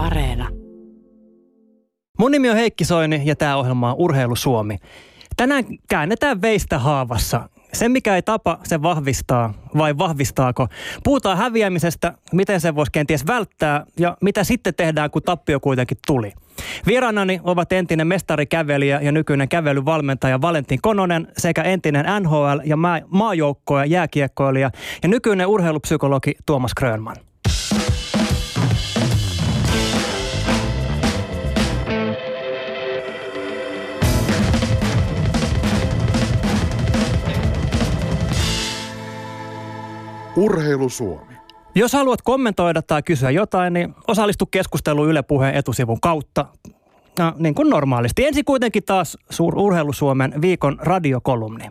Areena. 0.00 0.48
Mun 2.18 2.30
nimi 2.30 2.50
on 2.50 2.56
Heikki 2.56 2.84
Soini 2.84 3.22
ja 3.24 3.36
tämä 3.36 3.56
ohjelma 3.56 3.90
on 3.90 3.96
Urheilu 3.98 4.36
Suomi. 4.36 4.78
Tänään 5.36 5.64
käännetään 5.88 6.42
veistä 6.42 6.78
haavassa. 6.78 7.48
Se, 7.72 7.88
mikä 7.88 8.16
ei 8.16 8.22
tapa, 8.22 8.58
se 8.64 8.82
vahvistaa 8.82 9.54
vai 9.78 9.98
vahvistaako. 9.98 10.68
Puhutaan 11.04 11.38
häviämisestä, 11.38 12.12
miten 12.32 12.60
se 12.60 12.74
voisi 12.74 12.92
kenties 12.92 13.26
välttää 13.26 13.86
ja 13.98 14.16
mitä 14.20 14.44
sitten 14.44 14.74
tehdään, 14.74 15.10
kun 15.10 15.22
tappio 15.22 15.60
kuitenkin 15.60 15.98
tuli. 16.06 16.32
Vieraanani 16.86 17.40
ovat 17.42 17.72
entinen 17.72 18.06
mestarikävelijä 18.06 19.00
ja 19.00 19.12
nykyinen 19.12 19.48
kävelyvalmentaja 19.48 20.40
Valentin 20.40 20.78
Kononen 20.82 21.28
sekä 21.38 21.62
entinen 21.62 22.04
NHL- 22.04 22.62
ja 22.64 22.76
maajoukko- 23.08 23.78
ja 23.78 23.84
jääkiekkoilija 23.84 24.70
ja 25.02 25.08
nykyinen 25.08 25.46
urheilupsykologi 25.46 26.34
Tuomas 26.46 26.74
Krönman. 26.74 27.16
Urheilu 40.36 40.88
Suomi. 40.88 41.34
Jos 41.74 41.92
haluat 41.92 42.22
kommentoida 42.22 42.82
tai 42.82 43.02
kysyä 43.02 43.30
jotain, 43.30 43.72
niin 43.72 43.94
osallistu 44.08 44.46
keskusteluun 44.46 45.08
Yle 45.08 45.22
Puheen 45.22 45.54
etusivun 45.54 46.00
kautta. 46.00 46.46
No, 47.18 47.32
niin 47.38 47.54
kuin 47.54 47.70
normaalisti. 47.70 48.26
Ensin 48.26 48.44
kuitenkin 48.44 48.82
taas 48.82 49.18
suur 49.30 49.58
Urheilu 49.58 49.92
Suomen 49.92 50.34
viikon 50.40 50.78
radiokolumni. 50.80 51.64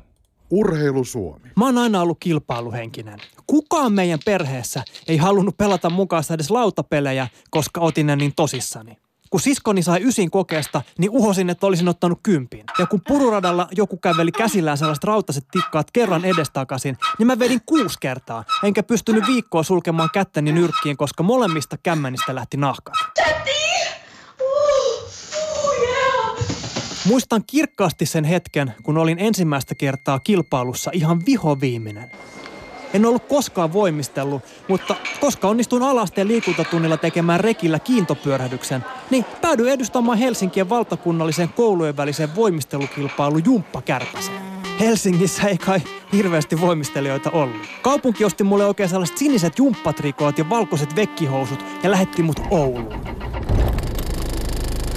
Urheilu 0.50 1.04
Suomi. 1.04 1.50
Mä 1.56 1.66
oon 1.66 1.78
aina 1.78 2.02
ollut 2.02 2.18
kilpailuhenkinen. 2.20 3.20
Kukaan 3.48 3.94
meidän 3.94 4.20
perheessä 4.26 4.84
ei 5.08 5.18
halunnut 5.18 5.58
pelata 5.58 5.90
mukaan 5.90 6.24
edes 6.34 6.52
lautapelejä, 6.52 7.28
koska 7.50 7.82
otin 7.82 8.08
ne 8.08 8.16
niin 8.16 8.34
tosissani. 8.36 8.98
Kun 9.34 9.40
siskoni 9.40 9.84
sai 9.84 10.04
ysin 10.04 10.32
kokeesta, 10.32 10.82
niin 10.98 11.12
uhosin, 11.12 11.50
että 11.50 11.68
olisin 11.68 11.88
ottanut 11.88 12.20
kympin. 12.24 12.64
Ja 12.80 12.86
kun 12.86 13.02
pururadalla 13.08 13.68
joku 13.72 13.98
käveli 13.98 14.32
käsillään 14.32 14.78
sellaiset 14.78 15.04
rautaset 15.04 15.46
tikkaat 15.52 15.92
kerran 15.92 16.26
edestakaisin, 16.26 16.98
niin 17.20 17.28
mä 17.28 17.40
vedin 17.40 17.62
kuusi 17.66 17.98
kertaa. 18.02 18.44
Enkä 18.64 18.84
pystynyt 18.84 19.28
viikkoa 19.28 19.64
sulkemaan 19.64 20.10
kättäni 20.14 20.52
nyrkkiin, 20.52 20.98
koska 20.98 21.24
molemmista 21.24 21.78
kämmänistä 21.84 22.36
lähti 22.36 22.58
nahkat. 22.58 22.94
Muistan 27.06 27.44
kirkkaasti 27.48 28.06
sen 28.06 28.24
hetken, 28.24 28.74
kun 28.84 28.98
olin 28.98 29.20
ensimmäistä 29.20 29.76
kertaa 29.76 30.20
kilpailussa 30.20 30.92
ihan 30.94 31.26
vihoviiminen. 31.26 32.12
En 32.94 33.06
ollut 33.06 33.28
koskaan 33.28 33.74
voimistellut, 33.74 34.42
mutta 34.68 34.96
koska 35.20 35.48
onnistuin 35.48 35.84
alasteen 35.84 36.28
liikuntatunnilla 36.28 36.98
tekemään 36.98 37.40
rekillä 37.40 37.80
kiintopyörähdyksen, 37.80 38.86
niin 39.10 39.26
päädyin 39.42 39.70
edustamaan 39.70 40.18
Helsinkien 40.18 40.70
valtakunnallisen 40.70 41.50
koulujen 41.50 41.98
välisen 41.98 42.36
voimistelukilpailu 42.36 43.38
Jumppa 43.38 43.82
Kärpäseen. 43.82 44.42
Helsingissä 44.80 45.48
ei 45.48 45.58
kai 45.58 45.82
hirveästi 46.14 46.62
voimistelijoita 46.62 47.32
ollut. 47.32 47.62
Kaupunki 47.82 48.26
osti 48.26 48.44
mulle 48.44 48.66
oikein 48.66 48.90
sellaiset 48.90 49.18
siniset 49.18 49.58
jumppatrikoot 49.60 50.38
ja 50.38 50.50
valkoiset 50.50 50.96
vekkihousut 50.96 51.66
ja 51.84 51.92
lähetti 51.92 52.24
mut 52.24 52.40
Ouluun. 52.50 52.94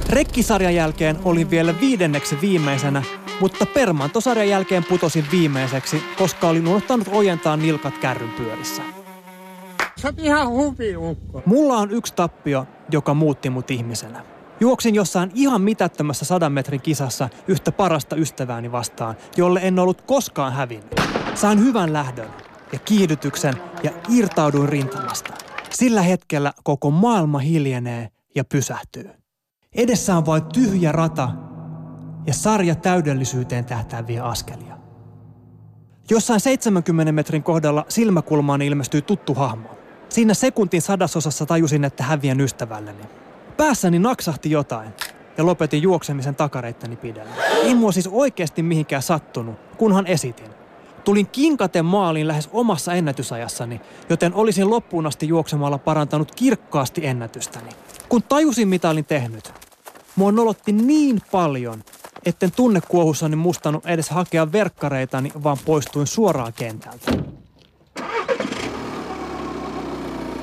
Rekkisarjan 0.09 0.75
jälkeen 0.75 1.19
olin 1.25 1.51
vielä 1.51 1.75
viidenneksi 1.81 2.41
viimeisenä 2.41 3.03
mutta 3.41 3.67
Permantosarjan 3.67 4.49
jälkeen 4.49 4.85
putosin 4.85 5.27
viimeiseksi, 5.31 6.03
koska 6.19 6.49
olin 6.49 6.69
unohtanut 6.69 7.09
ojentaa 7.13 7.57
nilkat 7.57 7.99
kärryn 7.99 8.31
pyörissä. 8.31 8.83
Sä 9.97 10.09
oot 10.09 10.19
ihan 10.19 10.49
hupiukko. 10.49 11.43
Mulla 11.47 11.77
on 11.77 11.91
yksi 11.91 12.15
tappio, 12.15 12.67
joka 12.91 13.15
muutti 13.15 13.51
mut 13.51 13.71
ihmisenä. 13.71 14.25
Juoksin 14.61 14.95
jossain 14.95 15.31
ihan 15.35 15.61
mitättömässä 15.61 16.25
sadan 16.25 16.53
metrin 16.53 16.81
kisassa 16.81 17.29
yhtä 17.49 17.73
parasta 17.73 18.17
ystävääni 18.17 18.73
vastaan, 18.73 19.17
jolle 19.37 19.61
en 19.63 19.79
ollut 19.79 20.03
koskaan 20.03 20.53
hävinnyt. 20.53 21.01
Sain 21.35 21.61
hyvän 21.61 21.93
lähdön 21.93 22.29
ja 22.73 22.79
kiihdytyksen 22.79 23.55
ja 23.83 23.91
irtauduin 24.09 24.69
rintamasta. 24.69 25.35
Sillä 25.71 26.03
hetkellä 26.03 26.53
koko 26.65 26.91
maailma 26.91 27.39
hiljenee 27.39 28.09
ja 28.35 28.45
pysähtyy. 28.45 29.11
Edessä 29.75 30.17
on 30.17 30.27
vain 30.27 30.43
tyhjä 30.45 30.93
rata 30.93 31.29
ja 32.27 32.35
sarja 32.35 32.75
täydellisyyteen 32.75 33.65
tähtääviä 33.65 34.25
askelia. 34.25 34.77
Jossain 36.11 36.41
70 36.41 37.13
metrin 37.13 37.43
kohdalla 37.43 37.85
silmäkulmaan 37.89 38.63
ilmestyi 38.63 39.03
tuttu 39.03 39.35
hahmo. 39.35 39.69
Siinä 40.09 40.35
sekuntin 40.35 40.83
sadasosassa 40.83 41.47
tajusin, 41.47 41.85
että 41.85 42.03
häviän 42.03 42.41
ystävälleni. 42.41 43.03
Päässäni 43.57 43.99
naksahti 43.99 44.51
jotain 44.51 44.93
ja 45.39 45.47
lopetin 45.47 45.83
juoksemisen 45.83 46.35
takareittani 46.35 46.97
pidellä. 46.97 47.33
Ei 47.63 47.75
mua 47.75 47.93
siis 47.93 48.09
oikeasti 48.13 48.63
mihinkään 48.63 49.03
sattunut, 49.03 49.57
kunhan 49.79 50.07
esitin. 50.07 50.51
Tulin 51.05 51.27
kinkaten 51.27 51.85
maaliin 51.85 52.29
lähes 52.29 52.49
omassa 52.53 52.95
ennätysajassani, 52.95 53.81
joten 54.11 54.35
olisin 54.35 54.71
loppuun 54.71 55.07
asti 55.07 55.29
juoksemalla 55.29 55.79
parantanut 55.79 56.35
kirkkaasti 56.35 57.07
ennätystäni. 57.07 57.71
Kun 58.09 58.23
tajusin, 58.23 58.69
mitä 58.69 58.91
olin 58.91 59.05
tehnyt, 59.05 59.53
mua 60.17 60.33
nolotti 60.33 60.73
niin 60.73 61.23
paljon, 61.33 61.85
etten 62.27 62.53
tunnekuohussani 62.53 63.37
mustanut 63.37 63.87
edes 63.87 64.11
hakea 64.11 64.53
verkkareitani, 64.53 65.33
vaan 65.45 65.57
poistuin 65.65 66.07
suoraan 66.07 66.53
kentältä. 66.53 67.13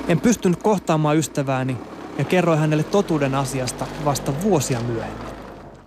En 0.08 0.20
pystynyt 0.20 0.62
kohtaamaan 0.62 1.16
ystävääni 1.16 1.76
ja 2.18 2.24
kerroin 2.24 2.58
hänelle 2.58 2.82
totuuden 2.82 3.34
asiasta 3.34 3.86
vasta 4.04 4.32
vuosia 4.42 4.80
myöhemmin. 4.80 5.28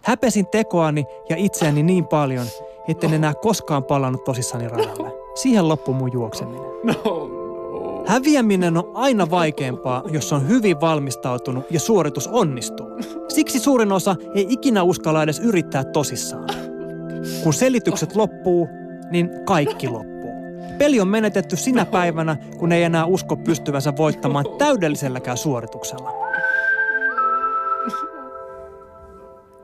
Häpesin 0.03 0.47
tekoani 0.47 1.06
ja 1.30 1.36
itseäni 1.38 1.84
niin 1.84 2.06
paljon, 2.06 2.47
etten 2.88 3.13
enää 3.13 3.34
koskaan 3.34 3.84
palannut 3.84 4.24
tosissani 4.24 4.68
radalle. 4.68 5.13
Siihen 5.36 5.68
loppui 5.68 5.96
mun 5.96 6.13
juokseminen. 6.13 6.62
No, 6.84 7.37
Häviäminen 8.07 8.78
on 8.78 8.91
aina 8.94 9.29
vaikeampaa, 9.29 10.03
jos 10.12 10.34
on 10.34 10.47
hyvin 10.47 10.81
valmistautunut 10.81 11.66
ja 11.72 11.79
suoritus 11.79 12.28
onnistuu. 12.28 12.88
Siksi 13.28 13.59
suurin 13.59 13.91
osa 13.91 14.16
ei 14.35 14.45
ikinä 14.50 14.84
uskalla 14.84 15.23
edes 15.23 15.40
yrittää 15.40 15.84
tosissaan. 15.84 16.50
Kun 17.44 17.53
selitykset 17.53 18.16
loppuu, 18.16 18.68
niin 19.12 19.29
kaikki 19.45 19.88
loppuu. 19.88 20.31
Peli 20.78 21.00
on 21.00 21.07
menetetty 21.07 21.56
sinä 21.56 21.85
päivänä, 21.85 22.38
kun 22.57 22.72
ei 22.72 22.84
enää 22.84 23.06
usko 23.06 23.35
pystyvänsä 23.35 23.94
voittamaan 23.97 24.45
täydelliselläkään 24.57 25.38
suorituksella. 25.38 26.12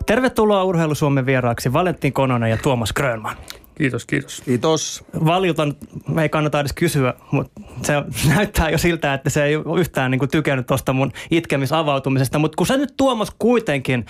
Tervetuloa 0.05 0.63
Urheilu 0.63 0.95
Suomen 0.95 1.25
vieraaksi 1.25 1.73
Valentin 1.73 2.13
Kononen 2.13 2.49
ja 2.49 2.57
Tuomas 2.57 2.93
Grönman. 2.93 3.35
Kiitos, 3.75 4.05
kiitos. 4.05 4.41
Kiitos. 4.41 5.03
Valjulta 5.25 5.67
me 6.07 6.21
ei 6.21 6.29
kannata 6.29 6.59
edes 6.59 6.73
kysyä, 6.73 7.13
mutta 7.31 7.61
se 7.81 7.93
näyttää 8.35 8.69
jo 8.69 8.77
siltä, 8.77 9.13
että 9.13 9.29
se 9.29 9.43
ei 9.43 9.55
ole 9.55 9.79
yhtään 9.79 10.11
niin 10.11 10.19
kuin 10.19 10.31
tykännyt 10.31 10.67
tuosta 10.67 10.93
mun 10.93 11.11
itkemisavautumisesta. 11.31 12.39
Mutta 12.39 12.55
kun 12.55 12.67
sä 12.67 12.77
nyt 12.77 12.93
Tuomas 12.97 13.31
kuitenkin 13.39 14.05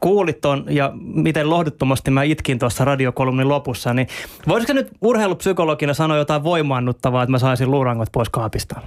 kuulit 0.00 0.40
ton 0.40 0.64
ja 0.70 0.92
miten 0.94 1.50
lohduttomasti 1.50 2.10
mä 2.10 2.22
itkin 2.22 2.58
tuossa 2.58 2.84
radiokolumnin 2.84 3.48
lopussa, 3.48 3.94
niin 3.94 4.08
voisiko 4.48 4.72
nyt 4.72 4.88
urheilupsykologina 5.00 5.94
sanoa 5.94 6.16
jotain 6.16 6.44
voimaannuttavaa, 6.44 7.22
että 7.22 7.30
mä 7.30 7.38
saisin 7.38 7.70
luurangot 7.70 8.12
pois 8.12 8.28
kaapista? 8.28 8.80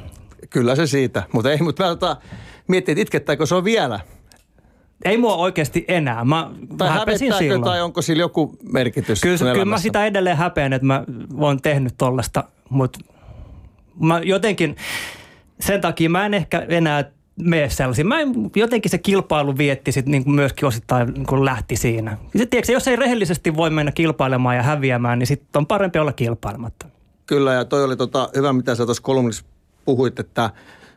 Kyllä 0.50 0.76
se 0.76 0.88
siitä, 0.88 1.24
mutta 1.32 1.52
ei, 1.52 1.58
mutta 1.58 1.84
mä 1.84 1.90
tota, 1.90 2.18
mietin, 2.68 2.92
että 2.94 3.02
itkettääkö 3.02 3.46
se 3.46 3.56
on 3.56 3.64
vielä– 3.64 4.00
ei 5.06 5.18
mua 5.18 5.36
oikeasti 5.36 5.86
enää. 5.88 6.26
Mä 6.26 6.52
tai 6.78 6.90
häpesin 6.90 7.34
silloin. 7.34 7.64
tai 7.64 7.82
onko 7.82 8.02
sillä 8.02 8.22
joku 8.22 8.58
merkitys 8.74 9.22
Kyllä, 9.22 9.38
kyllä 9.38 9.66
mä 9.66 9.78
sitä 9.78 10.06
edelleen 10.06 10.38
häpeän, 10.38 10.74
että 10.74 10.88
mä 10.88 11.04
oon 11.38 11.62
tehnyt 11.62 11.94
tollasta, 11.98 12.44
mutta 12.70 13.00
mä 14.00 14.20
jotenkin 14.20 14.76
sen 15.60 15.82
takia 15.82 16.10
mä 16.10 16.26
en 16.26 16.34
ehkä 16.34 16.66
enää 16.70 17.12
mene 17.42 17.70
sellaisiin. 17.70 18.08
Mä 18.08 18.20
en, 18.20 18.34
jotenkin 18.56 18.92
se 18.92 18.98
kilpailu 18.98 19.58
vietti 19.58 19.92
sit 19.92 20.06
niin 20.06 20.24
kuin 20.24 20.36
myöskin 20.36 20.68
osittain 20.68 21.08
niin 21.08 21.26
kuin 21.26 21.46
lähti 21.46 21.76
siinä. 21.76 22.18
Sitten, 22.24 22.50
tiedätkö, 22.50 22.72
jos 22.72 22.88
ei 22.88 22.96
rehellisesti 22.96 23.56
voi 23.56 23.70
mennä 23.70 23.92
kilpailemaan 23.92 24.56
ja 24.56 24.64
häviämään, 24.64 25.20
niin 25.20 25.28
sitten 25.28 25.60
on 25.60 25.68
parempi 25.68 26.00
olla 26.00 26.14
kilpailematta. 26.14 26.86
Kyllä 27.26 27.54
ja 27.54 27.66
toi 27.66 27.84
oli 27.84 27.98
tota, 27.98 28.30
hyvä, 28.36 28.54
mitä 28.54 28.76
sä 28.76 28.86
tuossa 28.86 29.04
kolumnissa 29.04 29.46
puhuit, 29.86 30.20
että 30.20 30.50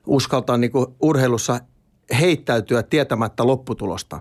uskaltaa 0.07 0.57
niin 0.57 0.73
kuin 0.73 0.87
urheilussa 1.01 1.61
heittäytyä 2.21 2.83
tietämättä 2.83 3.47
lopputulosta. 3.47 4.21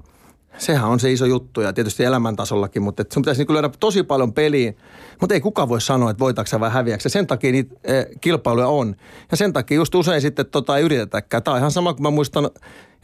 Sehän 0.58 0.90
on 0.90 1.00
se 1.00 1.12
iso 1.12 1.26
juttu 1.26 1.62
ja 1.62 1.74
tietysti 1.74 2.04
elämäntasollakin, 2.04 2.82
mutta 2.82 3.04
sun 3.14 3.24
pitäisi 3.24 3.44
niin 3.44 3.54
löydä 3.54 3.70
tosi 3.80 4.04
paljon 4.04 4.34
peliin. 4.34 4.78
Mutta 5.22 5.34
ei 5.34 5.42
kukaan 5.42 5.70
voi 5.70 5.82
sanoa, 5.82 6.12
että 6.12 6.20
voitaksä 6.20 6.60
vai 6.60 6.72
häviäksä. 6.72 7.10
Sen 7.10 7.28
takia 7.28 7.52
niitä 7.52 7.76
e, 7.84 8.04
kilpailuja 8.22 8.68
on. 8.68 8.96
Ja 9.32 9.38
sen 9.38 9.54
takia 9.54 9.76
just 9.76 9.96
usein 9.96 10.22
sitten 10.22 10.46
tota 10.46 10.78
ei 10.78 10.84
yritetäkään. 10.84 11.44
Tämä 11.44 11.54
on 11.54 11.60
ihan 11.60 11.72
sama 11.72 11.94
kuin 11.94 12.04
mä 12.04 12.12
muistan 12.12 12.50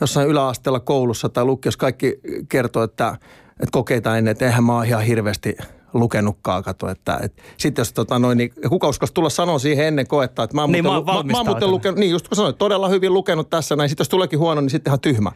jossain 0.02 0.28
yläasteella 0.28 0.80
koulussa 0.80 1.30
tai 1.30 1.46
lukiossa 1.46 1.80
kaikki 1.80 2.20
kertoo, 2.50 2.84
että, 2.84 3.18
että 3.50 3.72
kokeita 3.72 4.18
ennen, 4.18 4.32
että 4.32 4.46
eihän 4.46 4.64
mä 4.64 4.76
oon 4.76 4.86
ihan 4.86 5.04
hirveästi 5.04 5.58
lukenutkaan, 5.94 6.64
kato, 6.64 6.90
että, 6.90 7.20
että 7.24 7.42
sitten 7.58 7.82
jos 7.82 7.94
tota 7.94 8.20
noin, 8.20 8.38
niin 8.38 8.54
kuka 8.70 8.88
uskoisi 8.88 9.14
tulla 9.14 9.30
sanoa 9.30 9.60
siihen 9.60 9.88
ennen 9.88 10.08
koetta, 10.08 10.44
että 10.44 10.56
mä 10.56 10.62
oon 10.62 10.72
Niin, 10.72 10.86
muuten, 10.86 11.06
mä 11.06 11.12
oon 11.12 11.28
mä, 11.28 11.32
mä 11.32 11.38
oon 11.38 11.48
muuten 11.48 11.72
lukenut, 11.72 12.00
niin 12.00 12.12
just 12.12 12.28
kun 12.28 12.36
sanoit, 12.36 12.58
todella 12.58 12.90
hyvin 12.90 13.14
lukenut 13.14 13.50
tässä 13.50 13.76
näin, 13.76 13.90
sitten 13.90 14.02
jos 14.04 14.10
tuleekin 14.10 14.40
huono, 14.40 14.62
niin 14.62 14.70
sitten 14.70 14.92
ihan 14.92 15.00
tyhmä. 15.00 15.32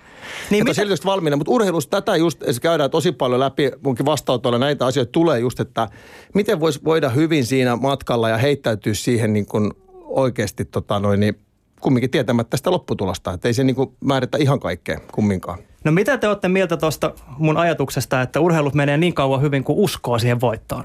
Niin 0.49 0.61
että 0.61 0.81
mitä- 0.81 0.93
mitä... 0.93 1.05
valmiina, 1.05 1.37
mutta 1.37 1.51
urheilussa 1.51 1.89
tätä 1.89 2.15
just 2.15 2.43
se 2.51 2.61
käydään 2.61 2.91
tosi 2.91 3.11
paljon 3.11 3.39
läpi, 3.39 3.71
munkin 3.83 4.05
vastaanotolla 4.05 4.57
näitä 4.57 4.85
asioita 4.85 5.11
tulee 5.11 5.39
just, 5.39 5.59
että 5.59 5.89
miten 6.33 6.59
voisi 6.59 6.79
voida 6.83 7.09
hyvin 7.09 7.45
siinä 7.45 7.75
matkalla 7.75 8.29
ja 8.29 8.37
heittäytyä 8.37 8.93
siihen 8.93 9.33
niin 9.33 9.45
kuin 9.45 9.71
oikeasti 10.03 10.65
tota 10.65 10.99
noin, 10.99 11.19
niin 11.19 11.39
kumminkin 11.81 12.09
tietämättä 12.09 12.57
sitä 12.57 12.71
lopputulosta, 12.71 13.33
että 13.33 13.47
ei 13.47 13.53
se 13.53 13.63
niin 13.63 13.75
kuin 13.75 13.91
määritä 13.99 14.37
ihan 14.37 14.59
kaikkea 14.59 14.99
kumminkaan. 15.11 15.59
No 15.87 15.91
mitä 15.91 16.17
te 16.17 16.27
olette 16.27 16.47
mieltä 16.47 16.77
tuosta 16.77 17.13
mun 17.37 17.57
ajatuksesta, 17.57 18.21
että 18.21 18.39
urheilut 18.39 18.73
menee 18.73 18.97
niin 18.97 19.13
kauan 19.13 19.41
hyvin 19.41 19.63
kuin 19.63 19.79
uskoo 19.79 20.19
siihen 20.19 20.41
voittoon? 20.41 20.83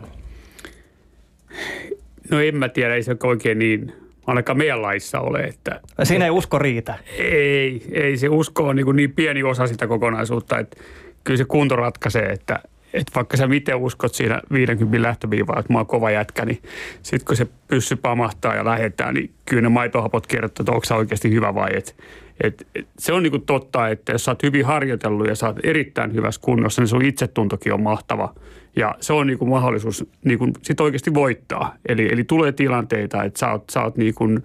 No 2.31 2.41
en 2.41 2.57
mä 2.57 2.69
tiedä, 2.69 2.95
ei 2.95 3.03
se 3.03 3.17
oikein 3.23 3.59
niin, 3.59 3.93
ainakaan 4.27 4.59
meidän 4.59 4.83
laissa 4.83 5.21
ole, 5.21 5.41
että 5.41 5.81
Siinä 6.03 6.25
ei 6.25 6.31
usko 6.31 6.59
riitä. 6.59 6.95
ei, 7.19 7.87
ei 7.93 8.17
se 8.17 8.29
usko 8.29 8.69
on 8.69 8.77
niin, 8.77 8.85
kuin 8.85 8.97
niin 8.97 9.13
pieni 9.13 9.43
osa 9.43 9.67
sitä 9.67 9.87
kokonaisuutta, 9.87 10.59
että 10.59 10.77
kyllä 11.25 11.39
se 11.39 11.45
kunto 11.45 11.77
ratkaisee, 11.77 12.27
että, 12.27 12.59
että 12.95 13.13
vaikka 13.15 13.37
sä 13.37 13.47
miten 13.47 13.77
uskot 13.77 14.15
siinä 14.15 14.41
50 14.53 15.03
lähtöviivaa, 15.03 15.59
että 15.59 15.73
mä 15.73 15.79
oon 15.79 15.87
kova 15.87 16.11
jätkä, 16.11 16.45
niin 16.45 16.63
sitten 17.03 17.27
kun 17.27 17.37
se 17.37 17.47
pyssy 17.69 17.97
pamahtaa 17.97 18.55
ja 18.55 18.65
lähetään, 18.65 19.15
niin 19.15 19.31
kyllä 19.45 19.63
ne 19.63 19.69
maitohapot 19.69 20.27
kertoo, 20.27 20.63
että 20.63 20.73
onko 20.73 20.85
sä 20.85 20.97
oikeasti 20.97 21.31
hyvä 21.31 21.55
vai 21.55 21.71
et. 21.75 21.97
Et, 22.41 22.67
et, 22.75 22.87
se 22.99 23.13
on 23.13 23.23
niin 23.23 23.31
kuin 23.31 23.47
totta, 23.47 23.89
että 23.89 24.13
jos 24.13 24.25
sä 24.25 24.31
oot 24.31 24.43
hyvin 24.43 24.65
harjoitellut 24.65 25.29
ja 25.29 25.35
sä 25.35 25.47
oot 25.47 25.59
erittäin 25.63 26.15
hyvässä 26.15 26.41
kunnossa, 26.45 26.83
niin 26.83 26.89
sun 26.89 27.05
itsetuntokin 27.05 27.73
on 27.73 27.83
mahtava. 27.83 28.35
Ja 28.77 28.95
se 29.01 29.13
on 29.13 29.27
niin 29.27 29.39
kuin 29.39 29.49
mahdollisuus 29.49 30.05
niin 30.25 30.39
kuin 30.39 30.53
sit 30.63 30.81
oikeasti 30.81 31.15
voittaa. 31.15 31.75
Eli, 31.89 32.09
eli 32.13 32.25
tulee 32.25 32.53
tilanteita, 32.53 33.25
että 33.25 33.39
sä 33.39 33.51
oot, 33.51 33.71
sä 33.71 33.83
oot 33.83 33.97
niin 33.97 34.15
kuin 34.15 34.43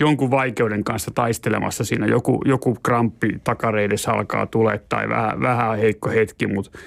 jonkun 0.00 0.30
vaikeuden 0.30 0.84
kanssa 0.84 1.10
taistelemassa 1.14 1.84
siinä. 1.84 2.06
Joku, 2.06 2.42
joku 2.44 2.76
kramppi 2.82 3.38
takareidessä 3.44 4.12
alkaa 4.12 4.46
tulee 4.46 4.80
tai 4.88 5.08
vähän, 5.08 5.40
vähän 5.40 5.78
heikko 5.78 6.10
hetki, 6.10 6.46
mutta 6.46 6.78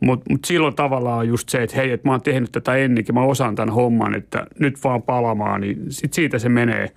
mut, 0.00 0.22
mut 0.30 0.44
silloin 0.44 0.74
tavallaan 0.74 1.28
just 1.28 1.48
se, 1.48 1.62
että 1.62 1.76
hei, 1.76 1.90
että 1.90 2.08
mä 2.08 2.12
oon 2.12 2.22
tehnyt 2.22 2.52
tätä 2.52 2.76
ennenkin, 2.76 3.14
mä 3.14 3.22
osaan 3.22 3.54
tämän 3.54 3.74
homman, 3.74 4.14
että 4.14 4.46
nyt 4.58 4.84
vaan 4.84 5.02
palamaan, 5.02 5.60
niin 5.60 5.78
sit 5.88 6.12
siitä 6.12 6.38
se 6.38 6.48
menee. 6.48 6.90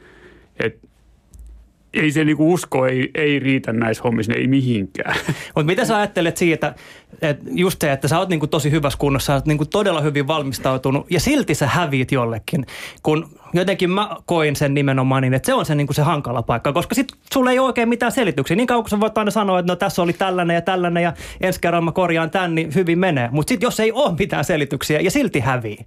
Ei 1.94 2.12
se 2.12 2.26
niinku 2.26 2.54
usko 2.54 2.88
ei, 2.88 3.12
ei 3.16 3.40
riitä 3.40 3.74
näissä 3.74 4.04
hommissa, 4.04 4.34
ei 4.34 4.48
mihinkään. 4.48 5.16
Mutta 5.56 5.64
mitä 5.64 5.86
sä 5.86 5.98
ajattelet 5.98 6.38
siitä, 6.38 6.76
että 7.22 7.46
just 7.52 7.82
se, 7.82 7.92
että 7.92 8.08
sä 8.08 8.20
oot 8.20 8.30
niinku 8.30 8.48
tosi 8.48 8.72
hyvässä 8.72 9.00
kunnossa, 9.00 9.26
sä 9.26 9.34
oot 9.34 9.46
niinku 9.46 9.66
todella 9.66 10.02
hyvin 10.02 10.28
valmistautunut 10.28 11.12
ja 11.12 11.20
silti 11.20 11.56
sä 11.56 11.68
häviit 11.68 12.12
jollekin, 12.12 12.66
kun 13.04 13.30
jotenkin 13.54 13.90
mä 13.90 14.10
koin 14.26 14.56
sen 14.56 14.74
nimenomaan 14.74 15.22
niin, 15.22 15.34
että 15.34 15.46
se 15.46 15.54
on 15.54 15.66
se, 15.66 15.76
niinku 15.76 15.94
se 15.94 16.02
hankala 16.02 16.42
paikka, 16.42 16.74
koska 16.74 16.96
sit 16.96 17.08
sulla 17.34 17.52
ei 17.52 17.60
ole 17.60 17.68
oikein 17.68 17.90
mitään 17.90 18.12
selityksiä. 18.12 18.58
Niin 18.58 18.68
kauan 18.68 18.84
kun 18.84 18.90
sä 18.90 19.00
voit 19.00 19.18
aina 19.18 19.32
sanoa, 19.32 19.60
että 19.60 19.72
no 19.72 19.76
tässä 19.76 20.02
oli 20.02 20.14
tällainen 20.14 20.56
ja 20.56 20.62
tällainen 20.62 21.04
ja 21.04 21.14
ensi 21.42 21.62
kerralla 21.62 21.86
mä 21.86 21.92
korjaan 21.92 22.30
tämän, 22.32 22.56
niin 22.56 22.76
hyvin 22.76 23.00
menee. 23.00 23.30
Mutta 23.32 23.50
sitten 23.50 23.68
jos 23.68 23.80
ei 23.80 23.92
ole 23.92 24.16
mitään 24.20 24.46
selityksiä 24.46 25.00
ja 25.00 25.12
silti 25.12 25.40
hävii, 25.40 25.78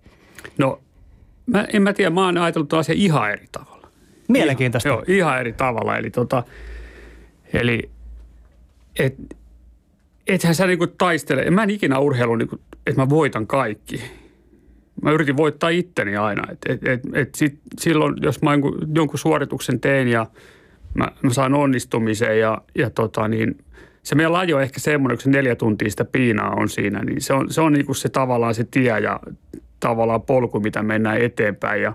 No, 0.58 0.80
mä, 1.46 1.66
en 1.72 1.82
mä 1.82 1.92
tiedä, 1.92 2.10
mä 2.10 2.24
oon 2.24 2.38
ajatellut 2.38 2.72
asian 2.72 2.98
ihan 2.98 3.30
eri 3.30 3.46
tavalla. 3.52 3.75
Mielenkiintoista. 4.28 4.88
Joo, 4.88 5.04
ihan 5.08 5.40
eri 5.40 5.52
tavalla. 5.52 5.96
Eli, 5.96 6.10
tota, 6.10 6.42
eli 7.52 7.90
et, 8.98 9.14
ethän 10.26 10.54
sä 10.54 10.66
niinku 10.66 10.86
taistele. 10.86 11.50
Mä 11.50 11.62
en 11.62 11.70
ikinä 11.70 11.98
urheilu, 11.98 12.36
niinku, 12.36 12.60
että 12.86 13.02
mä 13.02 13.08
voitan 13.08 13.46
kaikki. 13.46 14.02
Mä 15.02 15.10
yritin 15.10 15.36
voittaa 15.36 15.70
itteni 15.70 16.16
aina. 16.16 16.52
Et, 16.52 16.58
et, 16.68 16.88
et, 16.88 17.00
et 17.12 17.34
sit, 17.34 17.58
silloin, 17.78 18.14
jos 18.22 18.42
mä 18.42 18.52
jonkun, 18.52 18.78
jonkun 18.94 19.18
suorituksen 19.18 19.80
teen 19.80 20.08
ja 20.08 20.26
mä, 20.94 21.08
mä 21.22 21.32
saan 21.32 21.54
onnistumisen 21.54 22.40
ja, 22.40 22.62
ja 22.74 22.90
tota 22.90 23.28
niin, 23.28 23.58
se 24.02 24.14
meidän 24.14 24.32
laji 24.32 24.54
on 24.54 24.62
ehkä 24.62 24.80
semmoinen, 24.80 25.18
kun 25.18 25.22
se 25.22 25.30
neljä 25.30 25.56
tuntia 25.56 25.90
sitä 25.90 26.04
piinaa 26.04 26.54
on 26.54 26.68
siinä, 26.68 27.04
niin 27.04 27.20
se 27.20 27.32
on, 27.32 27.52
se 27.52 27.60
on 27.60 27.72
niinku 27.72 27.94
se 27.94 28.08
tavallaan 28.08 28.54
se 28.54 28.64
tie 28.70 29.00
ja 29.00 29.20
tavallaan 29.80 30.22
polku, 30.22 30.60
mitä 30.60 30.82
mennään 30.82 31.20
eteenpäin. 31.20 31.82
Ja 31.82 31.92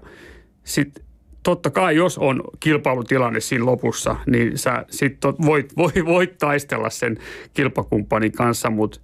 sitten 0.63 1.03
totta 1.43 1.69
kai, 1.69 1.95
jos 1.95 2.17
on 2.17 2.43
kilpailutilanne 2.59 3.39
siinä 3.39 3.65
lopussa, 3.65 4.15
niin 4.25 4.57
sä 4.57 4.85
sit 4.89 5.17
voit, 5.45 5.73
voi, 5.77 5.91
voit 6.05 6.37
taistella 6.37 6.89
sen 6.89 7.17
kilpakumppanin 7.53 8.31
kanssa, 8.31 8.69
mutta 8.69 8.99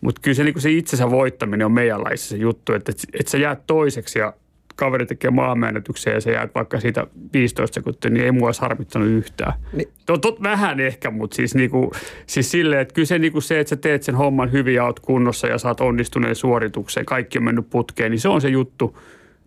mut 0.00 0.18
kyllä 0.18 0.34
se, 0.34 0.44
niin 0.44 0.60
se 0.60 0.70
itsensä 0.70 1.10
voittaminen 1.10 1.64
on 1.64 1.72
meidän 1.72 2.04
laissa 2.04 2.28
se 2.28 2.36
juttu, 2.36 2.72
että 2.72 2.92
et, 2.92 2.98
et 3.20 3.28
sä 3.28 3.38
jäät 3.38 3.66
toiseksi 3.66 4.18
ja 4.18 4.32
kaveri 4.76 5.06
tekee 5.06 5.30
maanmäännötyksiä 5.30 6.12
ja 6.12 6.20
sä 6.20 6.30
jäät 6.30 6.54
vaikka 6.54 6.80
siitä 6.80 7.06
15 7.32 7.74
sekuntia, 7.74 8.10
niin 8.10 8.24
ei 8.24 8.32
mua 8.32 8.48
olisi 8.48 8.60
harmittanut 8.60 9.08
yhtään. 9.08 9.52
Niin. 9.72 9.88
Tot, 10.06 10.20
tot, 10.20 10.42
vähän 10.42 10.80
ehkä, 10.80 11.10
mutta 11.10 11.34
siis, 11.34 11.54
niinku, 11.54 11.92
siis 12.26 12.50
silleen, 12.50 12.82
että 12.82 12.94
kyllä 12.94 13.06
se, 13.06 13.18
niinku 13.18 13.40
se, 13.40 13.60
että 13.60 13.68
sä 13.68 13.76
teet 13.76 14.02
sen 14.02 14.14
homman 14.14 14.52
hyvin 14.52 14.74
ja 14.74 14.84
oot 14.84 15.00
kunnossa 15.00 15.46
ja 15.46 15.58
saat 15.58 15.80
onnistuneen 15.80 16.36
suoritukseen, 16.36 17.06
kaikki 17.06 17.38
on 17.38 17.44
mennyt 17.44 17.70
putkeen, 17.70 18.10
niin 18.10 18.20
se 18.20 18.28
on 18.28 18.40
se 18.40 18.48
juttu 18.48 18.98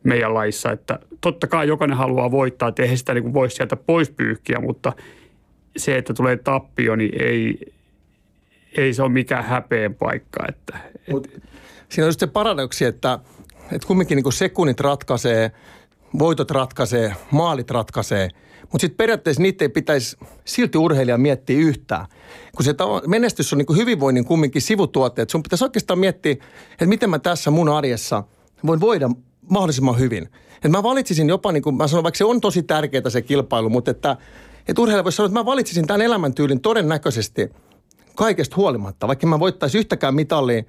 meidän 0.03 0.33
laissa, 0.33 0.71
että 0.71 0.99
totta 1.21 1.47
kai 1.47 1.67
jokainen 1.67 1.97
haluaa 1.97 2.31
voittaa, 2.31 2.69
että 2.69 2.81
eihän 2.81 2.97
sitä 2.97 3.13
niinku 3.13 3.33
voi 3.33 3.49
sieltä 3.49 3.75
pois 3.75 4.09
pyyhkiä, 4.09 4.59
mutta 4.59 4.93
se, 5.77 5.97
että 5.97 6.13
tulee 6.13 6.37
tappio, 6.37 6.95
niin 6.95 7.21
ei, 7.21 7.59
ei 8.77 8.93
se 8.93 9.03
ole 9.03 9.11
mikään 9.11 9.43
häpeen 9.43 9.95
paikka. 9.95 10.45
Että, 10.49 10.77
Mut 11.11 11.27
siinä 11.89 12.05
on 12.05 12.07
just 12.07 12.19
se 12.19 12.27
paradoksi, 12.27 12.85
että, 12.85 13.19
että 13.71 13.87
kumminkin 13.87 14.15
niin 14.15 14.33
sekunnit 14.33 14.79
ratkaisee, 14.79 15.51
voitot 16.19 16.51
ratkaisee, 16.51 17.15
maalit 17.31 17.71
ratkaisee, 17.71 18.29
mutta 18.61 18.81
sitten 18.81 18.97
periaatteessa 18.97 19.41
niitä 19.41 19.65
ei 19.65 19.69
pitäisi 19.69 20.17
silti 20.45 20.77
urheilija 20.77 21.17
miettiä 21.17 21.59
yhtään. 21.59 22.05
Kun 22.55 22.65
se 22.65 22.75
menestys 23.07 23.53
on 23.53 23.57
niin 23.59 23.77
hyvinvoinnin 23.77 24.25
kumminkin 24.25 24.61
sivutuote, 24.61 25.21
että 25.21 25.31
sun 25.31 25.43
pitäisi 25.43 25.63
oikeastaan 25.63 25.99
miettiä, 25.99 26.31
että 26.71 26.85
miten 26.85 27.09
mä 27.09 27.19
tässä 27.19 27.51
mun 27.51 27.69
arjessa 27.69 28.23
voin 28.67 28.79
voida 28.79 29.09
mahdollisimman 29.49 29.99
hyvin. 29.99 30.29
Et 30.63 30.71
mä 30.71 30.83
valitsisin 30.83 31.29
jopa, 31.29 31.51
niin 31.51 31.63
kuin 31.63 31.75
mä 31.75 31.87
sanon, 31.87 32.03
vaikka 32.03 32.17
se 32.17 32.25
on 32.25 32.41
tosi 32.41 32.63
tärkeää 32.63 33.09
se 33.09 33.21
kilpailu, 33.21 33.69
mutta 33.69 33.91
että, 33.91 34.17
että 34.67 34.81
urheilija 34.81 35.03
voisi 35.03 35.15
sanoa, 35.15 35.27
että 35.27 35.39
mä 35.39 35.45
valitsisin 35.45 35.87
tämän 35.87 36.01
elämäntyylin 36.01 36.61
todennäköisesti 36.61 37.49
kaikesta 38.15 38.55
huolimatta, 38.55 39.07
vaikka 39.07 39.27
mä 39.27 39.39
voittaisi 39.39 39.77
yhtäkään 39.77 40.15
mitallia 40.15 40.63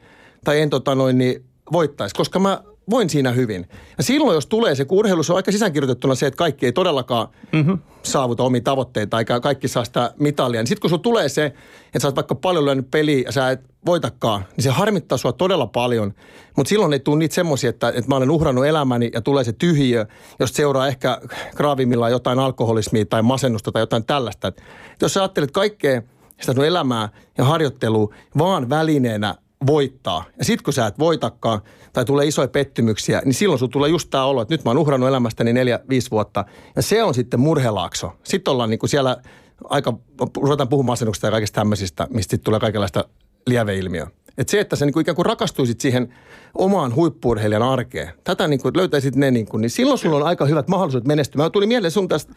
tai 0.44 0.61
en 0.61 0.71
tota 0.71 0.94
noin, 0.94 1.19
niin 1.19 1.44
voittaisi, 1.73 2.15
koska 2.15 2.38
mä 2.38 2.62
voin 2.91 3.11
siinä 3.11 3.31
hyvin. 3.31 3.69
Ja 3.99 4.05
silloin, 4.05 4.35
jos 4.35 4.47
tulee 4.47 4.75
se, 4.75 4.85
kun 4.85 4.99
urheilussa 4.99 5.33
on 5.33 5.37
aika 5.37 5.53
sisäänkirjoitettuna 5.53 6.15
se, 6.15 6.27
että 6.27 6.39
kaikki 6.39 6.67
ei 6.67 6.73
todellakaan 6.73 7.29
mm-hmm. 7.53 7.79
saavuta 8.03 8.43
omia 8.43 8.61
tavoitteita, 8.61 9.19
eikä 9.19 9.41
kaikki 9.41 9.69
saa 9.69 9.85
sitä 9.85 10.15
mitalia, 10.19 10.61
niin 10.61 10.67
sitten 10.67 10.81
kun 10.81 10.91
sulla 10.91 11.03
tulee 11.03 11.29
se, 11.29 11.45
että 11.87 11.99
sä 11.99 12.09
oot 12.09 12.17
vaikka 12.17 12.35
paljon 12.35 12.65
lyönyt 12.65 12.91
peliä 12.91 13.23
ja 13.27 13.32
sä 13.32 13.51
et 13.51 13.61
voitakaan, 13.87 14.44
niin 14.56 14.63
se 14.63 14.70
harmittaa 14.70 15.19
sua 15.19 15.32
todella 15.32 15.67
paljon. 15.67 16.15
Mutta 16.56 16.69
silloin 16.69 16.93
ei 16.93 17.01
tule 17.01 17.19
niitä 17.19 17.35
semmoisia, 17.35 17.70
että, 17.70 17.89
että 17.89 18.08
mä 18.08 18.17
olen 18.17 18.31
uhrannut 18.31 18.67
elämäni 18.67 19.11
ja 19.13 19.20
tulee 19.20 19.44
se 19.44 19.53
tyhjiö, 19.53 20.06
jos 20.41 20.51
seuraa 20.51 20.89
ehkä 20.89 21.20
graavimmillaan 21.56 22.13
jotain 22.13 22.39
alkoholismia 22.39 23.05
tai 23.05 23.23
masennusta 23.23 23.73
tai 23.73 23.82
jotain 23.82 24.05
tällaista. 24.05 24.49
Et 24.49 24.63
jos 25.03 25.15
sä 25.15 25.20
ajattelet 25.20 25.51
kaikkea 25.51 26.03
sitä 26.41 26.55
sun 26.55 26.65
elämää 26.65 27.08
ja 27.39 27.44
harjoittelua 27.44 28.15
vaan 28.39 28.70
välineenä 28.70 29.35
voittaa. 29.67 30.25
Ja 30.39 30.44
sit 30.44 30.63
kun 30.63 30.73
sä 30.73 30.87
et 30.87 30.99
voitakaan 30.99 31.61
tai 31.93 32.05
tulee 32.05 32.27
isoja 32.27 32.49
pettymyksiä, 32.49 33.23
niin 33.25 33.35
silloin 33.35 33.59
sulla 33.59 33.73
tulee 33.73 33.91
just 33.91 34.11
tämä 34.11 34.25
olo, 34.25 34.43
että 34.43 34.55
nyt 34.55 34.65
mä 34.65 34.71
oon 34.71 34.79
uhrannut 34.79 35.09
elämästäni 35.09 35.53
neljä, 35.53 35.81
viisi 35.89 36.11
vuotta. 36.11 36.44
Ja 36.77 36.83
se 36.83 37.03
on 37.03 37.15
sitten 37.15 37.41
murhelaakso. 37.41 38.13
Sitten 38.25 38.53
ollaan 38.53 38.71
niin 38.71 38.79
kuin 38.79 38.91
siellä 38.91 39.17
aika, 39.65 39.99
ruvetaan 40.37 40.69
puhumaan 40.69 40.93
masennuksesta 40.93 41.27
ja 41.27 41.31
kaikista 41.31 41.61
tämmöisistä, 41.61 42.06
mistä 42.11 42.39
tulee 42.39 42.61
kaikenlaista 42.61 43.05
lieveilmiöä. 43.47 44.11
Et 44.38 44.48
se, 44.48 44.60
että 44.60 44.76
sä 44.76 44.86
niin 44.86 44.93
kuin 44.93 45.03
ikään 45.03 45.17
kuin 45.17 45.26
rakastuisit 45.26 45.81
siihen 45.81 46.14
omaan 46.55 46.94
huippuurheilijan 46.94 47.62
arkeen, 47.62 48.08
tätä 48.24 48.48
niin 48.48 48.60
kuin 48.60 48.76
löytäisit 48.76 49.17
ne, 49.17 49.31
niin, 49.31 49.46
kuin, 49.46 49.60
niin 49.60 49.70
silloin 49.70 49.98
sulla 49.98 50.17
on 50.17 50.22
aika 50.22 50.46
hyvät 50.46 50.69
mahdollisuudet 50.69 51.08
menestyä. 51.08 51.43
Mä 51.43 51.50
tuli 51.50 51.67
mieleen 51.67 51.91
sun 51.91 52.08
tästä 52.08 52.32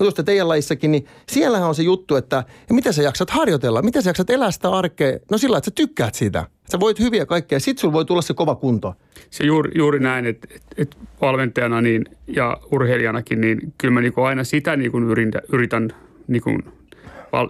jutusta 0.00 0.22
teidän 0.22 0.48
lajissakin, 0.48 0.92
niin 0.92 1.06
siellähän 1.28 1.68
on 1.68 1.74
se 1.74 1.82
juttu, 1.82 2.16
että 2.16 2.44
miten 2.70 2.92
sä 2.92 3.02
jaksat 3.02 3.30
harjoitella, 3.30 3.82
miten 3.82 4.02
sä 4.02 4.10
jaksat 4.10 4.30
elää 4.30 4.50
sitä 4.50 4.70
arkea. 4.70 5.18
No 5.30 5.38
sillä, 5.38 5.58
että 5.58 5.70
sä 5.70 5.74
tykkäät 5.74 6.14
siitä. 6.14 6.46
Sä 6.72 6.80
voit 6.80 6.98
hyviä 6.98 7.26
kaikkea 7.26 7.60
sit 7.60 7.78
sulla 7.78 7.92
voi 7.92 8.04
tulla 8.04 8.22
se 8.22 8.34
kova 8.34 8.54
kunto. 8.54 8.94
se 9.30 9.44
juuri, 9.44 9.70
juuri 9.74 10.00
näin, 10.00 10.26
että, 10.26 10.48
että, 10.54 10.74
että 10.76 10.96
valmentajana 11.20 11.80
niin, 11.80 12.04
ja 12.26 12.60
urheilijanakin, 12.72 13.40
niin 13.40 13.72
kyllä 13.78 13.94
mä 13.94 14.00
niin 14.00 14.12
aina 14.16 14.44
sitä 14.44 14.76
niin 14.76 15.08
yritän, 15.10 15.42
yritän 15.52 15.92
niin 16.28 16.62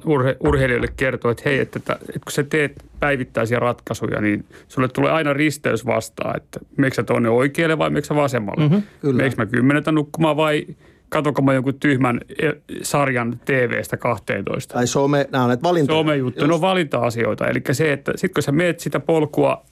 urhe, 0.04 0.36
urheilijoille 0.40 0.88
kertoa, 0.96 1.30
että 1.30 1.42
hei, 1.46 1.58
että, 1.58 1.78
että, 1.78 1.92
että 1.92 2.20
kun 2.24 2.32
sä 2.32 2.42
teet 2.42 2.84
päivittäisiä 3.00 3.58
ratkaisuja, 3.58 4.20
niin 4.20 4.44
sulle 4.68 4.88
tulee 4.88 5.12
aina 5.12 5.32
risteys 5.32 5.86
vastaan, 5.86 6.36
että 6.36 6.60
meneekö 6.76 6.94
sä 6.94 7.02
tuonne 7.02 7.28
oikealle 7.28 7.78
vai 7.78 7.90
meneekö 7.90 8.06
sä 8.06 8.14
vasemmalle. 8.14 8.68
Mm-hmm. 8.68 9.16
Meneekö 9.16 9.36
mä 9.36 9.46
kymmeneltä 9.46 9.92
nukkumaan 9.92 10.36
vai 10.36 10.66
katsonko 11.08 11.42
mä 11.42 11.54
jonkun 11.54 11.80
tyhmän 11.80 12.20
eh, 12.42 12.52
sarjan 12.82 13.40
TV-stä 13.44 13.96
12. 13.96 14.74
Tai 14.74 14.86
some, 14.86 15.28
nämä 15.32 15.44
on 15.44 15.48
näitä 15.48 15.62
valintoja. 15.62 15.98
Somejuttu, 15.98 16.46
ne 16.46 16.54
on 16.54 16.60
valinta-asioita. 16.60 17.48
Eli 17.48 17.62
se, 17.72 17.92
että 17.92 18.12
sit 18.16 18.34
kun 18.34 18.42
sä 18.42 18.52
meet 18.52 18.80
sitä 18.80 19.00
polkua 19.00 19.64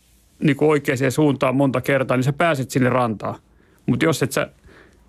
niin 0.43 0.57
oikeaan 0.61 1.12
suuntaan 1.12 1.57
monta 1.57 1.81
kertaa, 1.81 2.17
niin 2.17 2.25
sä 2.25 2.33
pääset 2.33 2.71
sinne 2.71 2.88
rantaan. 2.88 3.35
Mutta 3.87 4.05
jos 4.05 4.23
et 4.23 4.33
sä 4.33 4.50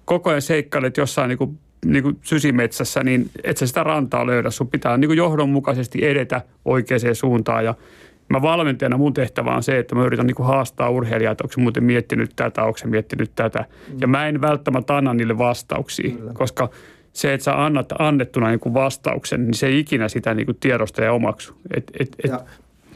koko 0.05 0.29
ajan 0.29 0.41
seikkailet 0.41 0.97
jossain 0.97 1.29
niin 1.29 1.59
niin 1.85 2.03
kuin 2.03 2.17
sysimetsässä, 2.21 3.03
niin 3.03 3.29
et 3.43 3.57
sä 3.57 3.67
sitä 3.67 3.83
rantaa 3.83 4.27
löydä. 4.27 4.49
Sun 4.49 4.67
pitää 4.67 4.97
niin 4.97 5.09
kuin 5.09 5.17
johdonmukaisesti 5.17 6.05
edetä 6.05 6.41
oikeaan 6.65 7.15
suuntaan 7.15 7.65
ja 7.65 7.75
mä 8.29 8.41
valmentajana 8.41 8.97
mun 8.97 9.13
tehtävä 9.13 9.55
on 9.55 9.63
se, 9.63 9.79
että 9.79 9.95
mä 9.95 10.05
yritän 10.05 10.27
niin 10.27 10.35
kuin 10.35 10.47
haastaa 10.47 10.89
urheilijaa, 10.89 11.31
että 11.31 11.43
onko 11.43 11.53
se 11.53 11.61
muuten 11.61 11.83
miettinyt 11.83 12.31
tätä, 12.35 12.63
onko 12.63 12.77
se 12.77 12.87
miettinyt 12.87 13.31
tätä. 13.35 13.65
Ja 14.01 14.07
mä 14.07 14.27
en 14.27 14.41
välttämättä 14.41 14.97
anna 14.97 15.13
niille 15.13 15.37
vastauksia, 15.37 16.11
Kyllä. 16.11 16.33
koska 16.33 16.69
se, 17.13 17.33
että 17.33 17.43
sä 17.43 17.65
annat 17.65 17.93
annettuna 17.99 18.47
niin 18.47 18.59
kuin 18.59 18.73
vastauksen, 18.73 19.45
niin 19.45 19.53
se 19.53 19.67
ei 19.67 19.79
ikinä 19.79 20.07
sitä 20.07 20.33
niin 20.33 20.45
kuin 20.45 20.57
tiedosta 20.59 21.03
ja 21.03 21.13
omaksu. 21.13 21.53
Et, 21.75 21.91
et, 21.99 22.15
et, 22.23 22.31
ja 22.31 22.39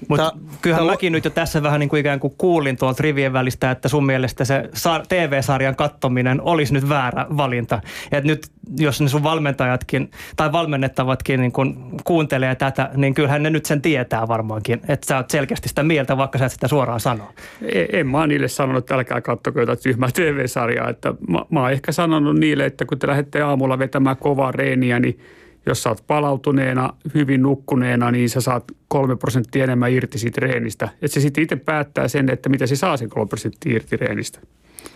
mutta 0.08 0.34
kyllähän 0.62 0.86
mäkin 0.86 1.12
nyt 1.12 1.26
jo 1.26 1.32
tässä 1.32 1.64
vähän 1.64 1.80
niin 1.80 1.90
kuin 1.90 2.00
ikään 2.00 2.20
kuin 2.20 2.34
kuulin 2.38 2.78
tuolta 2.78 3.04
rivien 3.04 3.34
välistä, 3.34 3.72
että 3.72 3.90
sun 3.90 4.06
mielestä 4.06 4.46
se 4.46 4.70
TV-sarjan 5.10 5.76
kattominen 5.76 6.42
olisi 6.42 6.74
nyt 6.74 6.90
väärä 6.90 7.26
valinta. 7.38 7.82
Ja 8.12 8.18
että 8.18 8.28
nyt 8.28 8.48
jos 8.80 9.02
ne 9.02 9.08
sun 9.08 9.24
valmentajatkin 9.24 10.12
tai 10.36 10.52
valmennettavatkin 10.52 11.40
niin 11.40 11.52
kun 11.52 11.98
kuuntelee 12.04 12.56
tätä, 12.56 12.90
niin 12.96 13.14
kyllähän 13.14 13.44
ne 13.44 13.50
nyt 13.50 13.66
sen 13.66 13.82
tietää 13.82 14.28
varmaankin, 14.28 14.82
että 14.88 15.08
sä 15.08 15.18
oot 15.18 15.30
selkeästi 15.30 15.70
sitä 15.70 15.84
mieltä, 15.84 16.18
vaikka 16.18 16.38
sä 16.38 16.46
et 16.46 16.52
sitä 16.52 16.68
suoraan 16.68 17.00
sano. 17.00 17.30
En, 17.62 17.88
en 17.92 18.08
mä 18.08 18.28
niille 18.28 18.48
sanonut, 18.48 18.84
että 18.84 18.96
älkää 18.96 19.22
kattoko 19.22 19.60
jotain 19.60 19.78
tyhmää 19.84 20.10
TV-sarjaa. 20.14 20.90
Että 20.90 21.14
mä, 21.28 21.46
mä 21.50 21.62
oon 21.62 21.72
ehkä 21.72 21.92
sanonut 21.92 22.40
niille, 22.40 22.66
että 22.66 22.86
kun 22.86 23.00
te 23.00 23.08
lähdette 23.08 23.42
aamulla 23.42 23.80
vetämään 23.80 24.18
kovaa 24.18 24.52
reeniä, 24.52 25.00
niin– 25.00 25.20
jos 25.66 25.84
sä 25.84 25.90
oot 25.90 26.04
palautuneena, 26.08 26.94
hyvin 27.14 27.42
nukkuneena, 27.42 28.12
niin 28.12 28.30
sä 28.30 28.42
saat 28.42 28.64
kolme 28.88 29.16
prosenttia 29.16 29.64
enemmän 29.64 29.92
irti 29.92 30.18
siitä 30.18 30.42
reenistä. 30.42 30.90
Että 31.02 31.14
se 31.14 31.20
sitten 31.20 31.44
itse 31.44 31.56
päättää 31.56 32.08
sen, 32.08 32.30
että 32.30 32.50
mitä 32.50 32.68
se 32.68 32.76
saa 32.76 32.98
sen 32.98 33.10
kolme 33.10 33.28
prosenttia 33.28 33.76
irti 33.76 33.98
reenistä. 33.98 34.40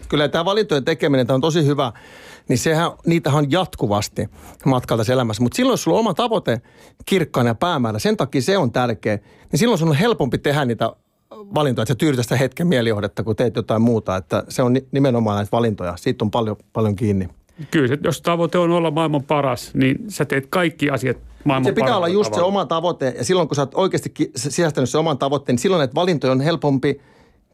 Kyllä 0.10 0.28
tämä 0.28 0.46
valintojen 0.46 0.86
tekeminen 0.86 1.28
tämä 1.28 1.36
on 1.36 1.42
tosi 1.42 1.66
hyvä, 1.66 1.92
niin 2.50 2.58
sehän, 2.58 2.92
niitähän 3.06 3.38
on 3.38 3.52
jatkuvasti 3.52 4.30
matkalta 4.66 5.14
elämässä. 5.14 5.44
Mutta 5.44 5.56
silloin, 5.56 5.74
jos 5.74 5.84
sulla 5.84 5.98
on 5.98 6.00
oma 6.00 6.14
tavoite 6.14 6.62
kirkkaana 7.06 7.50
ja 7.50 7.56
päämäärä, 7.56 8.00
sen 8.00 8.18
takia 8.18 8.42
se 8.42 8.58
on 8.58 8.72
tärkeä, 8.72 9.16
niin 9.52 9.60
silloin 9.60 9.80
sun 9.80 9.90
on 9.90 9.96
helpompi 9.96 10.38
tehdä 10.38 10.66
niitä 10.66 10.92
valintoja, 11.32 11.84
että 11.84 11.94
sä 11.94 11.96
tyydytä 11.96 12.24
sitä 12.24 12.36
hetken 12.36 12.68
mielijohdetta, 12.68 13.24
kun 13.24 13.36
teet 13.36 13.56
jotain 13.56 13.82
muuta. 13.82 14.16
Että 14.16 14.44
se 14.50 14.62
on 14.62 14.74
nimenomaan 14.92 15.36
näitä 15.36 15.52
valintoja. 15.52 15.98
Siitä 15.98 16.26
on 16.26 16.32
paljon, 16.32 16.56
paljon 16.74 16.96
kiinni. 16.96 17.30
Kyllä, 17.72 17.98
jos 18.04 18.22
tavoite 18.22 18.58
on 18.58 18.72
olla 18.72 18.92
maailman 18.92 19.24
paras, 19.24 19.74
niin 19.74 20.06
sä 20.08 20.26
teet 20.26 20.48
kaikki 20.50 20.90
asiat 20.90 21.18
maailman 21.44 21.66
Se 21.66 21.72
pitää 21.72 21.98
olla 21.98 22.08
just 22.08 22.32
tavalla. 22.32 22.46
se 22.46 22.48
oma 22.48 22.66
tavoite, 22.66 23.14
ja 23.18 23.24
silloin 23.24 23.48
kun 23.48 23.56
sä 23.56 23.62
oot 23.62 23.76
oikeasti 23.76 24.14
sisäistänyt 24.36 24.90
se 24.90 24.98
oman 24.98 25.18
tavoitteen, 25.18 25.54
niin 25.54 25.62
silloin 25.62 25.80
näitä 25.80 25.96
valintoja 25.96 26.32
on 26.32 26.42
helpompi 26.42 27.02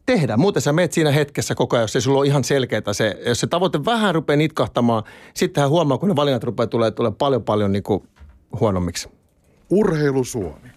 tehdä. 0.06 0.36
Muuten 0.36 0.62
sä 0.62 0.72
meet 0.72 0.92
siinä 0.92 1.10
hetkessä 1.10 1.54
koko 1.54 1.76
ajan, 1.76 1.84
jos 1.84 1.96
ei 1.96 2.02
sulla 2.02 2.18
ole 2.18 2.26
ihan 2.26 2.44
selkeää 2.44 2.92
se. 2.92 3.16
Jos 3.26 3.40
se 3.40 3.46
tavoite 3.46 3.84
vähän 3.84 4.14
rupeaa 4.14 4.36
nitkahtamaan, 4.36 5.02
sittenhän 5.34 5.70
huomaa, 5.70 5.98
kun 5.98 6.08
ne 6.08 6.16
valinnat 6.16 6.44
rupeaa 6.44 6.66
tulee, 6.66 6.90
tulee 6.90 7.12
paljon 7.18 7.42
paljon 7.42 7.72
niin 7.72 7.82
kuin 7.82 8.02
huonommiksi. 8.60 9.08
Urheilu 9.70 10.24
Suomi. 10.24 10.73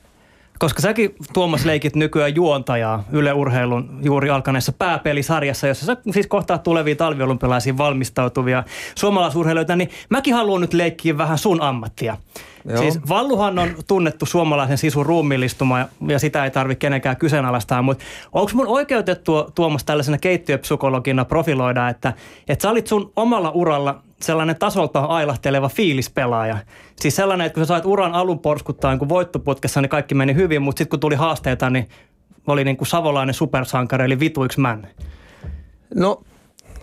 Koska 0.60 0.82
säkin, 0.82 1.16
Tuomas, 1.34 1.66
leikit 1.66 1.96
nykyään 1.96 2.36
juontajaa 2.36 3.04
Yle 3.12 3.34
Urheilun 3.34 4.00
juuri 4.02 4.30
alkaneessa 4.30 4.72
pääpelisarjassa, 4.72 5.68
jossa 5.68 5.86
sä 5.86 5.98
siis 6.12 6.28
kohtaa 6.28 6.58
tulevia 6.58 6.96
talviolympialaisiin 6.96 7.78
valmistautuvia 7.78 8.64
suomalaisurheilijoita, 8.96 9.76
niin 9.76 9.90
mäkin 10.10 10.34
haluan 10.34 10.62
nyt 10.62 10.74
leikkiä 10.74 11.18
vähän 11.18 11.38
sun 11.38 11.62
ammattia. 11.62 12.18
Joo. 12.68 12.78
Siis 12.78 13.00
Valluhan 13.10 13.60
on 13.60 13.70
tunnettu 13.88 14.26
suomalaisen 14.26 14.78
sisun 14.78 15.06
ruumiillistuma 15.06 15.80
ja 16.08 16.20
sitä 16.20 16.44
ei 16.44 16.52
tarvitse 16.52 16.80
kenenkään 16.80 17.18
kyseenalaistaa, 17.18 17.82
mutta 17.82 18.04
onko 18.32 18.52
mun 18.54 18.68
oikeutettu 18.68 19.52
Tuomas 19.56 19.84
tällaisena 19.84 20.18
keittiöpsykologina 20.18 21.26
profiloida, 21.26 21.90
että, 21.90 22.14
että 22.48 22.64
sä 22.64 22.70
olit 22.70 22.88
sun 22.88 23.12
omalla 23.16 23.50
uralla 23.50 24.02
sellainen 24.22 24.56
tasolta 24.56 25.00
ailahteleva 25.00 25.70
fiilispelaaja. 25.70 26.58
Siis 26.96 27.16
sellainen, 27.16 27.48
että 27.48 27.54
kun 27.54 27.66
sä 27.66 27.68
sait 27.68 27.86
uran 27.86 28.14
alun 28.14 28.40
porskuttaa 28.40 28.96
niin 28.96 29.10
voittoputkessa, 29.10 29.82
niin 29.82 29.90
kaikki 29.90 30.16
meni 30.16 30.36
hyvin, 30.36 30.62
mutta 30.62 30.78
sitten 30.78 30.90
kun 30.90 31.00
tuli 31.00 31.16
haasteita, 31.16 31.70
niin 31.70 31.88
oli 32.48 32.64
niin 32.64 32.78
kuin 32.78 32.88
savolainen 32.88 33.34
supersankari, 33.34 34.06
eli 34.06 34.20
vituiksi 34.20 34.60
män. 34.60 34.88
No, 35.96 36.22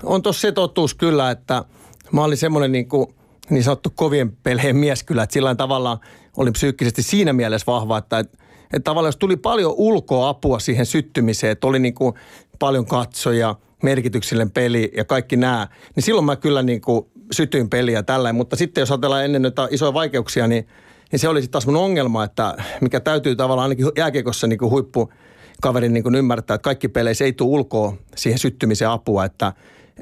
on 0.03 0.23
tossa 0.23 0.41
se 0.41 0.53
totuus 0.53 0.95
kyllä, 0.95 1.31
että 1.31 1.64
mä 2.12 2.25
olin 2.25 2.37
semmoinen 2.37 2.73
niin 2.73 2.88
kuin 2.88 3.14
niin 3.51 3.65
sanottu 3.65 3.91
kovien 3.95 4.37
pelheen 4.37 4.77
mies 4.77 5.03
kyllä, 5.03 5.23
että 5.23 5.35
sillä 5.35 5.55
tavalla 5.55 5.99
oli 6.37 6.51
psyykkisesti 6.51 7.03
siinä 7.03 7.33
mielessä 7.33 7.67
vahva, 7.67 7.99
että, 7.99 8.19
että, 8.19 8.39
että 8.65 8.85
tavallaan 8.85 9.09
jos 9.09 9.17
tuli 9.17 9.37
paljon 9.37 9.75
ulkoapua 9.77 10.59
siihen 10.59 10.87
syttymiseen, 10.87 11.53
että 11.53 11.67
oli 11.67 11.79
niin 11.79 11.95
kuin 11.95 12.15
paljon 12.59 12.87
katsoja, 12.87 13.55
merkityksellinen 13.83 14.51
peli 14.51 14.93
ja 14.97 15.05
kaikki 15.05 15.37
nämä, 15.37 15.69
niin 15.97 16.05
silloin 16.05 16.25
mä 16.25 16.37
kyllä 16.37 16.63
niin 16.63 16.81
kuin 16.81 17.07
sytyin 17.33 17.71
peliä 17.71 18.03
tällä. 18.03 18.33
Mutta 18.33 18.57
sitten 18.57 18.83
jos 18.83 18.91
ajatellaan 18.91 19.25
ennen 19.25 19.43
noita 19.43 19.69
isoja 19.71 19.95
vaikeuksia, 19.95 20.47
niin, 20.47 20.69
niin 21.13 21.21
se 21.21 21.29
oli 21.29 21.43
sitten 21.43 21.53
taas 21.53 21.67
mun 21.67 21.77
ongelma, 21.77 22.25
että 22.25 22.57
mikä 22.81 23.01
täytyy 23.01 23.37
tavallaan 23.37 23.65
ainakin 23.65 23.87
jääkiekossa 23.97 24.47
niin 24.47 24.59
kuin 24.59 24.71
huippu 24.71 25.13
kaverin 25.63 25.95
niin 25.95 26.03
kuin 26.03 26.15
ymmärtää, 26.15 26.55
että 26.55 26.65
kaikki 26.65 26.89
peleissä 26.89 27.25
ei 27.25 27.33
tule 27.33 27.51
ulkoa 27.51 27.97
siihen 28.17 28.39
syttymiseen 28.39 28.91
apua, 28.91 29.25
että 29.25 29.53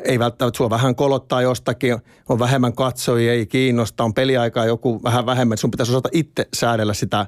ei 0.04 0.18
välttämättä 0.18 0.56
sua 0.56 0.70
vähän 0.70 0.94
kolottaa 0.94 1.42
jostakin, 1.42 1.96
on 2.28 2.38
vähemmän 2.38 2.72
katsojia, 2.72 3.32
ei 3.32 3.46
kiinnosta, 3.46 4.04
on 4.04 4.14
peliaikaa 4.14 4.66
joku 4.66 5.02
vähän 5.02 5.26
vähemmän. 5.26 5.58
Sun 5.58 5.70
pitäisi 5.70 5.92
osata 5.92 6.08
itse 6.12 6.48
säädellä 6.54 6.94
sitä 6.94 7.26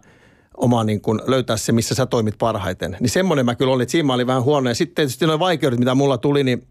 omaa 0.57 0.85
niin 0.85 1.01
kuin, 1.01 1.21
löytää 1.27 1.57
se, 1.57 1.73
missä 1.73 1.95
sä 1.95 2.07
toimit 2.07 2.35
parhaiten. 2.39 2.97
Niin 3.01 3.11
semmoinen 3.11 3.47
mä 3.47 3.55
kyllä 3.55 3.73
olin, 3.73 3.83
että 3.83 3.93
siinä 3.93 4.07
mä 4.07 4.15
olin 4.15 4.27
vähän 4.27 4.43
huono. 4.43 4.71
Ja 4.71 4.75
sitten 4.75 4.95
tietysti 4.95 5.27
ne 5.27 5.39
vaikeudet, 5.39 5.79
mitä 5.79 5.95
mulla 5.95 6.19
tuli, 6.19 6.45
niin, 6.45 6.67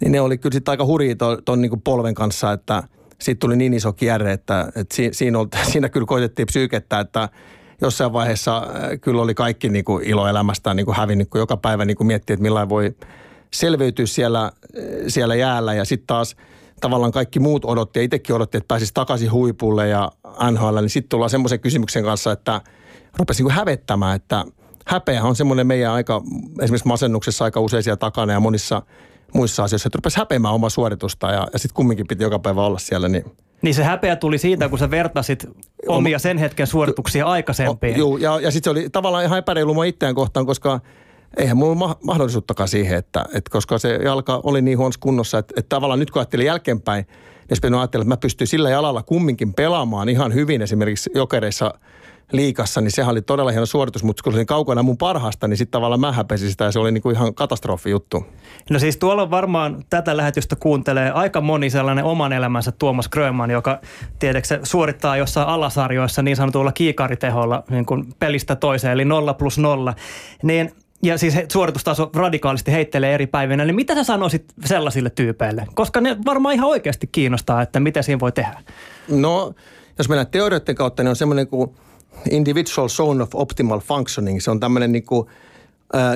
niin 0.00 0.12
ne 0.12 0.20
oli 0.20 0.38
kyllä 0.38 0.54
sitten 0.54 0.72
aika 0.72 0.86
hurjia 0.86 1.16
ton, 1.16 1.38
ton 1.44 1.60
niin 1.60 1.70
kuin 1.70 1.80
polven 1.80 2.14
kanssa, 2.14 2.52
että 2.52 2.82
siitä 3.18 3.38
tuli 3.38 3.56
niin 3.56 3.74
iso 3.74 3.92
kierre, 3.92 4.32
että, 4.32 4.72
että 4.74 4.96
siinä, 4.96 5.12
siinä, 5.12 5.38
oli, 5.38 5.48
siinä 5.72 5.88
kyllä 5.88 6.06
koitettiin 6.06 6.46
psyykettä, 6.46 7.00
että 7.00 7.28
jossain 7.80 8.12
vaiheessa 8.12 8.56
äh, 8.56 9.00
kyllä 9.00 9.22
oli 9.22 9.34
kaikki 9.34 9.68
niin 9.68 9.84
kuin 9.84 10.04
ilo 10.04 10.28
elämästään 10.28 10.76
niin 10.76 10.86
kuin 10.86 10.96
hävinnyt, 10.96 11.28
kun 11.30 11.40
joka 11.40 11.56
päivä 11.56 11.84
niin 11.84 11.96
kuin 11.96 12.06
miettii, 12.06 12.34
että 12.34 12.42
millä 12.42 12.68
voi 12.68 12.94
selviytyä 13.52 14.06
siellä, 14.06 14.44
äh, 14.44 14.52
siellä 15.08 15.34
jäällä 15.34 15.74
ja 15.74 15.84
sitten 15.84 16.06
taas 16.06 16.36
tavallaan 16.80 17.12
kaikki 17.12 17.40
muut 17.40 17.64
odotti 17.64 17.98
ja 17.98 18.02
itsekin 18.02 18.36
odotti, 18.36 18.58
että 18.58 18.68
pääsisi 18.68 18.94
takaisin 18.94 19.32
huipulle 19.32 19.88
ja 19.88 20.12
NHL, 20.50 20.78
niin 20.80 20.90
sitten 20.90 21.08
tullaan 21.08 21.30
semmoisen 21.30 21.60
kysymyksen 21.60 22.04
kanssa, 22.04 22.32
että 22.32 22.60
rupesi 23.18 23.42
niin 23.42 23.52
hävettämään, 23.52 24.16
että 24.16 24.44
häpeä 24.86 25.22
on 25.22 25.36
semmoinen 25.36 25.66
meidän 25.66 25.92
aika, 25.92 26.22
esimerkiksi 26.62 26.88
masennuksessa 26.88 27.44
aika 27.44 27.60
usein 27.60 27.82
siellä 27.82 27.96
takana 27.96 28.32
ja 28.32 28.40
monissa 28.40 28.82
muissa 29.34 29.64
asioissa, 29.64 29.88
että 29.88 29.96
rupesi 29.96 30.18
häpeämään 30.18 30.54
oma 30.54 30.70
suoritusta 30.70 31.26
ja, 31.26 31.48
ja 31.52 31.58
sitten 31.58 31.74
kumminkin 31.74 32.06
piti 32.06 32.22
joka 32.22 32.38
päivä 32.38 32.62
olla 32.62 32.78
siellä, 32.78 33.08
niin 33.08 33.24
niin 33.62 33.74
se 33.74 33.84
häpeä 33.84 34.16
tuli 34.16 34.38
siitä, 34.38 34.68
kun 34.68 34.78
sä 34.78 34.90
vertasit 34.90 35.46
omia 35.86 36.18
sen 36.18 36.38
hetken 36.38 36.66
suorituksia 36.66 37.26
aikaisempiin. 37.26 37.96
Joo, 37.96 38.16
ja, 38.16 38.40
ja 38.40 38.50
sitten 38.50 38.64
se 38.64 38.70
oli 38.70 38.90
tavallaan 38.90 39.24
ihan 39.24 39.38
epäreilu 39.38 39.74
mua 39.74 39.84
itseään 39.84 40.14
kohtaan, 40.14 40.46
koska 40.46 40.80
eihän 41.36 41.56
mulla 41.56 41.96
mahdollisuuttakaan 42.04 42.68
siihen, 42.68 42.98
että, 42.98 43.24
että 43.34 43.50
koska 43.50 43.78
se 43.78 43.98
jalka 44.04 44.40
oli 44.42 44.62
niin 44.62 44.78
huonossa 44.78 45.00
kunnossa, 45.00 45.38
että, 45.38 45.54
että 45.56 45.68
tavallaan 45.68 46.00
nyt 46.00 46.10
kun 46.10 46.20
ajattelin 46.20 46.46
jälkeenpäin, 46.46 47.06
niin 47.62 47.74
ajattelin, 47.74 48.02
että 48.02 48.12
mä 48.12 48.16
pystyn 48.16 48.46
sillä 48.46 48.70
jalalla 48.70 49.02
kumminkin 49.02 49.54
pelaamaan 49.54 50.08
ihan 50.08 50.34
hyvin 50.34 50.62
esimerkiksi 50.62 51.10
jokereissa– 51.14 51.74
liikassa, 52.32 52.80
niin 52.80 52.90
sehän 52.90 53.10
oli 53.10 53.22
todella 53.22 53.50
hieno 53.50 53.66
suoritus, 53.66 54.04
mutta 54.04 54.22
kun 54.22 54.32
se 54.32 54.38
oli 54.38 54.46
kaukana 54.46 54.82
mun 54.82 54.98
parhaasta, 54.98 55.48
niin 55.48 55.56
sitten 55.56 55.72
tavallaan 55.72 56.00
mä 56.00 56.12
häpesin 56.12 56.50
sitä 56.50 56.64
ja 56.64 56.72
se 56.72 56.78
oli 56.78 56.92
niin 56.92 57.02
kuin 57.02 57.16
ihan 57.16 57.34
katastrofi 57.34 57.90
juttu. 57.90 58.26
No 58.70 58.78
siis 58.78 58.96
tuolla 58.96 59.30
varmaan 59.30 59.84
tätä 59.90 60.16
lähetystä 60.16 60.56
kuuntelee 60.56 61.10
aika 61.10 61.40
moni 61.40 61.70
sellainen 61.70 62.04
oman 62.04 62.32
elämänsä 62.32 62.72
Tuomas 62.72 63.08
Grönman, 63.08 63.50
joka 63.50 63.80
tiedätkö 64.18 64.60
suorittaa 64.62 65.16
jossain 65.16 65.48
alasarjoissa 65.48 66.22
niin 66.22 66.36
sanotulla 66.36 66.72
kiikariteholla 66.72 67.64
niin 67.70 67.86
kuin 67.86 68.04
pelistä 68.18 68.56
toiseen, 68.56 68.92
eli 68.92 69.04
nolla 69.04 69.34
plus 69.34 69.58
nolla. 69.58 69.94
Niin 70.42 70.72
ja 71.02 71.18
siis 71.18 71.34
suoritustaso 71.52 72.10
radikaalisti 72.14 72.72
heittelee 72.72 73.14
eri 73.14 73.26
päivinä, 73.26 73.64
niin 73.64 73.74
mitä 73.74 73.94
sä 73.94 74.04
sanoisit 74.04 74.44
sellaisille 74.64 75.10
tyypeille? 75.10 75.66
Koska 75.74 76.00
ne 76.00 76.16
varmaan 76.24 76.54
ihan 76.54 76.68
oikeasti 76.68 77.06
kiinnostaa, 77.06 77.62
että 77.62 77.80
mitä 77.80 78.02
siinä 78.02 78.20
voi 78.20 78.32
tehdä. 78.32 78.62
No, 79.08 79.54
jos 79.98 80.08
mennään 80.08 80.26
teorioiden 80.26 80.74
kautta, 80.74 81.02
niin 81.02 81.08
on 81.08 81.16
semmoinen 81.16 81.46
kuin 81.46 81.70
individual 82.30 82.88
zone 82.88 83.22
of 83.22 83.34
optimal 83.34 83.80
functioning. 83.80 84.40
Se 84.40 84.50
on 84.50 84.60
tämmöinen 84.60 84.92
niin 84.92 85.06
kuin, 85.06 85.28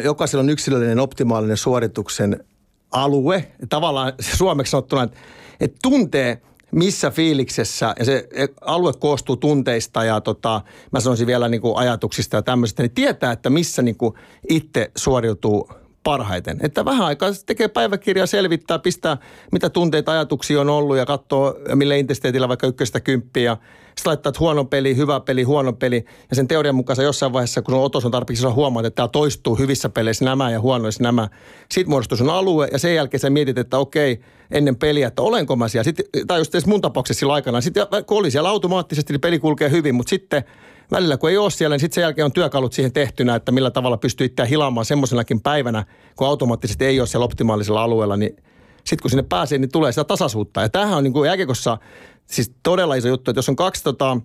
jokaisella 0.04 0.42
on 0.42 0.50
yksilöllinen 0.50 0.98
optimaalinen 0.98 1.56
suorituksen 1.56 2.44
alue. 2.90 3.48
Tavallaan 3.68 4.12
suomeksi 4.38 4.70
sanottuna, 4.70 5.02
että, 5.02 5.18
että 5.60 5.78
tuntee– 5.82 6.40
missä 6.72 7.10
fiiliksessä, 7.10 7.94
ja 7.98 8.04
se 8.04 8.28
alue 8.60 8.92
koostuu 8.98 9.36
tunteista 9.36 10.04
ja 10.04 10.20
tota, 10.20 10.60
mä 10.92 11.00
sanoisin 11.00 11.26
vielä 11.26 11.48
niin 11.48 11.60
kuin 11.60 11.76
ajatuksista 11.76 12.36
ja 12.36 12.42
tämmöistä, 12.42 12.82
niin 12.82 12.90
tietää, 12.90 13.32
että 13.32 13.50
missä 13.50 13.82
niin 13.82 13.96
kuin 13.96 14.14
itse 14.48 14.90
suoriutuu 14.96 15.70
parhaiten. 16.02 16.58
Että 16.60 16.84
vähän 16.84 17.06
aikaa 17.06 17.30
tekee 17.46 17.68
päiväkirjaa, 17.68 18.26
selvittää, 18.26 18.78
pistää 18.78 19.16
mitä 19.52 19.70
tunteita, 19.70 20.12
ajatuksia 20.12 20.60
on 20.60 20.68
ollut 20.68 20.96
ja 20.96 21.06
katsoo 21.06 21.54
millä 21.74 21.94
intensiteetillä 21.94 22.48
vaikka 22.48 22.66
ykköstä 22.66 23.00
kymppiä. 23.00 23.56
Sitten 23.96 24.10
laittaa, 24.10 24.32
huono 24.40 24.64
peli, 24.64 24.96
hyvä 24.96 25.20
peli, 25.20 25.42
huono 25.42 25.72
peli. 25.72 26.04
Ja 26.30 26.36
sen 26.36 26.48
teorian 26.48 26.74
mukaan 26.74 26.96
sä 26.96 27.02
jossain 27.02 27.32
vaiheessa, 27.32 27.62
kun 27.62 27.74
on 27.74 27.82
otos 27.82 28.04
on 28.04 28.10
tarpeeksi, 28.10 28.42
sä 28.42 28.50
huomaat, 28.50 28.86
että 28.86 28.96
täällä 28.96 29.10
toistuu 29.10 29.54
hyvissä 29.54 29.88
peleissä 29.88 30.24
nämä 30.24 30.50
ja 30.50 30.60
huonoissa 30.60 31.02
nämä. 31.02 31.28
Sitten 31.70 31.90
muodostuu 31.90 32.18
sun 32.18 32.30
alue 32.30 32.68
ja 32.72 32.78
sen 32.78 32.94
jälkeen 32.94 33.20
sä 33.20 33.30
mietit, 33.30 33.58
että 33.58 33.78
okei, 33.78 34.20
ennen 34.50 34.76
peliä, 34.76 35.08
että 35.08 35.22
olenko 35.22 35.56
mä 35.56 35.68
siellä. 35.68 35.84
Sitten, 35.84 36.04
tai 36.26 36.40
just 36.40 36.66
mun 36.66 36.80
tapauksessa 36.80 37.18
sillä 37.20 37.32
aikana. 37.32 37.60
Sitten 37.60 37.86
kun 38.06 38.18
oli 38.18 38.30
siellä 38.30 38.48
automaattisesti, 38.48 39.12
niin 39.12 39.20
peli 39.20 39.38
kulkee 39.38 39.70
hyvin, 39.70 39.94
mutta 39.94 40.10
sitten 40.10 40.44
välillä 40.92 41.16
kun 41.16 41.30
ei 41.30 41.36
ole 41.36 41.50
siellä, 41.50 41.74
niin 41.74 41.80
sitten 41.80 41.94
sen 41.94 42.02
jälkeen 42.02 42.24
on 42.24 42.32
työkalut 42.32 42.72
siihen 42.72 42.92
tehtynä, 42.92 43.34
että 43.34 43.52
millä 43.52 43.70
tavalla 43.70 43.96
pystyy 43.96 44.24
itseään 44.24 44.48
hilaamaan 44.48 44.86
semmoisenakin 44.86 45.40
päivänä, 45.40 45.84
kun 46.16 46.26
automaattisesti 46.26 46.84
ei 46.84 47.00
ole 47.00 47.06
siellä 47.06 47.24
optimaalisella 47.24 47.82
alueella, 47.82 48.16
niin 48.16 48.36
sitten 48.84 49.02
kun 49.02 49.10
sinne 49.10 49.22
pääsee, 49.22 49.58
niin 49.58 49.72
tulee 49.72 49.92
sitä 49.92 50.04
tasaisuutta. 50.04 50.60
Ja 50.60 50.68
tämähän 50.68 50.98
on 50.98 51.04
niin 51.04 51.12
kuin 51.12 51.26
jääkiekossa 51.26 51.78
siis 52.26 52.52
todella 52.62 52.94
iso 52.94 53.08
juttu, 53.08 53.30
että 53.30 53.38
jos 53.38 53.48
on 53.48 53.56
kaksi, 53.56 53.84
tota, 53.84 54.16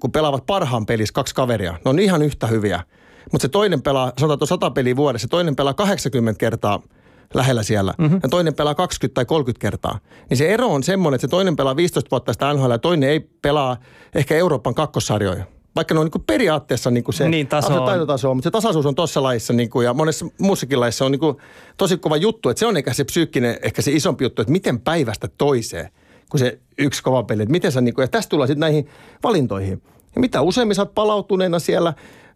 kun 0.00 0.12
pelaavat 0.12 0.46
parhaan 0.46 0.86
pelissä 0.86 1.12
kaksi 1.12 1.34
kaveria, 1.34 1.72
ne 1.72 1.90
on 1.90 1.98
ihan 1.98 2.22
yhtä 2.22 2.46
hyviä. 2.46 2.82
Mutta 3.32 3.42
se 3.42 3.48
toinen 3.48 3.82
pelaa, 3.82 4.12
sanotaan, 4.18 4.34
että 4.34 4.44
on 4.44 4.48
100 4.48 4.70
peliä 4.70 4.96
vuodessa, 4.96 5.26
se 5.26 5.30
toinen 5.30 5.56
pelaa 5.56 5.74
80 5.74 6.38
kertaa 6.38 6.82
lähellä 7.34 7.62
siellä, 7.62 7.94
mm-hmm. 7.98 8.20
ja 8.22 8.28
toinen 8.28 8.54
pelaa 8.54 8.74
20 8.74 9.14
tai 9.14 9.24
30 9.24 9.60
kertaa. 9.60 9.98
Niin 10.30 10.38
se 10.38 10.48
ero 10.48 10.66
on 10.66 10.82
semmoinen, 10.82 11.14
että 11.14 11.26
se 11.26 11.30
toinen 11.30 11.56
pelaa 11.56 11.76
15 11.76 12.10
vuotta 12.10 12.32
sitä 12.32 12.54
NHL 12.54 12.70
ja 12.70 12.78
toinen 12.78 13.10
ei 13.10 13.20
pelaa 13.42 13.76
ehkä 14.14 14.34
Euroopan 14.34 14.74
kakkossarjoja 14.74 15.44
vaikka 15.76 15.94
ne 15.94 16.00
on 16.00 16.10
niin 16.14 16.24
periaatteessa 16.26 16.90
niin 16.90 17.04
se, 17.10 17.28
niin, 17.28 17.46
taso 17.46 17.68
se 17.68 17.74
taitotaso 17.74 18.30
on, 18.30 18.36
mutta 18.36 18.46
se 18.46 18.50
tasaisuus 18.50 18.86
on 18.86 18.94
tuossa 18.94 19.22
lajissa 19.22 19.52
niin 19.52 19.70
kuin, 19.70 19.84
ja 19.84 19.94
monessa 19.94 20.26
muussakin 20.38 20.80
lajissa 20.80 21.04
on 21.04 21.12
niin 21.12 21.20
kuin, 21.20 21.36
tosi 21.76 21.96
kova 21.96 22.16
juttu, 22.16 22.48
että 22.48 22.58
se 22.58 22.66
on 22.66 22.76
ehkä 22.76 22.92
se 22.92 23.04
psyykkinen, 23.04 23.58
ehkä 23.62 23.82
se 23.82 23.92
isompi 23.92 24.24
juttu, 24.24 24.42
että 24.42 24.52
miten 24.52 24.80
päivästä 24.80 25.28
toiseen, 25.38 25.88
kun 26.30 26.40
se 26.40 26.58
yksi 26.78 27.02
kova 27.02 27.22
peli, 27.22 27.42
että 27.42 27.52
miten 27.52 27.72
sä 27.72 27.80
niin 27.80 27.94
kuin, 27.94 28.02
ja 28.02 28.08
tästä 28.08 28.30
tullaan 28.30 28.48
sitten 28.48 28.60
näihin 28.60 28.88
valintoihin. 29.22 29.82
Ja 30.14 30.20
mitä 30.20 30.42
useammin 30.42 30.74
sä 30.74 30.82
oot 30.82 30.94
palautuneena 30.94 31.58
siellä, 31.58 31.94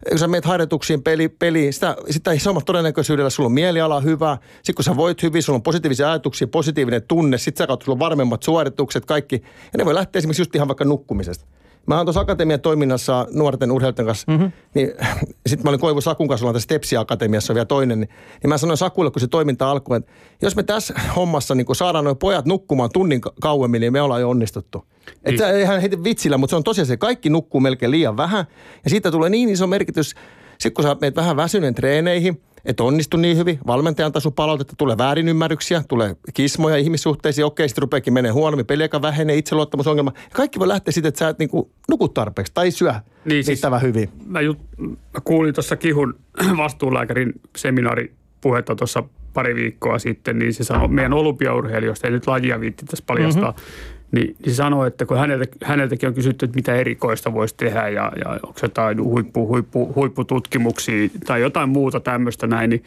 kun 0.09 0.19
sä 0.19 0.27
meet 0.27 0.45
harjoituksiin 0.45 1.03
peli, 1.03 1.29
peli 1.29 1.71
sitä, 1.71 1.95
sitä 2.09 2.31
isommat 2.31 2.65
todennäköisyydellä 2.65 3.29
sulla 3.29 3.47
on 3.47 3.53
mieliala 3.53 3.99
hyvä. 3.99 4.37
Sitten 4.55 4.75
kun 4.75 4.83
sä 4.83 4.95
voit 4.97 5.23
hyvin, 5.23 5.43
sulla 5.43 5.57
on 5.57 5.63
positiivisia 5.63 6.09
ajatuksia, 6.09 6.47
positiivinen 6.47 7.03
tunne, 7.07 7.37
sitten 7.37 7.63
sä 7.63 7.67
kautta 7.67 7.85
sulla 7.85 7.95
on 7.95 7.99
varmemmat 7.99 8.43
suoritukset, 8.43 9.05
kaikki. 9.05 9.35
Ja 9.73 9.77
ne 9.77 9.85
voi 9.85 9.95
lähteä 9.95 10.19
esimerkiksi 10.19 10.41
just 10.41 10.55
ihan 10.55 10.67
vaikka 10.67 10.85
nukkumisesta. 10.85 11.45
Mä 11.87 11.97
oon 11.97 12.05
tuossa 12.05 12.21
akatemian 12.21 12.61
toiminnassa 12.61 13.27
nuorten 13.31 13.71
urheilijoiden 13.71 14.05
kanssa, 14.05 14.31
mm-hmm. 14.31 14.51
niin 14.73 14.91
sitten 15.49 15.63
mä 15.63 15.69
olin 15.69 15.79
Koivu 15.79 16.01
Sakun 16.01 16.27
kanssa, 16.27 16.45
ollaan 16.45 16.53
tässä 16.53 16.63
Stepsi 16.63 16.97
Akatemiassa 16.97 17.53
vielä 17.53 17.65
toinen, 17.65 17.99
niin, 17.99 18.09
niin 18.43 18.49
mä 18.49 18.57
sanoin 18.57 18.77
Sakulle, 18.77 19.11
kun 19.11 19.21
se 19.21 19.27
toiminta 19.27 19.71
alkoi, 19.71 19.97
että 19.97 20.11
jos 20.41 20.55
me 20.55 20.63
tässä 20.63 20.93
hommassa 21.15 21.55
niin 21.55 21.75
saadaan 21.75 22.05
nuo 22.05 22.15
pojat 22.15 22.45
nukkumaan 22.45 22.89
tunnin 22.93 23.21
kauemmin, 23.41 23.81
niin 23.81 23.93
me 23.93 24.01
ollaan 24.01 24.21
jo 24.21 24.29
onnistuttu. 24.29 24.85
Että 25.23 25.45
niin. 25.45 25.55
eihän 25.55 25.81
heitä 25.81 26.03
vitsillä, 26.03 26.37
mutta 26.37 26.51
se 26.51 26.55
on 26.55 26.63
tosiaan 26.63 26.87
se, 26.87 26.97
kaikki 26.97 27.29
nukkuu 27.29 27.61
melkein 27.61 27.91
liian 27.91 28.17
vähän, 28.17 28.45
ja 28.83 28.89
siitä 28.89 29.11
tulee 29.11 29.29
niin 29.29 29.49
iso 29.49 29.67
merkitys, 29.67 30.15
sitten 30.51 30.73
kun 30.73 30.83
sä 30.83 30.97
menet 31.01 31.15
vähän 31.15 31.35
väsyneen 31.35 31.75
treeneihin– 31.75 32.41
et 32.65 32.79
onnistu 32.79 33.17
niin 33.17 33.37
hyvin. 33.37 33.59
Valmentajan 33.67 34.11
taso 34.11 34.31
palautetta, 34.31 34.73
tulee 34.77 34.97
väärinymmärryksiä, 34.97 35.83
tulee 35.87 36.15
kismoja 36.33 36.77
ihmissuhteisiin, 36.77 37.45
okei, 37.45 37.69
sitten 37.69 37.81
rupeakin 37.81 38.13
menee 38.13 38.31
huonommin, 38.31 38.65
peliaika 38.65 39.01
vähenee, 39.01 39.37
itseluottamusongelma. 39.37 40.13
Kaikki 40.33 40.59
voi 40.59 40.67
lähteä 40.67 40.91
siitä, 40.91 41.07
että 41.07 41.19
sä 41.19 41.29
et 41.29 41.39
niinku 41.39 41.71
nuku 41.89 42.09
tarpeeksi 42.09 42.53
tai 42.53 42.71
syö 42.71 42.93
niin, 43.25 43.43
siis, 43.43 43.61
hyvin. 43.81 44.09
Mä, 44.25 44.41
jut, 44.41 44.59
mä 44.79 45.21
kuulin 45.23 45.53
tuossa 45.53 45.75
Kihun 45.75 46.19
vastuulääkärin 46.57 47.33
seminaaripuhetta 47.55 48.75
tuossa 48.75 49.03
pari 49.33 49.55
viikkoa 49.55 49.99
sitten, 49.99 50.39
niin 50.39 50.53
se 50.53 50.63
sanoi 50.63 50.87
meidän 50.87 51.13
olympiaurheilijoista, 51.13 52.07
ei 52.07 52.13
nyt 52.13 52.27
lajia 52.27 52.59
viitti 52.59 52.85
tässä 52.85 53.03
paljastaa, 53.07 53.51
mm-hmm 53.51 54.00
niin, 54.11 54.35
niin 54.45 54.55
sanoi, 54.55 54.87
että 54.87 55.05
kun 55.05 55.17
häneltä, 55.17 55.45
häneltäkin 55.63 56.09
on 56.09 56.15
kysytty, 56.15 56.45
että 56.45 56.55
mitä 56.55 56.75
erikoista 56.75 57.33
voisi 57.33 57.55
tehdä 57.57 57.89
ja, 57.89 58.11
ja 58.25 58.29
onko 58.31 58.59
jotain 58.61 59.03
huippu, 59.03 59.47
huippu, 59.47 59.93
huippututkimuksia 59.95 61.09
tai 61.25 61.41
jotain 61.41 61.69
muuta 61.69 61.99
tämmöistä 61.99 62.47
näin, 62.47 62.69
niin, 62.69 62.83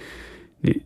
niin 0.62 0.82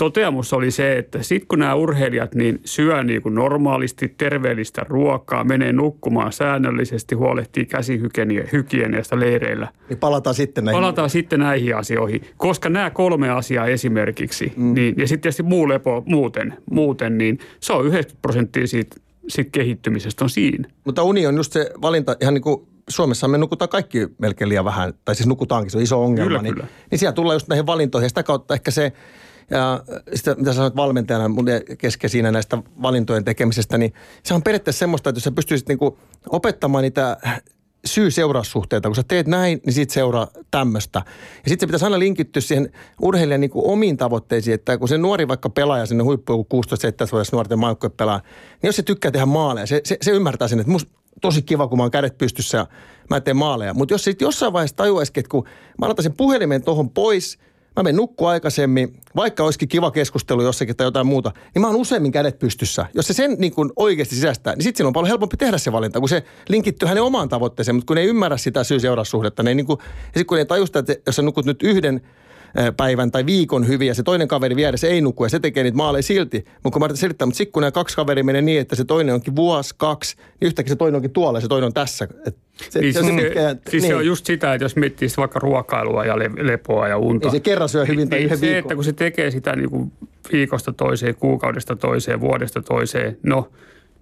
toteamus 0.00 0.52
oli 0.52 0.70
se, 0.70 0.98
että 0.98 1.22
sitten 1.22 1.48
kun 1.48 1.58
nämä 1.58 1.74
urheilijat 1.74 2.34
niin 2.34 2.60
syö 2.64 3.04
niin 3.04 3.22
kuin 3.22 3.34
normaalisti 3.34 4.14
terveellistä 4.18 4.82
ruokaa, 4.88 5.44
menee 5.44 5.72
nukkumaan 5.72 6.32
säännöllisesti, 6.32 7.14
huolehtii 7.14 7.66
käsihygieniasta 7.66 9.20
leireillä. 9.20 9.68
Niin 9.88 9.98
palataan 9.98 10.34
sitten 10.34 10.64
näihin. 10.64 10.76
Palataan 10.80 11.10
sitten 11.10 11.40
näihin 11.40 11.76
asioihin, 11.76 12.22
koska 12.36 12.68
nämä 12.68 12.90
kolme 12.90 13.30
asiaa 13.30 13.66
esimerkiksi, 13.66 14.52
mm. 14.56 14.74
niin, 14.74 14.94
ja 14.98 15.08
sitten 15.08 15.20
tietysti 15.20 15.42
muu 15.42 15.68
lepo 15.68 16.02
muuten, 16.06 16.54
muuten, 16.70 17.18
niin 17.18 17.38
se 17.60 17.72
on 17.72 17.86
90 17.86 18.22
prosenttia 18.22 18.66
siitä, 18.66 18.96
siitä 19.28 19.50
kehittymisestä 19.52 20.24
on 20.24 20.30
siinä. 20.30 20.68
Mutta 20.84 21.02
uni 21.02 21.26
on 21.26 21.36
just 21.36 21.52
se 21.52 21.70
valinta, 21.82 22.16
ihan 22.20 22.34
niin 22.34 22.42
kuin 22.42 22.66
Suomessa 22.88 23.28
me 23.28 23.38
nukutaan 23.38 23.68
kaikki 23.68 24.08
melkein 24.18 24.48
liian 24.48 24.64
vähän, 24.64 24.94
tai 25.04 25.14
siis 25.14 25.26
nukutaankin, 25.26 25.70
se 25.70 25.78
on 25.78 25.84
iso 25.84 26.04
ongelma. 26.04 26.28
Kyllä, 26.28 26.42
niin, 26.42 26.54
kyllä. 26.54 26.66
niin 26.90 26.98
siellä 26.98 27.12
tullaan 27.12 27.36
just 27.36 27.48
näihin 27.48 27.66
valintoihin, 27.66 28.04
ja 28.04 28.08
sitä 28.08 28.22
kautta 28.22 28.54
ehkä 28.54 28.70
se 28.70 28.92
ja 29.50 29.82
sitä, 30.14 30.34
mitä 30.34 30.52
sanoit 30.52 30.76
valmentajana 30.76 31.28
mun 31.28 31.46
kesken 31.78 32.10
siinä 32.10 32.30
näistä 32.30 32.58
valintojen 32.82 33.24
tekemisestä, 33.24 33.78
niin 33.78 33.92
se 34.22 34.34
on 34.34 34.42
periaatteessa 34.42 34.78
semmoista, 34.78 35.10
että 35.10 35.16
jos 35.16 35.24
sä 35.24 35.32
pystyisit 35.32 35.68
niinku 35.68 35.98
opettamaan 36.28 36.82
niitä 36.82 37.16
syy-seuraussuhteita. 37.84 38.88
Kun 38.88 38.96
sä 38.96 39.02
teet 39.08 39.26
näin, 39.26 39.60
niin 39.66 39.74
siitä 39.74 39.94
seuraa 39.94 40.28
tämmöistä. 40.50 41.02
Ja 41.44 41.48
sitten 41.48 41.60
se 41.60 41.66
pitäisi 41.66 41.84
aina 41.84 41.98
linkittyä 41.98 42.40
siihen 42.40 42.72
urheilijan 43.02 43.40
niin 43.40 43.50
omiin 43.54 43.96
tavoitteisiin, 43.96 44.54
että 44.54 44.78
kun 44.78 44.88
se 44.88 44.98
nuori 44.98 45.28
vaikka 45.28 45.50
pelaaja 45.50 45.86
sinne 45.86 46.04
huippuun 46.04 46.44
16-17-vuotias 46.44 47.32
nuorten 47.32 47.58
maajoukkojen 47.58 47.92
pelaa, 47.96 48.20
niin 48.62 48.68
jos 48.68 48.76
se 48.76 48.82
tykkää 48.82 49.10
tehdä 49.10 49.26
maaleja, 49.26 49.66
se, 49.66 49.80
se, 49.84 49.96
se 50.02 50.10
ymmärtää 50.10 50.48
sen, 50.48 50.60
että 50.60 50.72
musta 50.72 50.92
tosi 51.20 51.42
kiva, 51.42 51.68
kun 51.68 51.78
mä 51.78 51.84
oon 51.84 51.90
kädet 51.90 52.18
pystyssä 52.18 52.58
ja 52.58 52.66
mä 53.10 53.20
teen 53.20 53.36
maaleja. 53.36 53.74
Mutta 53.74 53.94
jos 53.94 54.04
sitten 54.04 54.26
jossain 54.26 54.52
vaiheessa 54.52 54.76
tajuaisikin, 54.76 55.20
että 55.20 55.30
kun 55.30 55.44
mä 55.80 55.94
sen 56.00 56.16
puhelimen 56.16 56.62
tuohon 56.62 56.90
pois– 56.90 57.38
mä 57.76 57.82
menen 57.82 57.96
nukku 57.96 58.26
aikaisemmin, 58.26 58.96
vaikka 59.16 59.44
olisikin 59.44 59.68
kiva 59.68 59.90
keskustelu 59.90 60.42
jossakin 60.42 60.76
tai 60.76 60.86
jotain 60.86 61.06
muuta, 61.06 61.32
niin 61.54 61.60
mä 61.60 61.66
oon 61.66 61.76
useimmin 61.76 62.12
kädet 62.12 62.38
pystyssä. 62.38 62.86
Jos 62.94 63.06
se 63.06 63.12
sen 63.12 63.36
niin 63.38 63.52
oikeasti 63.76 64.14
sisäistää, 64.14 64.54
niin 64.54 64.62
sitten 64.62 64.86
on 64.86 64.92
paljon 64.92 65.08
helpompi 65.08 65.36
tehdä 65.36 65.58
se 65.58 65.72
valinta, 65.72 66.00
kun 66.00 66.08
se 66.08 66.24
linkittyy 66.48 66.88
hänen 66.88 67.02
omaan 67.02 67.28
tavoitteeseen, 67.28 67.74
mutta 67.74 67.86
kun 67.86 67.98
ei 67.98 68.06
ymmärrä 68.06 68.36
sitä 68.36 68.64
syy-seuraussuhdetta, 68.64 69.42
niin, 69.42 69.56
niin 69.56 69.66
kuin, 69.66 69.78
ja 69.80 70.04
sitten 70.04 70.26
kun 70.26 70.38
ne 70.38 70.44
tajusta, 70.44 70.78
että 70.78 70.96
jos 71.06 71.16
sä 71.16 71.22
nukut 71.22 71.44
nyt 71.44 71.62
yhden 71.62 72.00
päivän 72.76 73.10
tai 73.10 73.26
viikon 73.26 73.68
hyvin 73.68 73.88
ja 73.88 73.94
se 73.94 74.02
toinen 74.02 74.28
kaveri 74.28 74.56
vieressä 74.56 74.88
ei 74.88 75.00
nuku 75.00 75.24
ja 75.24 75.28
se 75.28 75.40
tekee 75.40 75.62
niitä 75.62 75.76
maaleja 75.76 76.02
silti. 76.02 76.44
Mutta 76.62 76.78
kun 76.78 76.88
mä 76.88 76.96
selittää, 76.96 77.26
mutta 77.26 77.38
sitten 77.38 77.52
kun 77.52 77.60
nämä 77.60 77.70
kaksi 77.70 77.96
kaveria 77.96 78.24
menee 78.24 78.42
niin, 78.42 78.60
että 78.60 78.76
se 78.76 78.84
toinen 78.84 79.14
onkin 79.14 79.36
vuosi, 79.36 79.74
kaksi, 79.78 80.16
niin 80.16 80.46
yhtäkkiä 80.46 80.72
se 80.72 80.76
toinen 80.76 80.96
onkin 80.96 81.10
tuolla 81.10 81.38
ja 81.38 81.42
se 81.42 81.48
toinen 81.48 81.66
on 81.66 81.72
tässä. 81.72 82.08
Et 82.26 82.36
se, 82.70 82.80
niin, 82.80 82.94
se, 82.94 83.02
se, 83.02 83.12
mikä, 83.12 83.56
siis 83.70 83.82
niin. 83.82 83.92
se 83.92 83.96
on 83.96 84.06
just 84.06 84.26
sitä, 84.26 84.54
että 84.54 84.64
jos 84.64 84.76
miettii 84.76 85.08
vaikka 85.16 85.38
ruokailua 85.38 86.04
ja 86.04 86.18
le, 86.18 86.30
lepoa 86.38 86.88
ja 86.88 86.98
unta. 86.98 87.28
Ei 87.28 87.32
se 87.32 87.40
kerran 87.40 87.68
syö 87.68 87.84
hyvin 87.84 88.10
tai 88.10 88.22
yhden 88.22 88.38
se, 88.38 88.46
viikon. 88.46 88.58
että 88.58 88.74
kun 88.74 88.84
se 88.84 88.92
tekee 88.92 89.30
sitä 89.30 89.56
niin 89.56 89.70
kuin 89.70 89.92
viikosta 90.32 90.72
toiseen, 90.72 91.14
kuukaudesta 91.14 91.76
toiseen, 91.76 92.20
vuodesta 92.20 92.62
toiseen, 92.62 93.18
no– 93.22 93.48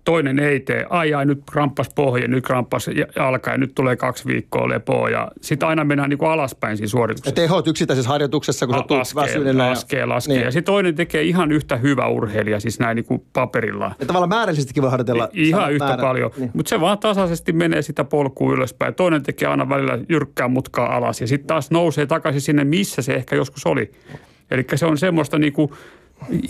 toinen 0.04 0.38
ei 0.38 0.60
tee. 0.60 0.86
Ai 0.90 1.14
ai, 1.14 1.26
nyt 1.26 1.42
kramppas 1.50 1.88
pohja, 1.94 2.28
nyt 2.28 2.44
kramppas 2.44 2.90
jalka 3.16 3.50
ja 3.50 3.58
nyt 3.58 3.74
tulee 3.74 3.96
kaksi 3.96 4.26
viikkoa 4.26 4.68
lepoa. 4.68 5.10
Ja 5.10 5.30
sitten 5.40 5.68
aina 5.68 5.84
mennään 5.84 6.10
niin 6.10 6.18
kuin 6.18 6.30
alaspäin 6.30 6.76
siinä 6.76 6.88
suorituksessa. 6.88 7.40
Ja 7.40 7.46
tehot 7.46 7.66
yksittäisessä 7.66 8.10
harjoituksessa, 8.10 8.66
kun 8.66 8.74
sä 8.74 8.84
tulet 8.88 9.14
väsyneenä. 9.14 9.70
Laskee, 9.70 10.06
laskee. 10.06 10.36
Niin. 10.36 10.44
Ja 10.44 10.50
sitten 10.50 10.72
toinen 10.72 10.94
tekee 10.94 11.22
ihan 11.22 11.52
yhtä 11.52 11.76
hyvä 11.76 12.06
urheilija, 12.08 12.60
siis 12.60 12.80
näin 12.80 12.96
niin 12.96 13.04
kuin 13.04 13.24
paperilla. 13.32 13.92
Ja 14.00 14.06
tavallaan 14.06 14.28
määrällisesti 14.28 14.82
voi 14.82 14.90
harjoitella. 14.90 15.28
I, 15.36 15.48
ihan 15.48 15.72
yhtä 15.72 15.84
määrä. 15.84 16.02
paljon. 16.02 16.30
Niin. 16.36 16.50
Mutta 16.54 16.70
se 16.70 16.80
vaan 16.80 16.98
tasaisesti 16.98 17.52
menee 17.52 17.82
sitä 17.82 18.04
polkua 18.04 18.52
ylöspäin. 18.52 18.94
Toinen 18.94 19.22
tekee 19.22 19.48
aina 19.48 19.68
välillä 19.68 19.98
jyrkkää 20.08 20.48
mutkaa 20.48 20.96
alas 20.96 21.20
ja 21.20 21.26
sitten 21.26 21.46
taas 21.46 21.70
nousee 21.70 22.06
takaisin 22.06 22.40
sinne, 22.40 22.64
missä 22.64 23.02
se 23.02 23.14
ehkä 23.14 23.36
joskus 23.36 23.66
oli. 23.66 23.90
Eli 24.50 24.66
se 24.74 24.86
on 24.86 24.98
semmoista 24.98 25.38
niin 25.38 25.52
kuin 25.52 25.70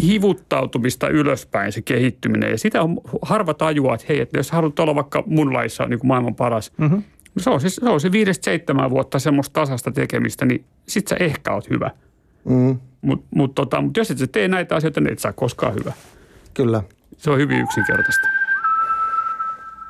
hivuttautumista 0.03 1.09
ylöspäin 1.09 1.73
se 1.73 1.83
kehittyminen. 1.83 2.51
Ja 2.51 2.59
sitä 2.59 2.83
on 2.83 3.01
harva 3.23 3.55
tajua, 3.55 3.95
että 3.95 4.07
hei, 4.09 4.21
että 4.21 4.39
jos 4.39 4.51
haluat 4.51 4.79
olla 4.79 4.95
vaikka 4.95 5.23
mun 5.27 5.53
laissa 5.53 5.85
niin 5.85 5.99
kuin 5.99 6.09
maailman 6.09 6.35
paras, 6.35 6.73
mm-hmm. 6.77 7.03
se, 7.39 7.51
on 7.51 7.61
se, 7.61 7.71
se 7.71 7.89
on 7.89 8.01
se 8.01 8.13
viidestä 8.13 8.45
seitsemän 8.45 8.91
vuotta 8.91 9.19
semmoista 9.19 9.61
tasasta 9.61 9.91
tekemistä, 9.91 10.45
niin 10.45 10.65
sit 10.89 11.09
sä 11.09 11.17
ehkä 11.21 11.53
oot 11.53 11.71
hyvä. 11.71 11.91
Mm. 12.45 12.79
Mutta 13.03 13.27
mut, 13.35 13.55
tota, 13.55 13.81
mut 13.81 13.97
jos 13.97 14.11
et 14.11 14.19
sä 14.19 14.27
tee 14.27 14.49
näitä 14.49 14.77
asioita, 14.77 15.01
niin 15.01 15.13
et 15.13 15.19
sä 15.19 15.33
koskaan 15.33 15.75
hyvä. 15.75 15.93
Kyllä. 16.55 16.83
Se 17.17 17.31
on 17.31 17.39
hyvin 17.39 17.61
yksinkertaista. 17.61 18.29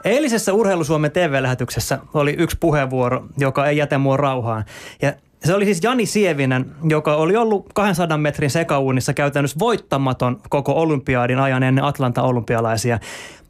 Eilisessä 0.05 0.53
Urheilusuomen 0.53 1.11
TV-lähetyksessä 1.11 1.99
oli 2.15 2.35
yksi 2.39 2.57
puheenvuoro, 2.61 3.27
joka 3.39 3.67
ei 3.67 3.77
jätä 3.77 3.99
mua 3.99 4.17
rauhaan. 4.17 4.65
Ja 5.03 5.13
se 5.45 5.55
oli 5.55 5.65
siis 5.65 5.81
Jani 5.83 6.07
Sievinen, 6.07 6.73
joka 6.89 7.17
oli 7.17 7.37
ollut 7.37 7.73
200 7.75 8.19
metrin 8.19 8.51
sekauunissa 8.51 9.15
käytännössä 9.15 9.59
voittamaton 9.59 10.41
koko 10.49 10.73
olympiaadin 10.73 11.39
ajan 11.39 11.63
ennen 11.63 11.85
Atlanta-olympialaisia. 11.85 12.99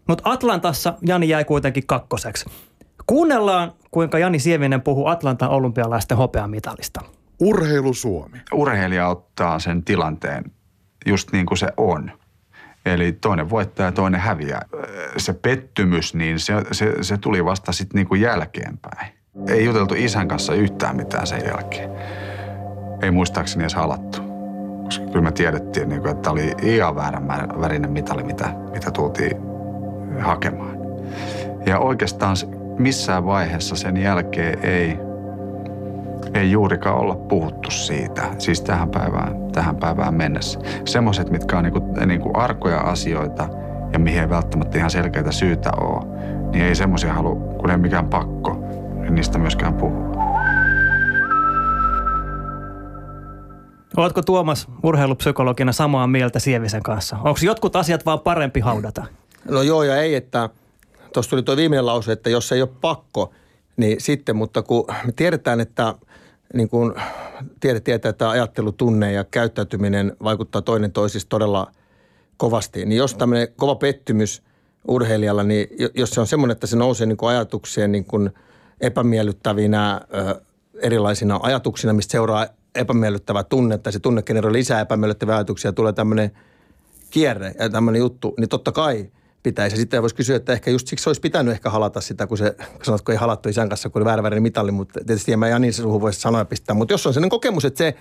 Mutta 0.08 0.30
Atlantassa 0.30 0.94
Jani 1.06 1.28
jäi 1.28 1.44
kuitenkin 1.44 1.86
kakkoseksi. 1.86 2.44
Kuunnellaan, 3.06 3.72
kuinka 3.90 4.18
Jani 4.18 4.38
Sievinen 4.38 4.80
puhuu 4.80 5.06
Atlantan 5.06 5.50
olympialaisten 5.50 6.16
hopeamitalista. 6.16 7.00
Urheilu 7.40 7.94
Suomi. 7.94 8.38
Urheilija 8.52 9.08
ottaa 9.08 9.58
sen 9.58 9.84
tilanteen 9.84 10.44
just 11.06 11.32
niin 11.32 11.46
kuin 11.46 11.58
se 11.58 11.68
on. 11.76 12.10
Eli 12.86 13.12
toinen 13.12 13.50
voittaa 13.50 13.86
ja 13.86 13.92
toinen 13.92 14.20
häviää. 14.20 14.62
Se 15.16 15.32
pettymys, 15.32 16.14
niin 16.14 16.40
se, 16.40 16.54
se, 16.72 16.94
se 17.00 17.18
tuli 17.18 17.44
vasta 17.44 17.72
sitten 17.72 17.98
niin 17.98 18.08
kuin 18.08 18.20
jälkeenpäin. 18.20 19.17
Ei 19.46 19.64
juteltu 19.64 19.94
isän 19.98 20.28
kanssa 20.28 20.54
yhtään 20.54 20.96
mitään 20.96 21.26
sen 21.26 21.42
jälkeen. 21.46 21.90
Ei 23.02 23.10
muistaakseni 23.10 23.62
edes 23.62 23.74
halattu. 23.74 24.18
Koska 24.84 25.06
kyllä 25.06 25.20
me 25.20 25.32
tiedettiin, 25.32 25.88
niin 25.88 26.08
että 26.08 26.30
oli 26.30 26.54
ihan 26.62 26.96
väärän 26.96 27.28
värinen 27.60 27.90
mitali, 27.90 28.22
mitä, 28.22 28.48
mitä 28.72 28.90
tultiin 28.90 29.36
hakemaan. 30.20 30.78
Ja 31.66 31.78
oikeastaan 31.78 32.36
missään 32.78 33.26
vaiheessa 33.26 33.76
sen 33.76 33.96
jälkeen 33.96 34.58
ei, 34.64 34.98
ei 36.34 36.50
juurikaan 36.50 36.98
olla 36.98 37.14
puhuttu 37.14 37.70
siitä, 37.70 38.22
siis 38.38 38.60
tähän 38.60 38.88
päivään, 38.88 39.36
tähän 39.52 39.76
päivään 39.76 40.14
mennessä. 40.14 40.60
Semmoiset, 40.84 41.30
mitkä 41.30 41.58
on 41.58 41.64
niinku, 41.64 41.94
niinku 42.06 42.30
arkoja 42.34 42.80
asioita 42.80 43.48
ja 43.92 43.98
mihin 43.98 44.20
ei 44.20 44.30
välttämättä 44.30 44.78
ihan 44.78 44.90
selkeitä 44.90 45.32
syytä 45.32 45.70
ole, 45.80 46.04
niin 46.52 46.64
ei 46.64 46.74
semmoisia 46.74 47.14
halua, 47.14 47.34
kun 47.34 47.70
ei 47.70 47.78
mikään 47.78 48.08
pakko, 48.08 48.67
niin 49.08 49.14
niistä 49.14 49.38
myöskään 49.38 49.74
puhua. 49.74 50.18
Oletko 53.96 54.22
Tuomas 54.22 54.68
urheilupsykologina 54.82 55.72
samaa 55.72 56.06
mieltä 56.06 56.38
Sievisen 56.38 56.82
kanssa? 56.82 57.16
Onko 57.16 57.40
jotkut 57.42 57.76
asiat 57.76 58.06
vaan 58.06 58.20
parempi 58.20 58.60
haudata? 58.60 59.04
No 59.50 59.62
joo 59.62 59.82
ja 59.82 59.96
ei, 59.96 60.14
että 60.14 60.48
tuossa 61.12 61.30
tuli 61.30 61.42
tuo 61.42 61.56
viimeinen 61.56 61.86
lause, 61.86 62.12
että 62.12 62.30
jos 62.30 62.52
ei 62.52 62.62
ole 62.62 62.70
pakko, 62.80 63.32
niin 63.76 64.00
sitten, 64.00 64.36
mutta 64.36 64.62
kun 64.62 64.84
me 65.06 65.12
tiedetään, 65.12 65.60
että 65.60 65.94
niin 66.54 66.68
kuin 66.68 66.94
tiede 67.60 67.80
tietää, 67.80 68.08
että 68.08 68.30
ajattelutunne 68.30 69.12
ja 69.12 69.24
käyttäytyminen 69.24 70.16
vaikuttaa 70.22 70.62
toinen 70.62 70.92
toisista 70.92 71.28
todella 71.28 71.72
kovasti, 72.36 72.86
niin 72.86 72.98
jos 72.98 73.14
tämmöinen 73.14 73.48
kova 73.56 73.74
pettymys 73.74 74.42
urheilijalla, 74.88 75.42
niin 75.42 75.68
jos 75.94 76.10
se 76.10 76.20
on 76.20 76.26
semmoinen, 76.26 76.52
että 76.52 76.66
se 76.66 76.76
nousee 76.76 77.06
niin 77.06 77.16
kuin 77.16 77.30
ajatukseen 77.30 77.92
niin 77.92 78.04
kuin 78.04 78.30
epämiellyttävinä 78.80 80.00
ö, 80.14 80.40
erilaisina 80.82 81.40
ajatuksina, 81.42 81.92
mistä 81.92 82.12
seuraa 82.12 82.46
epämiellyttävä 82.74 83.44
tunne, 83.44 83.74
että 83.74 83.90
se 83.90 83.98
tunne 83.98 84.22
generoi 84.22 84.52
lisää 84.52 84.80
epämiellyttäviä 84.80 85.34
ajatuksia, 85.34 85.72
tulee 85.72 85.92
tämmöinen 85.92 86.30
kierre 87.10 87.54
ja 87.58 87.70
tämmöinen 87.70 88.00
juttu, 88.00 88.34
niin 88.38 88.48
totta 88.48 88.72
kai 88.72 89.10
pitäisi. 89.42 89.76
Sitten 89.76 90.02
voisi 90.02 90.16
kysyä, 90.16 90.36
että 90.36 90.52
ehkä 90.52 90.70
just 90.70 90.88
siksi 90.88 91.08
olisi 91.08 91.20
pitänyt 91.20 91.52
ehkä 91.52 91.70
halata 91.70 92.00
sitä, 92.00 92.26
kun 92.26 92.38
se, 92.38 92.56
sanotko 92.82 93.12
ei 93.12 93.18
halattu 93.18 93.48
isän 93.48 93.68
kanssa, 93.68 93.88
kun 93.88 94.02
oli 94.02 94.04
väärä 94.04 94.40
mitalli, 94.40 94.72
mutta 94.72 95.00
tietysti 95.06 95.32
en 95.32 95.38
mä 95.38 95.48
Janin 95.48 95.72
suhun 95.72 96.00
voisi 96.00 96.20
sanoa 96.20 96.44
pistää. 96.44 96.74
Mutta 96.74 96.94
jos 96.94 97.06
on 97.06 97.14
sellainen 97.14 97.30
kokemus, 97.30 97.64
että 97.64 97.78
se, 97.78 97.94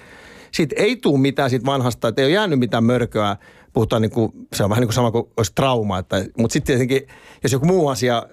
siitä 0.51 0.75
ei 0.77 0.95
tule 0.95 1.19
mitään 1.19 1.49
siitä 1.49 1.65
vanhasta, 1.65 2.07
että 2.07 2.21
ei 2.21 2.25
ole 2.25 2.33
jäänyt 2.33 2.59
mitään 2.59 2.83
mörköä, 2.83 3.37
puhutaan 3.73 4.01
niin 4.01 4.11
kuin, 4.11 4.31
se 4.53 4.63
on 4.63 4.69
vähän 4.69 4.81
niin 4.81 4.87
kuin 4.87 4.95
sama 4.95 5.11
kuin 5.11 5.27
olisi 5.37 5.51
trauma. 5.55 5.99
Että, 5.99 6.25
mutta 6.37 6.53
sitten 6.53 6.65
tietenkin, 6.65 7.07
jos 7.43 7.51
joku 7.51 7.65
muu 7.65 7.87
asia 7.87 8.23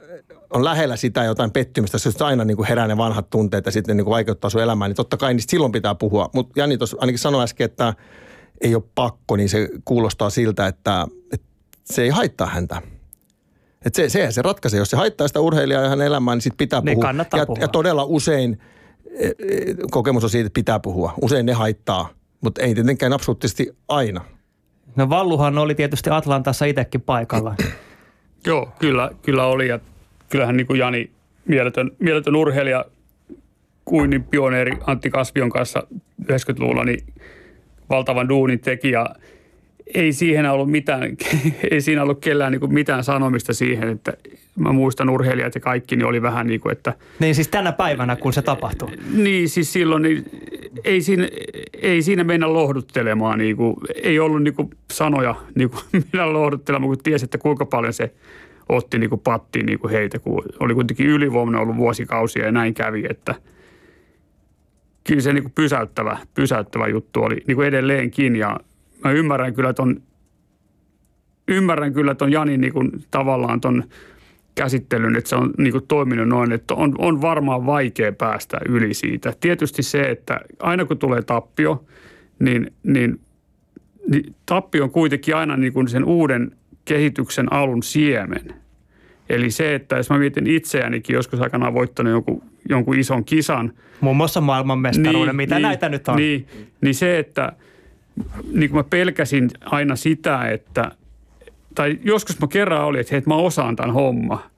on 0.54 0.64
lähellä 0.64 0.96
sitä 0.96 1.24
jotain 1.24 1.50
pettymystä, 1.50 1.98
jos 2.04 2.22
aina 2.22 2.44
niin 2.44 2.56
kuin 2.56 2.68
herää 2.68 2.86
ne 2.86 2.96
vanhat 2.96 3.30
tunteet 3.30 3.66
ja 3.66 3.72
sitten 3.72 3.96
niin 3.96 4.04
kuin 4.04 4.12
vaikeuttaa 4.12 4.50
sun 4.50 4.62
elämää, 4.62 4.88
niin 4.88 4.96
totta 4.96 5.16
kai 5.16 5.34
niin 5.34 5.44
silloin 5.48 5.72
pitää 5.72 5.94
puhua. 5.94 6.30
Mutta 6.34 6.60
Jani 6.60 6.78
tuossa 6.78 6.96
ainakin 7.00 7.18
sanoi 7.18 7.44
äsken, 7.44 7.64
että 7.64 7.94
ei 8.60 8.74
ole 8.74 8.82
pakko, 8.94 9.36
niin 9.36 9.48
se 9.48 9.68
kuulostaa 9.84 10.30
siltä, 10.30 10.66
että, 10.66 11.06
että 11.32 11.46
se 11.84 12.02
ei 12.02 12.08
haittaa 12.08 12.46
häntä. 12.46 12.82
Että 13.84 13.96
se, 13.96 14.08
sehän 14.08 14.32
se 14.32 14.42
ratkaisee. 14.42 14.78
Jos 14.78 14.90
se 14.90 14.96
haittaa 14.96 15.28
sitä 15.28 15.40
urheilijaa 15.40 15.82
ja 15.82 15.88
hänen 15.88 16.06
elämään, 16.06 16.36
niin 16.36 16.42
sitten 16.42 16.58
pitää 16.58 16.80
niin 16.80 16.98
puhua. 16.98 17.14
Ja, 17.36 17.46
puhua. 17.46 17.58
ja 17.60 17.68
todella 17.68 18.04
usein 18.04 18.58
e, 19.06 19.26
e, 19.26 19.32
kokemus 19.90 20.24
on 20.24 20.30
siitä, 20.30 20.46
että 20.46 20.54
pitää 20.54 20.80
puhua. 20.80 21.14
Usein 21.22 21.46
ne 21.46 21.52
haittaa, 21.52 22.08
mutta 22.40 22.62
ei 22.62 22.74
tietenkään 22.74 23.12
absoluuttisesti 23.12 23.76
aina. 23.88 24.24
No 24.96 25.08
Valluhan 25.08 25.58
oli 25.58 25.74
tietysti 25.74 26.10
Atlantassa 26.10 26.64
itsekin 26.64 27.00
paikalla. 27.00 27.54
Joo, 28.46 28.72
kyllä, 28.78 29.10
kyllä 29.22 29.46
oli. 29.46 29.68
Ja 29.68 29.80
kyllähän 30.34 30.56
niin 30.56 30.66
kuin 30.66 30.78
Jani, 30.78 31.10
mieletön, 31.48 31.90
mieletön 31.98 32.36
urheilija, 32.36 32.84
kuin 33.84 34.24
pioneeri 34.30 34.72
Antti 34.86 35.10
Kasvion 35.10 35.50
kanssa 35.50 35.86
90-luvulla, 36.22 36.84
niin 36.84 37.06
valtavan 37.90 38.28
duunin 38.28 38.60
teki 38.60 38.90
ja 38.90 39.14
ei 39.94 40.12
siihen 40.12 40.50
ollut 40.50 40.70
mitään, 40.70 41.02
ei 41.70 41.80
siinä 41.80 42.02
ollut 42.02 42.20
kellään 42.20 42.52
niin 42.52 42.74
mitään 42.74 43.04
sanomista 43.04 43.52
siihen, 43.52 43.88
että 43.88 44.12
mä 44.56 44.72
muistan 44.72 45.10
urheilijat 45.10 45.54
ja 45.54 45.60
kaikki, 45.60 45.96
niin 45.96 46.06
oli 46.06 46.22
vähän 46.22 46.46
niin 46.46 46.60
kuin, 46.60 46.72
että... 46.72 46.94
Niin 47.18 47.34
siis 47.34 47.48
tänä 47.48 47.72
päivänä, 47.72 48.16
kun 48.16 48.32
se 48.32 48.42
tapahtui. 48.42 48.88
Niin, 49.12 49.48
siis 49.48 49.72
silloin 49.72 50.02
niin 50.02 50.24
ei, 50.84 51.00
siinä, 51.00 51.28
ei 51.82 52.02
siinä 52.02 52.24
mennä 52.24 52.52
lohduttelemaan, 52.52 53.38
niin 53.38 53.56
kuin, 53.56 53.76
ei 54.02 54.18
ollut 54.18 54.42
niin 54.42 54.54
kuin 54.54 54.70
sanoja 54.92 55.34
niin 55.54 55.70
kuin 55.70 55.82
mennä 56.12 56.32
lohduttelemaan, 56.32 56.88
kun 56.88 56.98
tiesi, 57.02 57.24
että 57.24 57.38
kuinka 57.38 57.66
paljon 57.66 57.92
se 57.92 58.10
otti 58.68 58.98
niin 58.98 59.10
kuin 59.10 59.20
pattiin 59.20 59.66
niin 59.66 59.78
kuin 59.78 59.90
heitä, 59.90 60.18
kun 60.18 60.42
oli 60.60 60.74
kuitenkin 60.74 61.06
ylivoimainen 61.06 61.62
ollut 61.62 61.76
vuosikausia 61.76 62.44
ja 62.44 62.52
näin 62.52 62.74
kävi, 62.74 63.04
että 63.10 63.34
kyllä 65.06 65.20
se 65.20 65.32
niin 65.32 65.44
kuin 65.44 65.52
pysäyttävä, 65.52 66.18
pysäyttävä 66.34 66.88
juttu 66.88 67.22
oli 67.22 67.36
niin 67.46 67.56
kuin 67.56 67.68
edelleenkin 67.68 68.36
ja 68.36 68.60
mä 69.04 69.10
ymmärrän 69.10 69.54
kyllä 69.54 69.72
ton, 69.72 70.02
ymmärrän 71.48 71.92
kyllä 71.92 72.14
ton 72.14 72.32
Janin 72.32 72.60
niin 72.60 72.72
kuin 72.72 72.90
tavallaan 73.10 73.60
ton 73.60 73.84
käsittelyn, 74.54 75.16
että 75.16 75.30
se 75.30 75.36
on 75.36 75.54
niin 75.58 75.72
kuin 75.72 75.86
toiminut 75.88 76.28
noin, 76.28 76.52
että 76.52 76.74
on, 76.74 76.94
on 76.98 77.20
varmaan 77.20 77.66
vaikea 77.66 78.12
päästä 78.12 78.60
yli 78.68 78.94
siitä. 78.94 79.32
Tietysti 79.40 79.82
se, 79.82 80.02
että 80.02 80.40
aina 80.60 80.84
kun 80.84 80.98
tulee 80.98 81.22
tappio, 81.22 81.84
niin, 82.38 82.72
niin, 82.82 83.20
niin 84.10 84.34
tappio 84.46 84.84
on 84.84 84.90
kuitenkin 84.90 85.36
aina 85.36 85.56
niin 85.56 85.72
kuin 85.72 85.88
sen 85.88 86.04
uuden 86.04 86.56
kehityksen 86.84 87.52
alun 87.52 87.82
siemen. 87.82 88.54
Eli 89.28 89.50
se, 89.50 89.74
että 89.74 89.96
jos 89.96 90.10
mä 90.10 90.18
mietin 90.18 90.46
itseänikin 90.46 91.14
joskus 91.14 91.40
aikanaan 91.40 91.74
voittanut 91.74 92.12
jonkun, 92.12 92.42
jonkun 92.68 92.98
ison 92.98 93.24
kisan. 93.24 93.72
Muun 94.00 94.16
muassa 94.16 94.40
maailmanmestaruuden, 94.40 95.26
niin, 95.26 95.36
mitä 95.36 95.54
niin, 95.54 95.62
näitä 95.62 95.88
nyt 95.88 96.08
on. 96.08 96.16
Niin, 96.16 96.46
niin 96.80 96.94
se, 96.94 97.18
että– 97.18 97.52
niin 98.52 98.70
kuin 98.70 98.78
mä 98.78 98.84
pelkäsin 98.90 99.50
aina 99.64 99.96
sitä, 99.96 100.48
että, 100.48 100.90
tai 101.74 101.98
joskus 102.02 102.40
mä 102.40 102.46
kerran 102.46 102.84
olin, 102.84 103.00
että 103.00 103.10
hei, 103.10 103.18
että 103.18 103.30
mä 103.30 103.36
osaan 103.36 103.76
tämän 103.76 103.94
homma. 103.94 104.50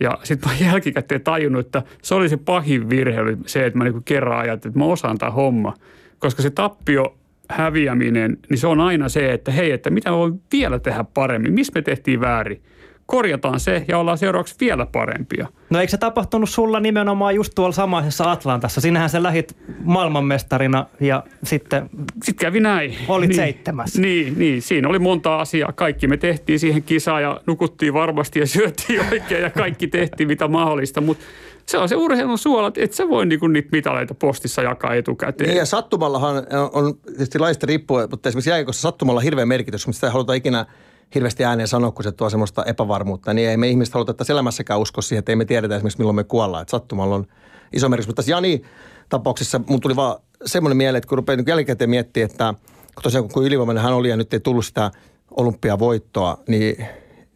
Ja 0.00 0.18
sitten 0.22 0.50
mä 0.50 0.56
jälkikäteen 0.66 1.20
tajunnut, 1.20 1.66
että 1.66 1.82
se 2.02 2.14
oli 2.14 2.28
se 2.28 2.36
pahin 2.36 2.90
virhe, 2.90 3.20
oli 3.20 3.36
se, 3.46 3.66
että 3.66 3.78
mä 3.78 3.84
niin 3.84 4.04
kerran 4.04 4.38
ajattelin, 4.38 4.70
että 4.70 4.78
mä 4.78 4.84
osaan 4.84 5.18
tämän 5.18 5.34
homma. 5.34 5.74
Koska 6.18 6.42
se 6.42 6.50
tappio 6.50 7.16
häviäminen, 7.48 8.38
niin 8.50 8.58
se 8.58 8.66
on 8.66 8.80
aina 8.80 9.08
se, 9.08 9.32
että 9.32 9.52
hei, 9.52 9.70
että 9.70 9.90
mitä 9.90 10.12
voi 10.12 10.32
vielä 10.52 10.78
tehdä 10.78 11.04
paremmin, 11.14 11.52
missä 11.52 11.72
me 11.74 11.82
tehtiin 11.82 12.20
väärin– 12.20 12.62
korjataan 13.06 13.60
se 13.60 13.84
ja 13.88 13.98
ollaan 13.98 14.18
seuraavaksi 14.18 14.54
vielä 14.60 14.86
parempia. 14.86 15.48
No 15.70 15.80
eikö 15.80 15.90
se 15.90 15.98
tapahtunut 15.98 16.50
sulla 16.50 16.80
nimenomaan 16.80 17.34
just 17.34 17.52
tuolla 17.54 17.72
samaisessa 17.72 18.30
Atlantassa? 18.30 18.80
Sinähän 18.80 19.10
sä 19.10 19.22
lähit 19.22 19.56
maailmanmestarina 19.84 20.86
ja 21.00 21.22
sitten... 21.44 21.90
Sitten 22.22 22.46
kävi 22.46 22.60
näin. 22.60 22.96
Olit 23.08 23.28
niin, 23.28 23.36
seitsemäs. 23.36 23.98
Niin, 23.98 24.38
niin, 24.38 24.62
siinä 24.62 24.88
oli 24.88 24.98
monta 24.98 25.40
asiaa. 25.40 25.72
Kaikki 25.72 26.06
me 26.06 26.16
tehtiin 26.16 26.58
siihen 26.58 26.82
kisaan 26.82 27.22
ja 27.22 27.40
nukuttiin 27.46 27.94
varmasti 27.94 28.38
ja 28.38 28.46
syöttiin 28.46 29.00
oikein 29.12 29.42
ja 29.42 29.50
kaikki 29.50 29.86
tehtiin 29.86 30.26
mitä 30.26 30.48
mahdollista, 30.48 31.00
mutta 31.00 31.24
se 31.66 31.78
on 31.78 31.88
se 31.88 31.96
urheilun 31.96 32.38
suola, 32.38 32.68
että 32.68 32.80
et 32.84 32.92
sä 32.92 33.08
voi 33.08 33.26
niinku 33.26 33.46
niitä 33.46 33.68
mitaleita 33.72 34.14
postissa 34.14 34.62
jakaa 34.62 34.94
etukäteen. 34.94 35.50
Niin 35.50 35.58
ja 35.58 35.66
sattumallahan 35.66 36.36
on 36.72 36.94
tietysti 37.06 37.38
laista 37.38 37.66
riippuen, 37.66 38.08
mutta 38.10 38.28
esimerkiksi 38.28 38.50
jääkossa 38.50 38.82
sattumalla 38.82 39.20
hirveä 39.20 39.46
merkitys, 39.46 39.86
mutta 39.86 39.94
sitä 39.94 40.06
ei 40.06 40.12
haluta 40.12 40.34
ikinä– 40.34 40.66
hirveästi 41.14 41.44
ääneen 41.44 41.68
sanoa, 41.68 41.90
kun 41.90 42.04
se 42.04 42.12
tuo 42.12 42.30
semmoista 42.30 42.64
epävarmuutta, 42.64 43.34
niin 43.34 43.48
ei 43.48 43.56
me 43.56 43.68
ihmiset 43.68 43.94
haluta 43.94 44.10
että 44.10 44.32
elämässäkään 44.32 44.80
usko 44.80 45.02
siihen, 45.02 45.18
että 45.18 45.32
ei 45.32 45.36
me 45.36 45.44
tiedetä 45.44 45.76
esimerkiksi 45.76 45.98
milloin 45.98 46.16
me 46.16 46.24
kuollaan. 46.24 46.62
Että 46.62 46.70
sattumalla 46.70 47.14
on 47.14 47.26
iso 47.72 47.88
merkitys. 47.88 48.08
Mutta 48.08 48.22
tässä 48.22 48.32
Jani 48.32 48.62
tapauksessa 49.08 49.60
mun 49.68 49.80
tuli 49.80 49.96
vaan 49.96 50.16
semmoinen 50.44 50.76
mieleen, 50.76 50.98
että 50.98 51.08
kun 51.08 51.18
rupeaa 51.18 51.36
niin 51.36 51.44
jälkikäteen 51.48 51.90
miettimään, 51.90 52.30
että 52.30 52.54
kun 52.94 53.02
tosiaan 53.02 53.28
kun 53.28 53.46
ylivoimainen 53.46 53.84
hän 53.84 53.92
oli 53.92 54.08
ja 54.08 54.16
nyt 54.16 54.34
ei 54.34 54.40
tullut 54.40 54.66
sitä 54.66 54.90
olympiavoittoa, 55.30 56.38
niin, 56.48 56.86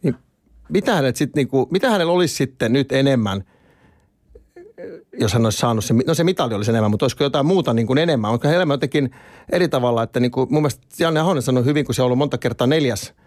niin 0.03 0.15
mitä, 0.69 0.95
hänet 0.95 1.15
sit, 1.15 1.35
niin 1.35 1.47
kuin, 1.47 1.67
mitä 1.71 1.89
hänellä 1.89 2.13
olisi 2.13 2.35
sitten 2.35 2.73
nyt 2.73 2.91
enemmän, 2.91 3.43
jos 5.19 5.33
hän 5.33 5.45
olisi 5.45 5.57
saanut 5.57 5.85
se, 5.85 5.93
no 6.07 6.13
se 6.13 6.23
mitali 6.23 6.53
olisi 6.53 6.71
enemmän, 6.71 6.91
mutta 6.91 7.03
olisiko 7.03 7.23
jotain 7.23 7.45
muuta 7.45 7.73
niin 7.73 7.87
kuin 7.87 7.97
enemmän? 7.97 8.31
Onko 8.31 8.47
elämä 8.47 8.73
jotenkin 8.73 9.11
eri 9.51 9.69
tavalla, 9.69 10.03
että 10.03 10.19
niin 10.19 10.31
kuin, 10.31 10.47
mun 10.53 10.61
mielestä 10.61 10.87
Janne 10.99 11.19
Ahonen 11.19 11.43
sanoi 11.43 11.65
hyvin, 11.65 11.85
kun 11.85 11.95
se 11.95 12.01
on 12.01 12.05
ollut 12.05 12.17
monta 12.17 12.37
kertaa 12.37 12.67
neljäs– 12.67 13.13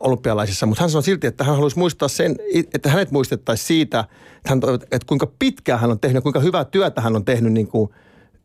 olympialaisissa, 0.00 0.66
mutta 0.66 0.82
hän 0.82 0.90
sanoi 0.90 1.02
silti, 1.02 1.26
että 1.26 1.44
hän 1.44 1.54
haluaisi 1.54 1.78
muistaa 1.78 2.08
sen, 2.08 2.36
että 2.74 2.90
hänet 2.90 3.10
muistettaisiin 3.10 3.66
siitä, 3.66 4.00
että, 4.36 4.48
hän, 4.48 4.60
että 4.82 5.06
kuinka 5.06 5.26
pitkään 5.38 5.80
hän 5.80 5.90
on 5.90 6.00
tehnyt, 6.00 6.22
kuinka 6.22 6.40
hyvää 6.40 6.64
työtä 6.64 7.00
hän 7.00 7.16
on 7.16 7.24
tehnyt 7.24 7.52
niin 7.52 7.68
kuin 7.68 7.90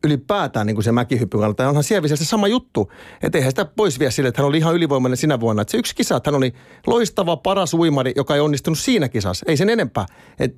ylipäätään 0.04 0.66
niin 0.66 0.76
kuin 0.76 0.84
se 0.84 0.92
mäkihyppyn 0.92 1.40
kannalta. 1.40 1.62
Ja 1.62 1.68
onhan 1.68 1.84
se 1.84 2.00
sama 2.16 2.48
juttu, 2.48 2.92
että 3.22 3.38
eihän 3.38 3.52
sitä 3.52 3.64
pois 3.64 3.98
vie 3.98 4.10
sille, 4.10 4.28
että 4.28 4.42
hän 4.42 4.48
oli 4.48 4.58
ihan 4.58 4.74
ylivoimainen 4.74 5.16
sinä 5.16 5.40
vuonna. 5.40 5.62
Että 5.62 5.72
se 5.72 5.78
yksi 5.78 5.94
kisa, 5.94 6.16
että 6.16 6.30
hän 6.30 6.38
oli 6.38 6.54
loistava, 6.86 7.36
paras 7.36 7.74
uimari, 7.74 8.12
joka 8.16 8.34
ei 8.34 8.40
onnistunut 8.40 8.78
siinä 8.78 9.08
kisassa. 9.08 9.46
Ei 9.48 9.56
sen 9.56 9.70
enempää. 9.70 10.06
Et 10.38 10.56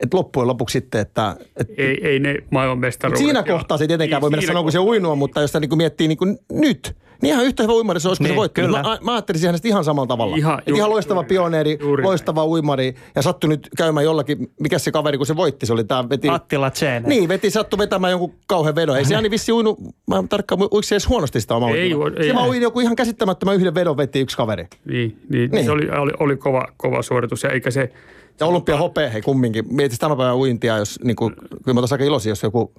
et 0.00 0.14
loppujen 0.14 0.48
lopuksi 0.48 0.72
sitten, 0.72 1.00
että... 1.00 1.36
Et, 1.56 1.68
Ei, 1.76 2.08
ei 2.08 2.18
ne 2.18 2.36
maailmanmestaruudet. 2.50 3.18
siinä 3.18 3.42
kohtaa 3.42 3.78
se 3.78 3.84
ei 3.84 3.88
tietenkään 3.88 4.16
Niin, 4.18 4.22
voi 4.22 4.30
mennä 4.30 4.46
sanoa, 4.46 4.62
kun 4.62 4.72
se 4.72 4.78
uinua, 4.78 5.14
mutta 5.14 5.40
jos 5.40 5.50
sitä 5.50 5.60
niin 5.60 5.76
miettii 5.76 6.08
niin 6.08 6.18
kuin 6.18 6.38
nyt, 6.52 6.96
niin 7.22 7.34
ihan 7.34 7.44
yhtä 7.44 7.62
hyvä 7.62 7.72
uimari 7.72 8.00
se 8.00 8.08
olisi, 8.08 8.20
kun 8.20 8.26
se 8.26 8.32
Niin, 8.32 8.36
voitti. 8.38 8.60
kyllä. 8.60 8.82
Mä, 8.82 8.98
mä 9.02 9.12
ajattelisin 9.12 9.48
hänestä 9.48 9.68
ihan 9.68 9.84
samalla 9.84 10.06
tavalla. 10.06 10.36
Ihan- 10.36 10.62
juuri- 10.66 10.78
ihan 10.78 10.90
loistava 10.90 11.20
juuri 11.20 11.28
pioneeri, 11.28 11.78
Juuri 11.80 12.02
loistava 12.02 12.46
uimari 12.46 12.94
ja 13.14 13.22
sattui 13.22 13.48
nyt 13.48 13.68
käymään 13.76 14.04
jollakin, 14.04 14.52
mikä 14.60 14.78
se 14.78 14.92
kaveri, 14.92 15.16
kun 15.18 15.26
se 15.26 15.36
voitti, 15.36 15.66
se 15.66 15.72
oli 15.72 15.84
tämä 15.84 16.08
veti... 16.08 16.28
Attila 16.28 16.70
Tseene. 16.70 17.08
Niin, 17.08 17.28
veti 17.28 17.50
sattu 17.50 17.78
vetämään 17.78 18.10
jonkun 18.10 18.34
kauhean 18.46 18.74
vedon. 18.74 18.96
Ei 18.98 19.04
se 19.04 19.14
Jani 19.14 19.30
vissi 19.30 19.52
uinu, 19.52 19.76
mä 20.06 20.16
en 20.18 20.28
tarkkaan, 20.28 20.62
uiko 20.62 20.82
se 20.82 20.94
edes 20.94 21.08
huonosti 21.08 21.40
sitä 21.40 21.54
omaa 21.54 21.70
Ei 21.70 21.92
ei. 22.18 22.28
Se 22.28 22.34
vaan 22.34 22.48
uini 22.48 22.62
joku 22.62 22.80
ihan 22.80 22.96
käsittämättömän 22.96 23.54
yhden 23.56 23.74
vedon 23.74 23.96
veti 23.96 24.20
yksi 24.20 24.36
kaveri. 24.36 24.66
Niin, 24.84 25.18
niin, 25.28 25.50
Niin. 25.50 25.64
se 25.64 25.70
oli, 25.70 25.88
oli, 25.90 26.12
oli 26.20 26.36
kova, 26.36 26.68
kova 26.76 27.02
suoritus 27.02 27.42
ja 27.42 27.50
eikä 27.50 27.70
se, 27.70 27.92
Ja 28.40 28.46
olympia 28.46 28.76
hopea 28.76 29.10
hei 29.10 29.22
kumminkin. 29.22 29.64
Mietis 29.70 29.98
tämän 29.98 30.16
päivän 30.16 30.36
uintia, 30.36 30.76
jos 30.78 30.98
niin 31.04 31.16
kuin, 31.16 31.34
kyllä 31.64 31.80
mä 31.80 31.86
aika 31.92 32.04
iloisia, 32.04 32.30
jos 32.30 32.42
joku... 32.42 32.72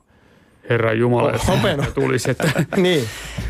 herra 0.70 0.94
Jumala, 0.94 1.32
jos 1.32 1.48
Hopeena. 1.48 1.86
tulisi, 1.94 2.32
että 2.32 2.48
niin. 2.78 3.04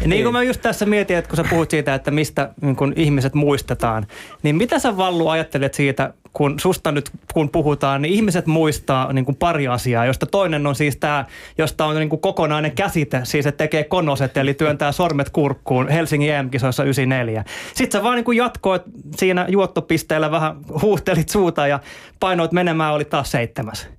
Niin 0.05 0.23
kuin 0.23 0.33
mä 0.33 0.43
just 0.43 0.61
tässä 0.61 0.85
mietin, 0.85 1.17
että 1.17 1.29
kun 1.29 1.37
sä 1.37 1.43
puhut 1.49 1.69
siitä, 1.69 1.95
että 1.95 2.11
mistä 2.11 2.49
niin 2.61 2.75
kun 2.75 2.93
ihmiset 2.95 3.33
muistetaan, 3.33 4.07
niin 4.43 4.55
mitä 4.55 4.79
sä 4.79 4.97
Vallu 4.97 5.27
ajattelet 5.27 5.73
siitä, 5.73 6.13
kun 6.33 6.59
susta 6.59 6.91
nyt 6.91 7.09
kun 7.33 7.49
puhutaan, 7.49 8.01
niin 8.01 8.13
ihmiset 8.13 8.45
muistaa 8.45 9.13
niin 9.13 9.25
kuin 9.25 9.35
pari 9.35 9.67
asiaa, 9.67 10.05
josta 10.05 10.25
toinen 10.25 10.67
on 10.67 10.75
siis 10.75 10.97
tämä, 10.97 11.25
josta 11.57 11.85
on 11.85 11.95
niin 11.95 12.09
kuin 12.09 12.21
kokonainen 12.21 12.71
käsite, 12.71 13.21
siis 13.23 13.45
että 13.45 13.57
tekee 13.57 13.83
konoset, 13.83 14.37
eli 14.37 14.53
työntää 14.53 14.91
sormet 14.91 15.29
kurkkuun 15.29 15.87
Helsingin 15.87 16.33
EM-kisoissa 16.33 16.83
94. 16.83 17.43
Sitten 17.73 17.99
sä 17.99 18.03
vaan 18.03 18.15
niin 18.15 18.25
kuin 18.25 18.37
jatkoit 18.37 18.81
siinä 19.15 19.45
juottopisteellä 19.49 20.31
vähän 20.31 20.55
huuhtelit 20.81 21.29
suuta 21.29 21.67
ja 21.67 21.79
painoit 22.19 22.51
menemään, 22.51 22.93
oli 22.93 23.05
taas 23.05 23.31
seitsemäs. 23.31 23.89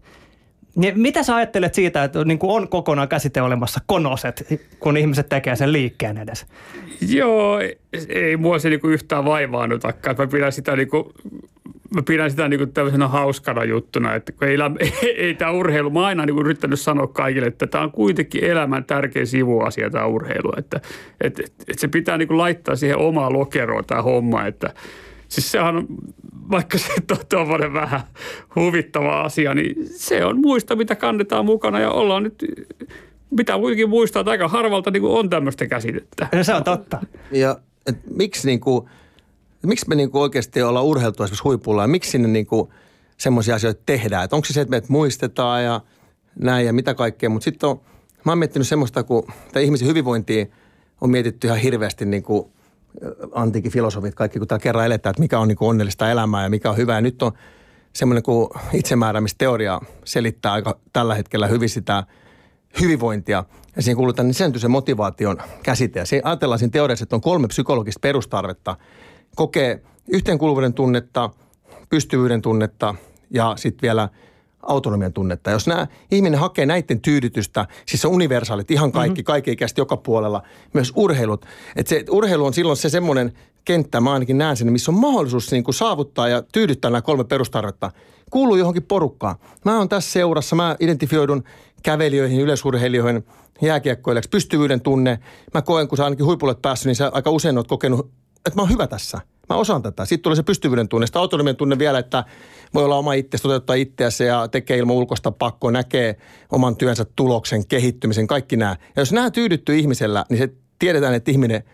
Niin 0.77 1.01
mitä 1.01 1.23
sä 1.23 1.37
ajattelet 1.37 1.75
siitä, 1.75 2.05
että 2.05 2.25
niin 2.25 2.39
kuin 2.39 2.51
on 2.51 2.69
kokonaan 2.69 3.09
käsite 3.09 3.43
olemassa 3.43 3.81
konoset, 3.87 4.47
kun 4.81 4.97
ihmiset 4.97 5.29
tekee 5.29 5.57
sen 5.57 5.73
liikkeen 5.73 6.19
edes? 6.19 6.47
Joo, 7.09 7.59
ei, 8.09 8.37
mua 8.37 8.59
se 8.59 8.69
niinku 8.69 8.89
yhtään 8.89 9.25
vaivaannutakaan. 9.25 10.17
Mä 10.19 10.27
pidän 10.27 10.53
sitä 10.53 10.77
niinku, 10.77 11.13
mä 11.95 12.03
pidän 12.03 12.31
sitä 12.31 12.49
niinku 12.49 12.67
tämmöisenä 12.67 13.09
hauskana 13.09 13.65
juttuna, 13.65 14.15
että 14.15 14.33
kun 14.33 14.49
ei, 14.49 14.57
ei, 15.03 15.25
ei 15.27 15.35
tämä 15.35 15.51
urheilu, 15.51 15.91
mä 15.91 16.07
aina 16.07 16.27
niinku 16.27 16.41
yrittänyt 16.41 16.81
sanoa 16.81 17.07
kaikille, 17.07 17.47
että 17.47 17.67
tämä 17.67 17.85
on 17.85 17.93
kuitenkin 17.93 18.45
elämän 18.45 18.85
tärkein 18.85 19.27
sivuasia 19.27 19.91
tämä 19.91 20.07
urheilu, 20.07 20.53
että 20.57 20.81
et, 21.21 21.41
et, 21.41 21.53
et 21.69 21.79
se 21.79 21.89
pitää 21.89 22.19
niinku 22.19 22.39
laittaa 22.39 22.77
siihen 22.77 22.99
omaa 22.99 23.33
lokeroon 23.33 23.85
tämä 23.85 24.03
homma, 24.03 24.47
että 24.47 24.75
Siis 25.29 25.53
sehän 25.53 25.77
on, 25.77 25.87
vaikka 26.51 26.79
se 26.79 26.93
on 27.11 27.19
tuommoinen 27.29 27.73
vähän 27.73 28.01
huvittava 28.57 29.21
asia, 29.21 29.55
niin 29.55 29.89
se 29.97 30.25
on 30.25 30.41
muista, 30.41 30.77
mitä 30.77 30.95
kannetaan 30.95 31.45
mukana 31.45 31.81
ja 31.81 31.91
ollaan 31.91 32.23
nyt, 32.23 32.45
mitä 33.31 33.59
kuitenkin 33.59 33.89
muistaa, 33.89 34.21
että 34.21 34.31
aika 34.31 34.49
harvalta 34.49 34.91
niin 34.91 35.05
on 35.05 35.31
tämmöistä 35.31 35.67
käsitettä. 35.67 36.29
No 36.35 36.45
se 36.45 36.55
on 36.55 36.65
totta. 36.65 37.01
Ja 37.31 37.59
et 37.87 37.97
miksi, 38.17 38.47
niinku, 38.47 38.89
miksi 39.63 39.89
me 39.89 39.95
niinku 39.95 40.21
oikeasti 40.21 40.63
ollaan 40.63 40.85
urheiltu 40.85 41.23
esimerkiksi 41.23 41.45
huipulla 41.45 41.83
ja 41.83 41.89
miksi 41.89 42.11
sinne 42.11 42.29
niinku 42.29 42.73
semmoisia 43.17 43.55
asioita 43.55 43.83
tehdään? 43.87 44.25
Et 44.25 44.33
onko 44.33 44.45
se 44.45 44.53
se, 44.53 44.61
että 44.61 44.71
meidät 44.71 44.89
muistetaan 44.89 45.65
ja 45.65 45.81
näin 46.39 46.67
ja 46.67 46.73
mitä 46.73 46.95
kaikkea, 46.95 47.31
mutta 47.31 47.45
sitten 47.45 47.69
on, 47.69 47.81
mä 48.25 48.33
oon 48.33 48.39
miettinyt 48.39 48.69
semmoista, 48.69 49.03
kun 49.03 49.27
tämä 49.53 49.63
ihmisen 49.63 49.89
hyvinvointia 49.89 50.47
on 51.01 51.11
mietitty 51.11 51.47
ihan 51.47 51.59
hirveästi 51.59 52.05
niin 52.05 52.23
kuin 52.23 52.47
antiikin 53.33 53.73
filosofit, 53.73 54.15
kaikki 54.15 54.39
kun 54.39 54.49
täällä 54.49 54.63
kerran 54.63 54.87
eletään, 54.87 55.11
että 55.11 55.23
mikä 55.23 55.39
on 55.39 55.49
niin 55.49 55.57
kuin 55.57 55.69
onnellista 55.69 56.11
elämää 56.11 56.43
ja 56.43 56.51
mikä 56.51 56.71
on 56.71 56.77
hyvää. 56.77 57.01
Nyt 57.01 57.23
on 57.23 57.33
semmoinen 57.93 58.23
kuin 58.23 58.49
itsemääräämisteoria 58.73 59.81
selittää 60.05 60.53
aika 60.53 60.79
tällä 60.93 61.15
hetkellä 61.15 61.47
hyvin 61.47 61.69
sitä 61.69 62.05
hyvinvointia. 62.81 63.45
Ja 63.77 63.83
siihen 63.83 63.97
kuuluu 63.97 64.13
tämän 64.13 64.35
sen 64.35 64.71
motivaation 64.71 65.39
käsite. 65.63 65.99
Ja 65.99 66.07
siinä 66.07 66.29
ajatellaan 66.29 66.59
siinä 66.59 66.71
teoriassa, 66.71 67.03
että 67.03 67.17
on 67.17 67.23
kolme 67.23 67.49
psykologista 67.49 68.01
perustarvetta. 68.01 68.77
Kokee 69.37 69.83
yhteenkuuluvuuden 70.13 70.75
tunnetta, 70.75 71.31
pystyvyyden 71.89 72.43
tunnetta 72.43 72.95
ja 73.31 73.53
sitten 73.57 73.83
vielä 73.83 74.09
autonomian 74.69 75.13
tunnetta. 75.13 75.51
Jos 75.51 75.67
nämä 75.67 75.87
ihminen 76.11 76.41
hakee 76.41 76.67
näiden 76.67 77.01
tyydytystä, 77.01 77.67
siis 77.87 78.03
se 78.03 78.09
universaalit, 78.09 78.71
ihan 78.71 78.93
kaikki, 78.93 79.21
mm-hmm. 79.21 79.25
kaikki 79.25 79.51
ikäisesti 79.51 79.81
joka 79.81 79.97
puolella, 79.97 80.43
myös 80.73 80.93
urheilut. 80.97 81.47
Että 81.77 81.91
se, 81.91 82.05
urheilu 82.11 82.45
on 82.47 82.55
silloin 82.55 82.77
se 82.77 82.89
semmoinen 82.89 83.33
kenttä, 83.65 84.01
mä 84.01 84.13
ainakin 84.13 84.39
näen 84.39 84.57
sen, 84.57 84.73
missä 84.73 84.91
on 84.91 84.99
mahdollisuus 84.99 85.53
niin 85.53 85.65
kuin 85.65 85.75
saavuttaa 85.75 86.29
ja 86.29 86.43
tyydyttää 86.43 86.91
nämä 86.91 87.03
kolme 87.03 87.25
perustarvetta. 87.25 87.91
Kuuluu 88.31 88.57
johonkin 88.57 88.83
porukkaan. 88.83 89.37
Mä 89.65 89.79
oon 89.79 89.89
tässä 89.89 90.13
seurassa, 90.13 90.57
mä 90.57 90.77
identifioidun 90.81 91.45
kävelijöihin, 91.83 92.41
yleisurheilijoihin, 92.41 93.25
jääkiekkoilijaksi, 93.63 94.31
pystyvyyden 94.31 94.81
tunne. 94.81 95.19
Mä 95.55 95.63
koen, 95.63 95.89
kun 95.89 95.99
sä 95.99 96.05
ainakin 96.05 96.27
huipulle 96.27 96.55
päässyt, 96.55 96.87
niin 96.87 96.97
sä 96.97 97.11
aika 97.15 97.31
usein 97.31 97.57
oot 97.59 97.69
kokenut, 97.69 98.11
että 98.47 98.57
mä 98.57 98.63
oon 98.63 98.71
hyvä 98.71 98.87
tässä. 98.87 99.21
Mä 99.49 99.57
osaan 99.57 99.83
tätä. 99.83 100.05
Sitten 100.05 100.23
tulee 100.23 100.37
se 100.37 100.43
pystyvyyden 100.43 100.89
tunne. 100.89 101.07
Sitten 101.07 101.21
autonomian 101.21 101.57
tunne 101.57 101.79
vielä, 101.79 101.99
että 101.99 102.25
voi 102.75 102.85
olla 102.85 102.97
oma 102.97 103.13
itse, 103.13 103.39
toteuttaa 103.39 103.77
itseänsä 103.77 104.25
ja 104.25 104.49
tekee 104.49 104.79
ilman 104.79 104.97
ulkoista 104.97 105.31
pakkoa, 105.31 105.71
näkee 105.71 106.17
oman 106.53 106.77
työnsä 106.77 107.07
tuloksen, 107.17 107.67
kehittymisen, 107.67 108.27
kaikki 108.27 108.57
nämä. 108.57 108.77
Ja 108.97 109.03
jos 109.03 109.13
nämä 109.13 109.31
tyydyttyy 109.31 109.79
ihmisellä, 109.79 110.25
niin 110.31 110.39
se 110.39 110.49
tiedetään, 110.79 111.15
että 111.15 111.31
ihminen 111.31 111.65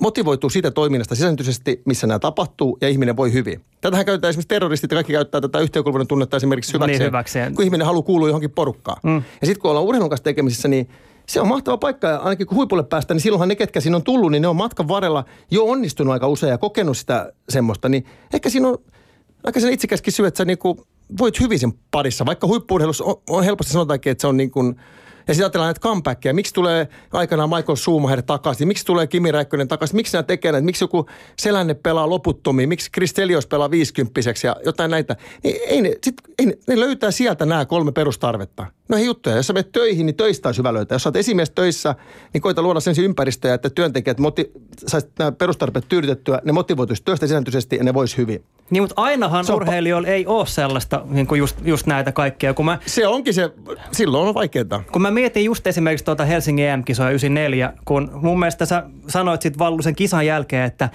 motivoituu 0.00 0.50
siitä 0.50 0.70
toiminnasta 0.70 1.14
sisäisesti, 1.14 1.82
missä 1.84 2.06
nämä 2.06 2.18
tapahtuu 2.18 2.78
ja 2.80 2.88
ihminen 2.88 3.16
voi 3.16 3.32
hyvin. 3.32 3.60
Tätähän 3.80 4.06
käytetään 4.06 4.28
esimerkiksi 4.30 4.48
terroristit 4.48 4.90
ja 4.90 4.96
kaikki 4.96 5.12
käyttää 5.12 5.40
tätä 5.40 5.58
yhteenkuuluvuuden 5.58 6.06
tunnetta 6.06 6.36
esimerkiksi 6.36 6.72
hyväkseen, 6.72 6.98
Niin, 6.98 7.06
hyväkseen. 7.06 7.54
kun 7.54 7.64
ihminen 7.64 7.86
haluaa 7.86 8.02
kuulua 8.02 8.28
johonkin 8.28 8.50
porukkaan. 8.50 9.00
Mm. 9.02 9.22
Ja 9.40 9.46
sitten 9.46 9.60
kun 9.60 9.70
ollaan 9.70 9.86
urheilun 9.86 10.10
kanssa 10.10 10.24
tekemisissä, 10.24 10.68
niin 10.68 10.88
se 11.28 11.40
on 11.40 11.48
mahtava 11.48 11.76
paikka 11.76 12.06
ja 12.06 12.16
ainakin 12.16 12.46
kun 12.46 12.56
huipulle 12.56 12.82
päästään, 12.82 13.16
niin 13.16 13.22
silloinhan 13.22 13.48
ne, 13.48 13.56
ketkä 13.56 13.80
siinä 13.80 13.96
on 13.96 14.02
tullut, 14.02 14.30
niin 14.30 14.42
ne 14.42 14.48
on 14.48 14.56
matkan 14.56 14.88
varrella 14.88 15.24
jo 15.50 15.64
onnistunut 15.64 16.12
aika 16.12 16.28
usein 16.28 16.50
ja 16.50 16.58
kokenut 16.58 16.96
sitä 16.96 17.32
semmoista. 17.48 17.88
Niin 17.88 18.06
ehkä 18.34 18.50
siinä 18.50 18.68
on 18.68 18.78
aika 19.44 19.60
sen 19.60 19.72
itsekäskin 19.72 20.12
syy, 20.12 20.26
että 20.26 20.38
sä 20.38 20.44
niinku 20.44 20.86
voit 21.18 21.40
hyvin 21.40 21.58
sen 21.58 21.72
parissa. 21.90 22.26
Vaikka 22.26 22.46
huippuurheilussa 22.46 23.04
on, 23.04 23.14
on 23.30 23.44
helposti 23.44 23.72
sanotaankin, 23.72 24.10
että 24.10 24.20
se 24.20 24.26
on 24.26 24.36
niin 24.36 24.50
kuin, 24.50 24.80
ja 25.28 25.34
sitten 25.34 25.44
ajatellaan 25.44 25.68
näitä 25.68 25.80
comebackia. 25.80 26.34
Miksi 26.34 26.54
tulee 26.54 26.88
aikanaan 27.12 27.50
Michael 27.50 27.76
Schumacher 27.76 28.22
takaisin? 28.22 28.68
Miksi 28.68 28.84
tulee 28.84 29.06
Kimi 29.06 29.32
Räikkönen 29.32 29.68
takaisin? 29.68 29.96
Miksi 29.96 30.16
nämä 30.16 30.22
tekee 30.22 30.52
näitä? 30.52 30.64
Miksi 30.64 30.84
joku 30.84 31.06
Selänne 31.38 31.74
pelaa 31.74 32.08
loputtomiin? 32.10 32.68
Miksi 32.68 32.90
Chris 32.92 33.10
Stelios 33.10 33.46
pelaa 33.46 33.70
viisikymppiseksi 33.70 34.46
ja 34.46 34.56
jotain 34.64 34.90
näitä? 34.90 35.16
Niin 35.44 35.56
ei 35.66 35.82
ne, 35.82 35.92
sit, 36.04 36.14
ei 36.38 36.46
ne, 36.46 36.52
ne 36.68 36.80
löytää 36.80 37.10
sieltä 37.10 37.46
nämä 37.46 37.64
kolme 37.64 37.92
perustarvetta. 37.92 38.66
No 38.88 38.96
ei 38.96 39.04
juttuja. 39.04 39.36
Jos 39.36 39.46
sä 39.46 39.52
menet 39.52 39.72
töihin, 39.72 40.06
niin 40.06 40.16
töistä 40.16 40.48
olisi 40.48 40.58
hyvä 40.58 40.72
löytää. 40.72 40.94
Jos 40.94 41.02
sä 41.02 41.08
oot 41.08 41.16
esimies 41.16 41.50
töissä, 41.50 41.94
niin 42.32 42.42
koita 42.42 42.62
luoda 42.62 42.80
sen 42.80 42.94
ympäristöä, 42.98 43.54
että 43.54 43.70
työntekijät 43.70 44.18
moti, 44.18 44.52
sais 44.86 45.06
nämä 45.18 45.32
perustarpeet 45.32 45.88
tyydytettyä, 45.88 46.40
ne 46.44 46.52
motivoituisi 46.52 47.02
työstä 47.04 47.26
sisääntyisesti 47.26 47.76
ja 47.76 47.84
ne 47.84 47.94
vois 47.94 48.16
hyvin. 48.16 48.44
Niin, 48.70 48.82
mutta 48.82 48.94
ainahan 49.02 49.44
Se 49.44 49.52
on 49.52 49.56
urheilijoilla 49.56 50.08
ei 50.08 50.26
ole 50.26 50.46
sellaista, 50.46 51.02
niin 51.10 51.26
kuin 51.26 51.38
just, 51.38 51.56
just 51.64 51.86
näitä 51.86 52.12
kaikkia. 52.12 52.54
Kun 52.54 52.64
mä, 52.64 52.78
Se 52.86 53.06
onkin 53.06 53.34
se, 53.34 53.50
silloin 53.92 54.28
on 54.28 54.34
vaikeaa. 54.34 54.82
kun 54.92 55.02
mä 55.02 55.10
mietin 55.18 55.44
just 55.44 55.66
esimerkiksi 55.66 56.04
tuota 56.04 56.24
Helsingin 56.24 56.68
EM-kisoja 56.68 57.10
94, 57.10 57.72
kun 57.84 58.10
mun 58.22 58.38
mielestä 58.38 58.66
sä 58.66 58.82
sanoit 59.08 59.42
sit 59.42 59.58
Vallu 59.58 59.82
sen 59.82 59.94
kisan 59.94 60.26
jälkeen, 60.26 60.64
että 60.64 60.88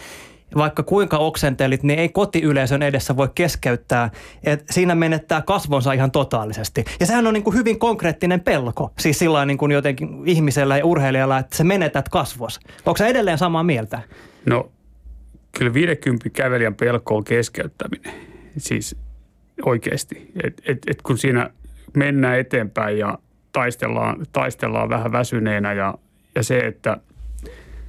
vaikka 0.56 0.84
kuinka 0.84 1.18
oksentelit, 1.18 1.84
niin 1.84 2.00
ei 2.00 2.10
kotiyleisön 2.10 2.84
edessä 2.84 3.18
voi 3.18 3.30
keskeyttää. 3.36 4.10
Et 4.44 4.64
siinä 4.70 4.96
menettää 4.96 5.42
kasvonsa 5.42 5.94
ihan 5.94 6.12
totaalisesti. 6.12 6.86
Ja 7.00 7.06
sehän 7.06 7.28
on 7.28 7.34
niin 7.34 7.44
kuin 7.44 7.56
hyvin 7.56 7.80
konkreettinen 7.80 8.42
pelko. 8.42 8.94
Siis 9.00 9.20
sillä 9.20 9.46
niin 9.46 9.58
kuin 9.58 9.72
jotenkin 9.72 10.10
ihmisellä 10.26 10.78
ja 10.78 10.86
urheilijalla, 10.86 11.40
että 11.40 11.58
sä 11.58 11.64
menetät 11.64 12.10
kasvos. 12.10 12.60
Onko 12.86 12.98
sä 12.98 13.08
edelleen 13.08 13.38
samaa 13.38 13.64
mieltä? 13.64 14.02
No 14.46 14.72
kyllä 15.58 15.74
50 15.74 16.30
kävelijän 16.30 16.76
pelko 16.76 17.16
on 17.16 17.24
keskeyttäminen. 17.24 18.14
Siis 18.58 18.96
oikeasti. 19.66 20.32
Et, 20.44 20.62
et, 20.68 20.78
et 20.88 21.02
kun 21.02 21.18
siinä 21.18 21.50
mennään 21.98 22.40
eteenpäin 22.40 22.98
ja 22.98 23.18
taistellaan, 23.54 24.26
taistellaan 24.32 24.90
vähän 24.90 25.12
väsyneenä 25.12 25.74
ja, 25.74 25.94
ja 26.36 26.44
se, 26.44 26.60
että 26.60 26.98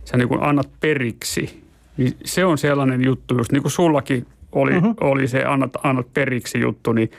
sä 0.04 0.16
niin 0.16 0.28
kun 0.28 0.42
annat 0.42 0.68
periksi, 0.80 1.62
niin 1.96 2.12
se 2.24 2.44
on 2.44 2.58
sellainen 2.58 3.04
juttu, 3.04 3.36
just 3.36 3.52
niin 3.52 3.62
kuin 3.62 3.72
sullakin 3.72 4.26
oli, 4.52 4.72
mm-hmm. 4.72 4.94
oli 5.00 5.28
se 5.28 5.44
annat, 5.44 5.70
annat 5.82 6.14
periksi 6.14 6.60
juttu, 6.60 6.92
niin 6.92 7.10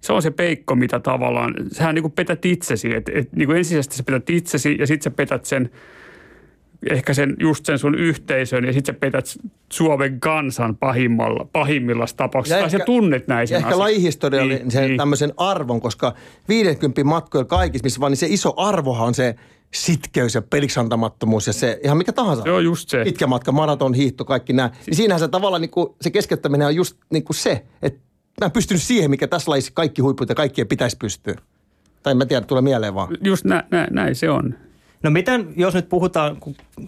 se 0.00 0.12
on 0.12 0.22
se 0.22 0.30
peikko, 0.30 0.74
mitä 0.74 1.00
tavallaan, 1.00 1.54
sähän 1.72 1.94
niin 1.94 2.02
kuin 2.02 2.12
petät 2.12 2.44
itsesi, 2.44 2.94
että 2.94 3.12
et, 3.14 3.32
niin 3.32 3.46
kuin 3.46 3.58
ensisijaisesti 3.58 3.96
sä 3.96 4.02
petät 4.02 4.30
itsesi 4.30 4.76
ja 4.78 4.86
sitten 4.86 5.04
sä 5.04 5.16
petät 5.16 5.44
sen 5.44 5.70
ehkä 6.90 7.14
sen, 7.14 7.36
just 7.40 7.66
sen 7.66 7.78
sun 7.78 7.94
yhteisön 7.94 8.64
ja 8.64 8.72
sitten 8.72 8.94
sä 8.94 8.98
petät 9.00 9.26
Suomen 9.72 10.20
kansan 10.20 10.76
pahimmalla, 10.76 11.46
pahimmilla 11.52 12.04
tapauksissa. 12.16 12.58
Tai 12.58 12.70
sä 12.70 12.78
tunnet 12.78 13.28
näin 13.28 13.42
Ja 13.42 13.46
sen 13.46 13.56
ehkä 13.56 13.68
asian. 13.68 13.78
lajihistoriallinen 13.78 14.68
Niin, 14.68 14.88
niin. 14.88 14.96
tämmöisen 14.96 15.32
arvon, 15.36 15.80
koska 15.80 16.14
50 16.48 17.04
matkoilla 17.04 17.44
kaikissa, 17.44 17.84
missä 17.84 18.00
vaan 18.00 18.12
niin 18.12 18.16
se 18.16 18.26
iso 18.26 18.54
arvohan 18.56 19.06
on 19.06 19.14
se 19.14 19.34
sitkeys 19.74 20.34
ja 20.34 20.42
peliksantamattomuus 20.42 21.46
ja 21.46 21.52
se 21.52 21.80
ihan 21.84 21.98
mikä 21.98 22.12
tahansa. 22.12 22.42
On 22.52 22.64
just 22.64 22.88
se. 22.88 23.04
Pitkä 23.04 23.26
matka, 23.26 23.52
maraton, 23.52 23.94
hiihto, 23.94 24.24
kaikki 24.24 24.52
nämä. 24.52 24.70
Niin 24.86 24.96
siinähän 24.96 25.20
se 25.20 25.28
tavallaan 25.28 25.62
niin 25.62 25.70
kuin, 25.70 25.88
se 26.00 26.10
keskeyttäminen 26.10 26.66
on 26.66 26.76
just 26.76 26.96
niin 27.10 27.24
kuin 27.24 27.36
se, 27.36 27.64
että 27.82 28.00
mä 28.40 28.44
en 28.44 28.50
pystynyt 28.50 28.82
siihen, 28.82 29.10
mikä 29.10 29.26
tässä 29.26 29.50
lajissa 29.50 29.72
kaikki 29.74 30.02
huiput 30.02 30.28
ja 30.28 30.34
kaikkien 30.34 30.68
pitäisi 30.68 30.96
pystyä. 30.96 31.34
Tai 32.02 32.14
mä 32.14 32.26
tiedän, 32.26 32.46
tulee 32.46 32.62
mieleen 32.62 32.94
vaan. 32.94 33.16
Just 33.24 33.44
nä, 33.44 33.64
nä, 33.70 33.88
näin 33.90 34.14
se 34.14 34.30
on. 34.30 34.54
No 35.02 35.10
miten, 35.10 35.52
jos 35.56 35.74
nyt 35.74 35.88
puhutaan, 35.88 36.36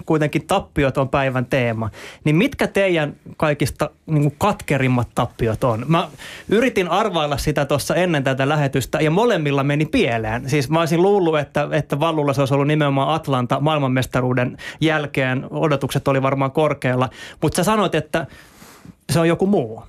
kuitenkin 0.06 0.46
tappiot 0.46 0.98
on 0.98 1.08
päivän 1.08 1.46
teema, 1.46 1.90
niin 2.24 2.36
mitkä 2.36 2.66
teidän 2.66 3.16
kaikista 3.36 3.90
niin 4.06 4.22
kuin 4.22 4.34
katkerimmat 4.38 5.08
tappiot 5.14 5.64
on? 5.64 5.84
Mä 5.88 6.08
yritin 6.48 6.88
arvailla 6.88 7.36
sitä 7.36 7.64
tuossa 7.64 7.94
ennen 7.94 8.24
tätä 8.24 8.48
lähetystä 8.48 9.00
ja 9.00 9.10
molemmilla 9.10 9.64
meni 9.64 9.86
pieleen. 9.86 10.50
Siis 10.50 10.70
mä 10.70 10.80
olisin 10.80 11.02
luullut, 11.02 11.38
että, 11.38 11.68
että 11.72 12.00
Vallulla 12.00 12.32
se 12.32 12.42
olisi 12.42 12.54
ollut 12.54 12.66
nimenomaan 12.66 13.14
Atlanta 13.14 13.60
maailmanmestaruuden 13.60 14.56
jälkeen. 14.80 15.46
Odotukset 15.50 16.08
oli 16.08 16.22
varmaan 16.22 16.52
korkealla, 16.52 17.08
mutta 17.42 17.56
sä 17.56 17.64
sanoit, 17.64 17.94
että 17.94 18.26
se 19.12 19.20
on 19.20 19.28
joku 19.28 19.46
muu. 19.46 19.82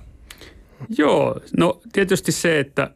Joo, 0.98 1.40
no 1.58 1.80
tietysti 1.92 2.32
se, 2.32 2.60
että 2.60 2.90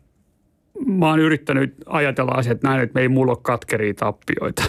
mä 0.87 1.07
oon 1.07 1.19
yrittänyt 1.19 1.75
ajatella 1.87 2.33
asiat 2.33 2.63
näin, 2.63 2.81
että 2.81 2.95
me 2.95 3.01
ei 3.01 3.09
mulla 3.09 3.33
ole 3.33 3.39
katkeria 3.43 3.95
tappioita. 3.95 4.63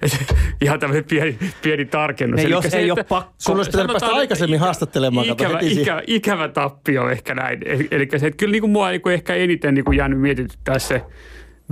Ihan 0.62 0.80
tämmöinen 0.80 1.04
pieni, 1.04 1.38
pieni 1.62 1.84
tarkennus. 1.84 2.42
Ne, 2.42 2.48
jos 2.48 2.64
se, 2.68 2.76
ei 2.76 2.82
että- 2.88 2.94
ole 2.94 3.04
pakko. 3.04 3.34
Sun 3.38 3.56
olisi 3.56 3.70
pitänyt 3.70 3.92
päästä 3.92 4.06
aikaisemmin 4.08 4.56
ikä- 4.58 4.60
haastattelemaan, 4.64 5.26
kato 5.26 5.44
Ikävä, 5.44 5.58
heti 5.58 5.68
siihen. 5.74 5.82
ikä, 5.82 6.02
ikävä 6.06 6.48
tappio 6.48 7.08
ehkä 7.10 7.34
näin. 7.34 7.60
Eli 7.90 8.08
se, 8.16 8.26
että 8.26 8.36
kyllä 8.36 8.52
niin 8.52 8.62
kuin 8.62 8.70
mua 8.70 8.90
niin 8.90 9.00
kuin 9.00 9.14
ehkä 9.14 9.34
eniten 9.34 9.74
niin 9.74 9.84
kuin 9.84 9.98
jäänyt 9.98 10.20
mietityttää 10.20 10.78
se 10.78 11.02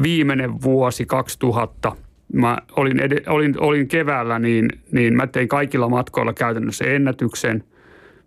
viimeinen 0.02 0.62
vuosi 0.62 1.06
2000. 1.06 1.92
Mä 2.32 2.58
olin, 2.76 3.00
ed- 3.00 3.22
olin, 3.26 3.54
olin 3.60 3.88
keväällä, 3.88 4.38
niin, 4.38 4.68
niin 4.92 5.16
mä 5.16 5.26
tein 5.26 5.48
kaikilla 5.48 5.88
matkoilla 5.88 6.32
käytännössä 6.32 6.84
ennätyksen. 6.84 7.64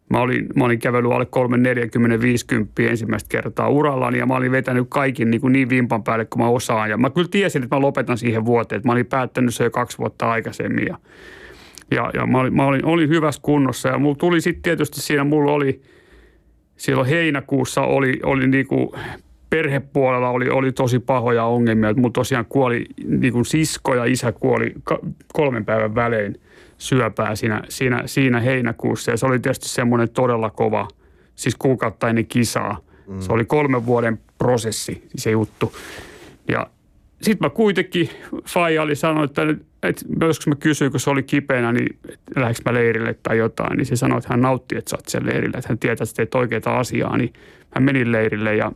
Mä 0.10 0.20
olin, 0.20 0.48
mä 0.56 0.66
olin 0.66 0.80
kävellyt 0.80 1.12
alle 1.12 1.26
3, 1.26 1.58
40, 1.58 2.22
50 2.22 2.82
ensimmäistä 2.82 3.30
kertaa 3.30 3.70
urallani 3.70 4.18
ja 4.18 4.26
mä 4.26 4.36
olin 4.36 4.52
vetänyt 4.52 4.88
kaikin 4.90 5.32
niin, 5.32 5.42
kuin 5.42 5.54
niin 5.54 5.70
vimpan 5.70 6.04
päälle 6.04 6.26
kuin 6.26 6.44
mä 6.44 6.50
osaan. 6.50 6.90
Ja 6.90 6.98
mä 6.98 7.10
kyllä 7.10 7.28
tiesin, 7.32 7.64
että 7.64 7.76
mä 7.76 7.82
lopetan 7.82 8.18
siihen 8.18 8.46
vuoteen. 8.46 8.82
Mä 8.86 8.92
olin 8.92 9.06
päättänyt 9.06 9.56
se 9.56 9.64
jo 9.64 9.72
kaksi 9.72 9.98
vuotta 9.98 10.32
aikaisemmin 10.32 10.88
ja, 10.88 10.98
ja, 11.92 12.12
ja 12.14 12.26
mä, 12.26 12.40
olin, 12.40 12.56
mä 12.56 12.66
olin, 12.66 12.86
olin 12.86 13.10
hyvässä 13.10 13.42
kunnossa. 13.42 13.90
Ja 13.90 14.00
mulla 14.00 14.16
tuli 14.16 14.42
sitten 14.42 14.62
tietysti 14.62 15.02
siinä, 15.02 15.24
mulla 15.24 15.52
oli 15.52 15.82
silloin 16.78 17.08
heinäkuussa 17.08 17.82
oli, 17.82 18.20
oli 18.24 18.48
niinku 18.48 18.96
perhepuolella 19.50 20.30
oli, 20.30 20.50
oli 20.50 20.72
tosi 20.72 21.00
pahoja 21.00 21.44
ongelmia. 21.44 21.94
Mulla 21.94 22.10
tosiaan 22.14 22.46
kuoli 22.50 22.86
niinku 23.06 23.44
sisko 23.44 23.96
ja 23.96 24.06
isä 24.06 24.32
kuoli 24.32 24.74
kolmen 25.34 25.66
päivän 25.66 25.96
välein 25.96 26.36
syöpää 26.78 27.36
siinä, 27.36 27.62
siinä, 27.70 28.04
siinä 28.06 28.40
heinäkuussa. 28.40 29.12
Ja 29.12 29.18
se 29.18 29.26
oli 29.26 29.40
tietysti 29.40 29.70
semmoinen 29.70 30.10
todella 30.10 30.50
kova, 30.50 30.88
siis 31.36 31.56
kuukauttainen 31.56 32.28
kisaa. 32.28 32.80
Mm. 33.08 33.20
Se 33.20 33.34
oli 33.34 33.46
kolmen 33.46 33.86
vuoden 33.86 34.20
prosessi 34.38 35.08
se 35.16 35.32
juttu. 35.32 35.74
Ja 36.48 36.68
sitten 37.22 37.46
mä 37.46 37.50
kuitenkin, 37.50 38.10
Faija 38.46 38.82
oli 38.82 38.96
sanonut, 38.96 39.30
että, 39.30 39.42
että 39.84 40.06
joskus 40.22 40.48
mä 40.48 40.56
kysyin, 40.56 40.92
kun 40.92 41.00
se 41.00 41.10
oli 41.10 41.24
kipeänä, 41.24 41.72
niin 41.72 41.98
lähdekö 42.36 42.62
mä 42.66 42.74
leirille 42.74 43.16
tai 43.24 43.38
jotain, 43.38 43.78
niin 43.78 43.86
se 43.86 43.96
sanoi, 43.96 44.18
että 44.18 44.34
hän 44.34 44.42
nautti, 44.42 44.78
että 44.78 44.90
sä 44.90 44.98
oot 44.98 45.08
siellä 45.08 45.30
leirillä, 45.30 45.58
että 45.58 45.70
hän 45.70 45.80
tietää, 45.80 46.04
että 46.04 46.16
teet 46.16 46.36
oikeaa 46.36 46.80
asiaa, 46.80 47.18
niin 47.18 47.34
mä 47.76 47.86
menin 47.86 48.12
leirille 48.12 48.56
ja 48.56 48.72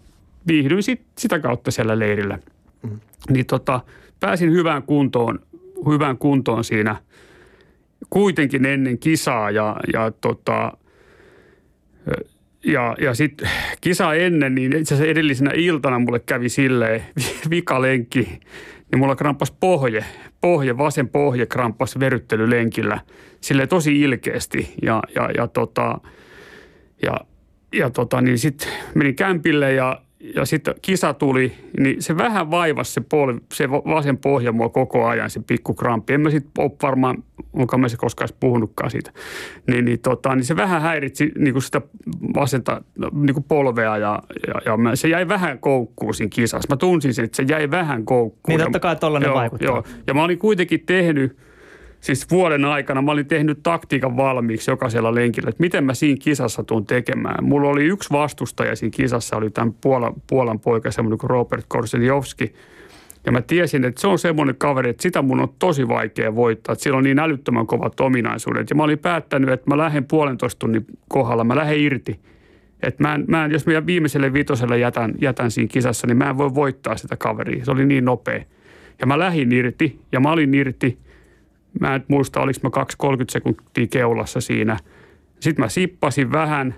viihdyin 0.48 0.84
sit, 0.84 1.02
sitä 1.18 1.40
kautta 1.40 1.72
siellä 1.72 2.00
leirillä. 2.00 2.40
Mm. 2.84 3.00
Niin 3.30 3.46
tota, 3.46 3.80
pääsin 4.20 4.52
hyvään 4.52 4.84
kuntoon, 4.84 5.40
hyvään 5.90 6.18
kuntoon 6.18 6.64
siinä 6.64 6.96
kuitenkin 8.10 8.66
ennen 8.66 9.00
kisaa 9.00 9.52
ja, 9.52 9.76
ja 9.94 10.12
tota, 10.12 10.72
ja, 12.66 12.96
ja 13.00 13.14
sitten 13.14 13.50
kisa 13.82 14.14
ennen, 14.14 14.56
niin 14.56 14.76
itse 14.78 14.94
asiassa 14.94 15.12
edellisenä 15.12 15.52
iltana 15.56 16.00
mulle 16.00 16.20
kävi 16.20 16.50
silleen 16.50 17.04
vikalenkki, 17.50 18.40
niin 18.92 19.00
mulla 19.00 19.16
krampas 19.16 19.52
pohje, 19.52 20.06
pohje, 20.42 20.78
vasen 20.78 21.10
pohje 21.10 21.46
krampas 21.46 22.00
veryttelylenkillä 22.00 23.00
sille 23.42 23.68
tosi 23.68 24.02
ilkeästi. 24.02 24.74
Ja, 24.82 25.04
ja, 25.16 25.30
ja, 25.38 25.48
tota, 25.48 26.00
ja, 27.04 27.18
ja 27.74 27.90
tota, 27.90 28.22
niin 28.22 28.38
sitten 28.38 28.70
menin 28.96 29.16
kämpille 29.16 29.74
ja, 29.74 30.02
ja 30.36 30.46
sitten 30.46 30.76
kisa 30.82 31.14
tuli, 31.14 31.54
niin 31.80 32.02
se 32.02 32.18
vähän 32.18 32.52
vaivasi 32.52 32.94
se, 32.94 33.02
polvi, 33.02 33.40
se 33.54 33.70
vasen 33.70 34.18
pohja 34.18 34.52
mua 34.52 34.70
koko 34.70 35.06
ajan, 35.06 35.30
se 35.30 35.40
pikku 35.48 35.74
kramppi. 35.74 36.14
En 36.14 36.22
mä 36.22 36.30
sitten 36.30 36.52
ole 36.58 36.72
varmaan, 36.84 37.24
onko 37.54 37.78
mä 37.78 37.88
se 37.88 37.98
koskaan 37.98 38.26
edes 38.26 38.38
puhunutkaan 38.40 38.92
siitä. 38.92 39.12
Niin, 39.68 39.86
niin, 39.86 40.00
tota, 40.00 40.36
niin 40.36 40.46
se 40.46 40.56
vähän 40.56 40.82
häiritsi 40.82 41.32
niin 41.38 41.54
kuin 41.54 41.64
sitä 41.64 41.82
vasenta 42.36 42.82
niin 43.14 43.34
kuin 43.34 43.44
polvea 43.44 43.98
ja, 43.98 44.24
ja, 44.48 44.62
ja 44.66 44.78
mä, 44.78 44.96
se 44.96 45.08
jäi 45.08 45.28
vähän 45.28 45.60
koukkuun 45.60 46.14
siinä 46.14 46.30
kisassa. 46.30 46.70
Mä 46.70 46.78
tunsin 46.78 47.14
sen, 47.14 47.26
että 47.26 47.36
se 47.36 47.44
jäi 47.44 47.72
vähän 47.72 48.06
koukkuun. 48.06 48.42
Niin 48.48 48.60
Ja- 48.60 48.66
totta 48.66 48.80
kai 48.80 48.96
tollainen 48.96 49.28
joo, 49.28 49.36
vaikuttaa. 49.36 49.68
Joo. 49.68 49.84
Ja 50.08 50.14
mä 50.14 50.24
olin 50.24 50.38
kuitenkin 50.40 50.84
tehnyt, 50.86 51.38
siis 52.02 52.30
vuoden 52.32 52.66
aikana 52.66 53.02
mä 53.02 53.12
olin 53.12 53.26
tehnyt 53.26 53.60
taktiikan 53.64 54.18
valmiiksi 54.18 54.72
jokaisella 54.72 55.16
lenkillä, 55.16 55.50
että 55.50 55.62
miten 55.62 55.84
mä 55.84 55.94
siinä 55.94 56.18
kisassa 56.22 56.64
tuun 56.64 56.86
tekemään. 56.86 57.44
Mulla 57.44 57.70
oli 57.70 57.84
yksi 57.84 58.10
vastustaja 58.12 58.76
siinä 58.76 58.94
kisassa, 58.96 59.38
oli 59.38 59.50
tämän 59.50 59.74
Puolan, 59.82 60.14
Puolan 60.30 60.60
poika, 60.60 60.92
semmoinen 60.92 61.18
kuin 61.18 61.30
Robert 61.30 61.66
Korseniowski. 61.68 62.54
Ja 63.26 63.32
mä 63.32 63.42
tiesin, 63.42 63.86
että 63.86 64.02
se 64.02 64.08
on 64.08 64.20
semmoinen 64.20 64.56
kaveri, 64.56 64.90
että 64.90 65.04
sitä 65.04 65.22
mun 65.22 65.40
on 65.40 65.54
tosi 65.60 65.88
vaikea 65.88 66.36
voittaa. 66.36 66.74
Että 66.74 66.84
sillä 66.84 66.98
on 66.98 67.04
niin 67.04 67.20
älyttömän 67.20 67.68
kovat 67.68 68.00
ominaisuudet. 68.00 68.70
Ja 68.70 68.76
mä 68.76 68.84
olin 68.84 69.00
päättänyt, 69.00 69.50
että 69.50 69.70
mä 69.70 69.78
lähden 69.78 70.06
puolentoista 70.06 70.60
tunnin 70.60 70.86
kohdalla, 71.10 71.44
mä 71.44 71.56
lähden 71.56 71.80
irti. 71.80 72.20
Että 72.84 73.04
mä 73.04 73.16
en, 73.16 73.26
mä 73.28 73.46
en, 73.46 73.52
jos 73.52 73.66
mä 73.66 73.86
viimeiselle 73.86 74.34
vitoselle 74.34 74.78
jätän, 74.78 75.14
jätän 75.22 75.52
siinä 75.52 75.68
kisassa, 75.68 76.08
niin 76.08 76.18
mä 76.18 76.30
en 76.30 76.38
voi 76.38 76.56
voittaa 76.56 76.98
sitä 76.98 77.18
kaveria. 77.18 77.66
Se 77.66 77.72
oli 77.72 77.86
niin 77.86 78.06
nopea. 78.06 78.44
Ja 79.00 79.08
mä 79.08 79.20
lähdin 79.20 79.52
irti 79.52 80.00
ja 80.12 80.20
mä 80.20 80.32
olin 80.32 80.54
irti. 80.54 80.98
Mä 81.80 81.96
en 81.96 82.04
muista, 82.08 82.42
oliko 82.42 82.60
mä 82.64 82.70
2-30 83.14 83.26
sekuntia 83.30 83.88
keulassa 83.88 84.42
siinä. 84.42 84.78
Sitten 85.40 85.66
mä 85.66 85.70
sippasin 85.70 86.32
vähän, 86.32 86.76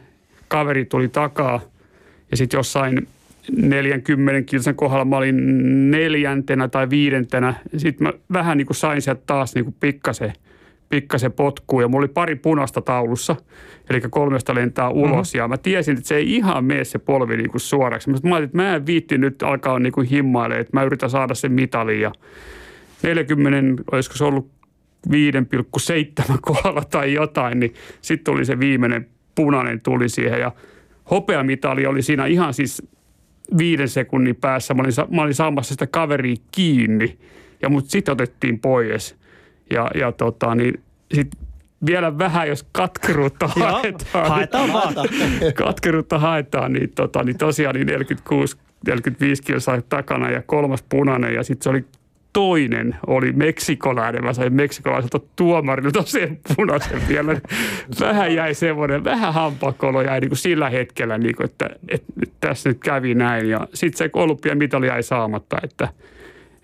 kaveri 0.47 0.85
tuli 0.85 1.07
takaa 1.07 1.61
ja 2.31 2.37
sitten 2.37 2.57
jossain 2.57 3.07
40 3.51 4.49
kilsan 4.51 4.75
kohdalla 4.75 5.05
mä 5.05 5.17
olin 5.17 5.91
neljäntenä 5.91 6.67
tai 6.67 6.89
viidentenä. 6.89 7.53
Sitten 7.77 8.07
mä 8.07 8.13
vähän 8.33 8.57
niin 8.57 8.65
kuin 8.65 8.77
sain 8.77 9.01
sieltä 9.01 9.21
taas 9.25 9.55
niin 9.55 9.65
kuin 9.65 9.75
pikkasen, 9.79 10.33
pikkasen 10.89 11.31
potkua 11.31 11.81
ja 11.81 11.87
mulla 11.87 12.03
oli 12.03 12.13
pari 12.13 12.35
punaista 12.35 12.81
taulussa, 12.81 13.35
eli 13.89 14.01
kolmesta 14.09 14.55
lentää 14.55 14.89
ulos. 14.89 15.33
Mm-hmm. 15.33 15.43
Ja 15.43 15.47
mä 15.47 15.57
tiesin, 15.57 15.97
että 15.97 16.07
se 16.07 16.15
ei 16.15 16.35
ihan 16.35 16.65
mene 16.65 16.83
se 16.83 16.99
polvi 16.99 17.37
niin 17.37 17.51
kuin 17.51 17.61
suoraksi. 17.61 18.09
Mä 18.09 18.15
ajattelin, 18.15 18.43
että 18.43 18.57
mä 18.57 18.75
en 18.75 18.85
viitti 18.85 19.17
nyt 19.17 19.43
alkaa 19.43 19.79
niin 19.79 19.93
kuin 19.93 20.07
himmailemaan, 20.07 20.61
että 20.61 20.77
mä 20.77 20.83
yritän 20.83 21.09
saada 21.09 21.33
sen 21.33 21.51
mitalin. 21.51 22.01
Ja 22.01 22.11
40, 23.03 23.83
olisiko 23.91 24.15
se 24.15 24.23
ollut 24.23 24.51
5,7 25.09 26.37
kohdalla 26.41 26.81
tai 26.81 27.13
jotain, 27.13 27.59
niin 27.59 27.73
sitten 28.01 28.33
tuli 28.33 28.45
se 28.45 28.59
viimeinen 28.59 29.07
punainen 29.35 29.81
tuli 29.81 30.09
siihen 30.09 30.39
ja 30.39 30.51
hopeamitali 31.11 31.85
oli 31.85 32.01
siinä 32.01 32.25
ihan 32.25 32.53
siis 32.53 32.87
viiden 33.57 33.89
sekunnin 33.89 34.35
päässä. 34.35 34.73
Mä 34.73 34.81
olin, 34.81 35.15
mä 35.15 35.21
olin 35.21 35.33
saamassa 35.33 35.73
sitä 35.73 35.87
kaveria 35.87 36.35
kiinni 36.51 37.17
ja 37.61 37.69
mut 37.69 37.89
sitten 37.89 38.11
otettiin 38.11 38.59
pois. 38.59 39.15
Ja, 39.71 39.91
ja 39.95 40.11
tota, 40.11 40.55
niin 40.55 40.81
sit 41.13 41.31
vielä 41.85 42.17
vähän, 42.17 42.47
jos 42.47 42.65
katkeruutta 42.71 43.47
haetaan. 43.47 44.29
haetaan 44.29 44.73
vaan. 44.73 44.93
katkeruutta 45.55 46.19
haetaan, 46.19 46.73
niin, 46.73 46.89
tota, 46.95 47.23
niin 47.23 47.37
tosiaan 47.37 47.75
niin 47.75 47.87
46, 47.87 48.57
45 48.87 49.43
kilsaa 49.43 49.81
takana 49.81 50.31
ja 50.31 50.41
kolmas 50.41 50.83
punainen 50.89 51.33
ja 51.33 51.43
sitten 51.43 51.63
se 51.63 51.69
oli 51.69 51.85
toinen 52.33 52.95
oli 53.07 53.31
meksikolainen. 53.31 54.23
Mä 54.23 54.33
sain 54.33 54.53
meksikolaiselta 54.53 55.19
tuomarilta 55.35 56.03
sen 56.05 56.39
punaisen 56.55 57.01
vielä. 57.07 57.35
Vähän 57.99 58.35
jäi 58.35 58.53
semmoinen, 58.53 59.03
vähän 59.03 59.33
hampakolo 59.33 60.01
jäi 60.01 60.19
niin 60.19 60.29
kuin 60.29 60.37
sillä 60.37 60.69
hetkellä, 60.69 61.17
niin 61.17 61.35
kuin, 61.35 61.45
että, 61.45 61.69
että, 61.89 62.13
että 62.23 62.35
tässä 62.39 62.69
nyt 62.69 62.79
kävi 62.79 63.15
näin. 63.15 63.49
Ja 63.49 63.67
sitten 63.73 63.97
se 63.97 64.09
olympiamitali 64.13 64.87
jäi 64.87 65.03
saamatta, 65.03 65.57
että 65.63 65.87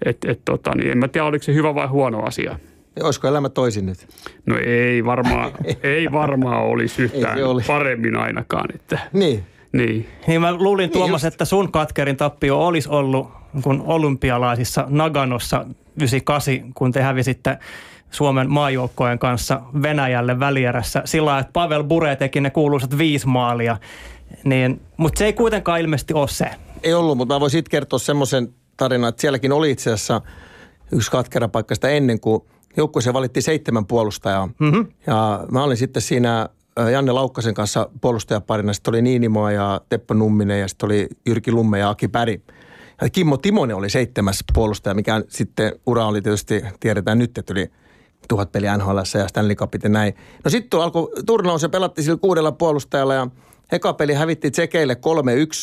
et, 0.06 0.18
et, 0.26 0.40
tota, 0.46 0.76
niin 0.76 0.92
en 0.92 0.98
mä 0.98 1.08
tiedä, 1.08 1.26
oliko 1.26 1.44
se 1.44 1.54
hyvä 1.54 1.76
vai 1.76 1.88
huono 1.88 2.24
asia. 2.24 2.60
Olisiko 3.04 3.28
elämä 3.28 3.50
toisin 3.50 3.86
nyt? 3.86 4.08
No 4.46 4.56
ei 4.66 5.06
varmaan, 5.06 5.52
ei 5.84 6.12
varmaan 6.12 6.64
olisi 6.64 7.02
yhtään 7.04 7.44
oli. 7.44 7.64
paremmin 7.68 8.16
ainakaan. 8.16 8.76
Että, 8.76 9.00
Niin. 9.14 9.44
niin. 9.72 10.08
Niin 10.28 10.42
mä 10.42 10.54
luulin 10.56 10.90
Tuomas, 10.90 11.24
just. 11.24 11.34
että 11.34 11.46
sun 11.46 11.72
katkerin 11.72 12.18
tappio 12.18 12.68
olisi 12.68 12.90
ollut 12.90 13.39
kun 13.64 13.84
olympialaisissa 13.86 14.86
Naganossa 14.90 15.66
98, 15.98 16.74
kun 16.74 16.92
te 16.92 17.02
hävisitte 17.02 17.58
Suomen 18.12 18.50
maajoukkojen 18.52 19.20
kanssa 19.20 19.62
Venäjälle 19.82 20.40
välierässä 20.40 21.02
sillä 21.06 21.40
että 21.40 21.54
Pavel 21.54 21.84
Bure 21.84 22.16
teki 22.16 22.42
ne 22.42 22.50
kuuluisat 22.50 22.98
viisi 22.98 23.28
maalia. 23.28 23.78
Niin, 24.44 24.82
mutta 24.98 25.20
se 25.20 25.26
ei 25.26 25.34
kuitenkaan 25.34 25.80
ilmeisesti 25.80 26.14
ole 26.14 26.28
se. 26.28 26.50
Ei 26.84 26.94
ollut, 26.94 27.18
mutta 27.18 27.36
mä 27.36 27.40
voin 27.40 27.52
siitä 27.52 27.70
kertoa 27.70 28.00
semmoisen 28.00 28.54
tarinan, 28.78 29.10
että 29.10 29.22
sielläkin 29.22 29.52
oli 29.52 29.72
itse 29.72 29.94
asiassa 29.94 30.22
yksi 30.92 31.12
katkera 31.12 31.48
paikka 31.48 31.76
sitä 31.76 31.90
ennen 31.90 32.20
kuin 32.20 32.44
joukkueeseen 32.78 33.14
valittiin 33.14 33.44
seitsemän 33.44 33.86
puolustajaa. 33.86 34.50
Mm-hmm. 34.60 34.88
Ja 35.08 35.46
mä 35.52 35.64
olin 35.64 35.78
sitten 35.78 36.02
siinä 36.02 36.50
Janne 36.92 37.12
Laukkasen 37.12 37.54
kanssa 37.54 37.90
puolustajaparina. 38.02 38.74
Sitten 38.74 38.92
oli 38.92 39.02
Niinimoa 39.02 39.52
ja 39.52 39.82
Teppo 39.90 40.14
Numminen 40.14 40.60
ja 40.60 40.68
sitten 40.68 40.88
oli 40.88 41.08
Jyrki 41.26 41.52
Lumme 41.52 41.80
ja 41.80 41.90
Aki 41.90 42.08
Päri. 42.08 42.42
Kimmo 43.12 43.38
Timonen 43.38 43.76
oli 43.76 43.90
seitsemäs 43.90 44.44
puolustaja, 44.54 44.94
mikä 44.94 45.22
sitten 45.28 45.72
ura 45.86 46.06
oli 46.06 46.22
tietysti, 46.22 46.62
tiedetään 46.80 47.20
nyt, 47.20 47.38
että 47.38 47.54
yli 47.54 47.72
tuhat 48.28 48.52
peliä 48.52 48.78
NHL 48.78 48.98
ja 48.98 49.28
Stanley 49.28 49.56
Cupit 49.56 49.84
ja 49.84 49.90
näin. 49.90 50.14
No 50.44 50.52
sitten 50.52 50.80
alkoi 50.80 51.12
turnaus 51.26 51.64
ja 51.64 51.70
pelattiin 51.70 52.06
sillä 52.06 52.18
kuudella 52.18 52.52
puolustajalla 52.52 53.14
ja 53.14 53.28
eka 53.72 53.94
peli 53.94 54.14
hävitti 54.14 54.52
Tsekeille 54.52 54.98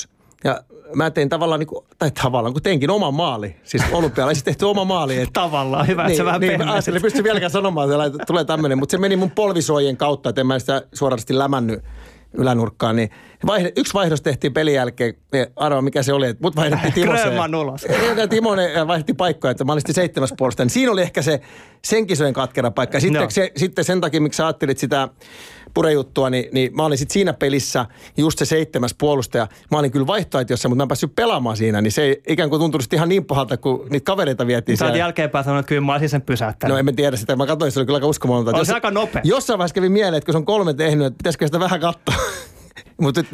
3-1. 0.04 0.08
Ja 0.44 0.60
mä 0.94 1.10
tein 1.10 1.28
tavallaan, 1.28 1.58
niin 1.58 1.66
kuin, 1.66 1.84
tai 1.98 2.10
tavallaan, 2.10 2.52
kun 2.52 2.62
teinkin 2.62 2.90
oma 2.90 3.10
maali. 3.10 3.56
Siis 3.62 3.82
olympialaisissa 3.92 4.44
tehty 4.50 4.64
oma 4.64 4.84
maali. 4.84 5.16
Että, 5.16 5.30
Tavallaan, 5.32 5.86
hyvä, 5.86 6.02
että 6.02 6.08
niin, 6.08 6.16
sä 6.16 6.24
vähän 6.24 6.40
niin, 6.40 6.50
pehmensit. 6.50 6.72
ajattelin, 6.72 7.02
pysty 7.02 7.24
vieläkään 7.24 7.50
sanomaan, 7.50 8.06
että 8.06 8.24
tulee 8.26 8.44
tämmöinen. 8.44 8.78
Mutta 8.78 8.90
se 8.90 8.98
meni 8.98 9.16
mun 9.16 9.30
polvisuojien 9.30 9.96
kautta, 9.96 10.28
että 10.28 10.40
en 10.40 10.46
mä 10.46 10.58
sitä 10.58 10.82
suorasti 10.92 11.38
lämännyt 11.38 11.84
ylänurkkaan. 12.32 12.96
Niin 12.96 13.10
vaihde, 13.46 13.72
yksi 13.76 13.94
vaihdos 13.94 14.22
tehtiin 14.22 14.52
pelin 14.52 14.74
jälkeen. 14.74 15.14
Ja 15.32 15.46
Arva, 15.56 15.82
mikä 15.82 16.02
se 16.02 16.12
oli, 16.12 16.34
mut 16.40 16.56
vaihdettiin 16.56 16.92
Timoseen. 17.02 17.22
Grönman 17.28 17.54
ulos. 17.54 17.86
Ja 18.16 18.28
Timonen 18.28 18.86
vaihdettiin 18.86 19.16
paikkoja, 19.16 19.50
että 19.50 19.64
mä 19.64 19.72
olin 19.72 19.82
seitsemäs 19.90 20.34
puolesta. 20.38 20.64
Niin 20.64 20.70
siinä 20.70 20.92
oli 20.92 21.02
ehkä 21.02 21.22
se 21.22 21.40
sen 21.84 22.06
kisojen 22.06 22.34
katkera 22.34 22.70
paikka. 22.70 23.00
Sitten, 23.00 23.22
No. 23.22 23.30
se, 23.30 23.52
sitten 23.56 23.84
sen 23.84 24.00
takia, 24.00 24.20
miksi 24.20 24.36
sä 24.36 24.46
ajattelit 24.46 24.78
sitä 24.78 25.08
purejuttua, 25.74 26.30
niin, 26.30 26.44
niin 26.52 26.76
mä 26.76 26.84
olin 26.84 26.98
sitten 26.98 27.12
siinä 27.12 27.32
pelissä 27.32 27.86
just 28.16 28.38
se 28.38 28.44
seitsemäs 28.44 28.94
puolustaja. 28.98 29.48
Mä 29.70 29.78
olin 29.78 29.90
kyllä 29.90 30.06
vaihtoehtoissa, 30.06 30.68
mutta 30.68 30.76
mä 30.76 30.82
en 30.84 30.88
päässyt 30.88 31.14
pelaamaan 31.16 31.56
siinä, 31.56 31.80
niin 31.80 31.92
se 31.92 32.02
ei 32.02 32.22
ikään 32.28 32.50
kuin 32.50 32.60
tuntunut 32.60 32.92
ihan 32.92 33.08
niin 33.08 33.24
pahalta, 33.24 33.56
kun 33.56 33.86
niitä 33.90 34.04
kavereita 34.04 34.46
vietiin 34.46 34.78
Sä 34.78 34.86
jälkeenpäin 34.86 35.44
sanonut, 35.44 35.60
että 35.60 35.68
kyllä 35.68 35.80
mä 35.80 35.92
olisin 35.92 36.08
sen 36.08 36.22
pysäyttänyt. 36.22 36.74
No 36.74 36.78
en 36.78 36.84
mä 36.84 36.92
tiedä 36.92 37.16
sitä. 37.16 37.36
Mä 37.36 37.46
katsoin, 37.46 37.72
se 37.72 37.80
oli 37.80 37.86
kyllä 37.86 37.96
aika 37.96 38.06
uskomatonta. 38.06 38.58
On 38.58 38.66
se 38.66 38.74
aika 38.74 38.90
nopea. 38.90 39.22
Jossain 39.24 39.58
vaiheessa 39.58 39.74
kävi 39.74 39.88
mieleen, 39.88 40.14
että 40.14 40.26
kun 40.26 40.32
se 40.32 40.38
on 40.38 40.44
kolme 40.44 40.74
tehnyt, 40.74 41.06
että 41.06 41.18
pitäisikö 41.18 41.46
sitä 41.46 41.60
vähän 41.60 41.80
katsoa. 41.80 42.14
Mutta 43.00 43.24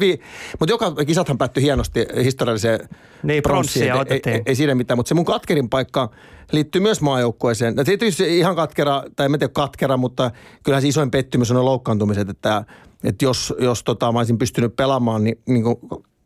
mut 0.59 0.69
joka 0.69 0.91
kisathan 0.91 1.37
päättyi 1.37 1.63
hienosti 1.63 2.05
historialliseen 2.23 2.79
Niin, 3.23 3.43
pronssiin, 3.43 3.91
ei, 4.09 4.21
ei, 4.25 4.41
ei, 4.45 4.55
siinä 4.55 4.75
mitään, 4.75 4.97
mutta 4.97 5.09
se 5.09 5.15
mun 5.15 5.25
katkerin 5.25 5.69
paikka 5.69 6.09
liittyy 6.51 6.81
myös 6.81 7.01
maajoukkueeseen. 7.01 7.75
No, 7.75 7.83
tietysti 7.83 8.39
ihan 8.39 8.55
katkera, 8.55 9.03
tai 9.15 9.25
en 9.25 9.31
tiedä 9.31 9.47
katkera, 9.53 9.97
mutta 9.97 10.31
kyllähän 10.63 10.81
se 10.81 10.87
isoin 10.87 11.11
pettymys 11.11 11.51
on 11.51 11.57
ne 11.57 11.63
loukkaantumiset, 11.63 12.29
että, 12.29 12.63
että 13.03 13.25
jos, 13.25 13.53
jos 13.59 13.83
tota, 13.83 14.11
mä 14.11 14.19
olisin 14.19 14.37
pystynyt 14.37 14.75
pelaamaan, 14.75 15.23
niin, 15.23 15.39
niin 15.47 15.63
kuin 15.63 15.77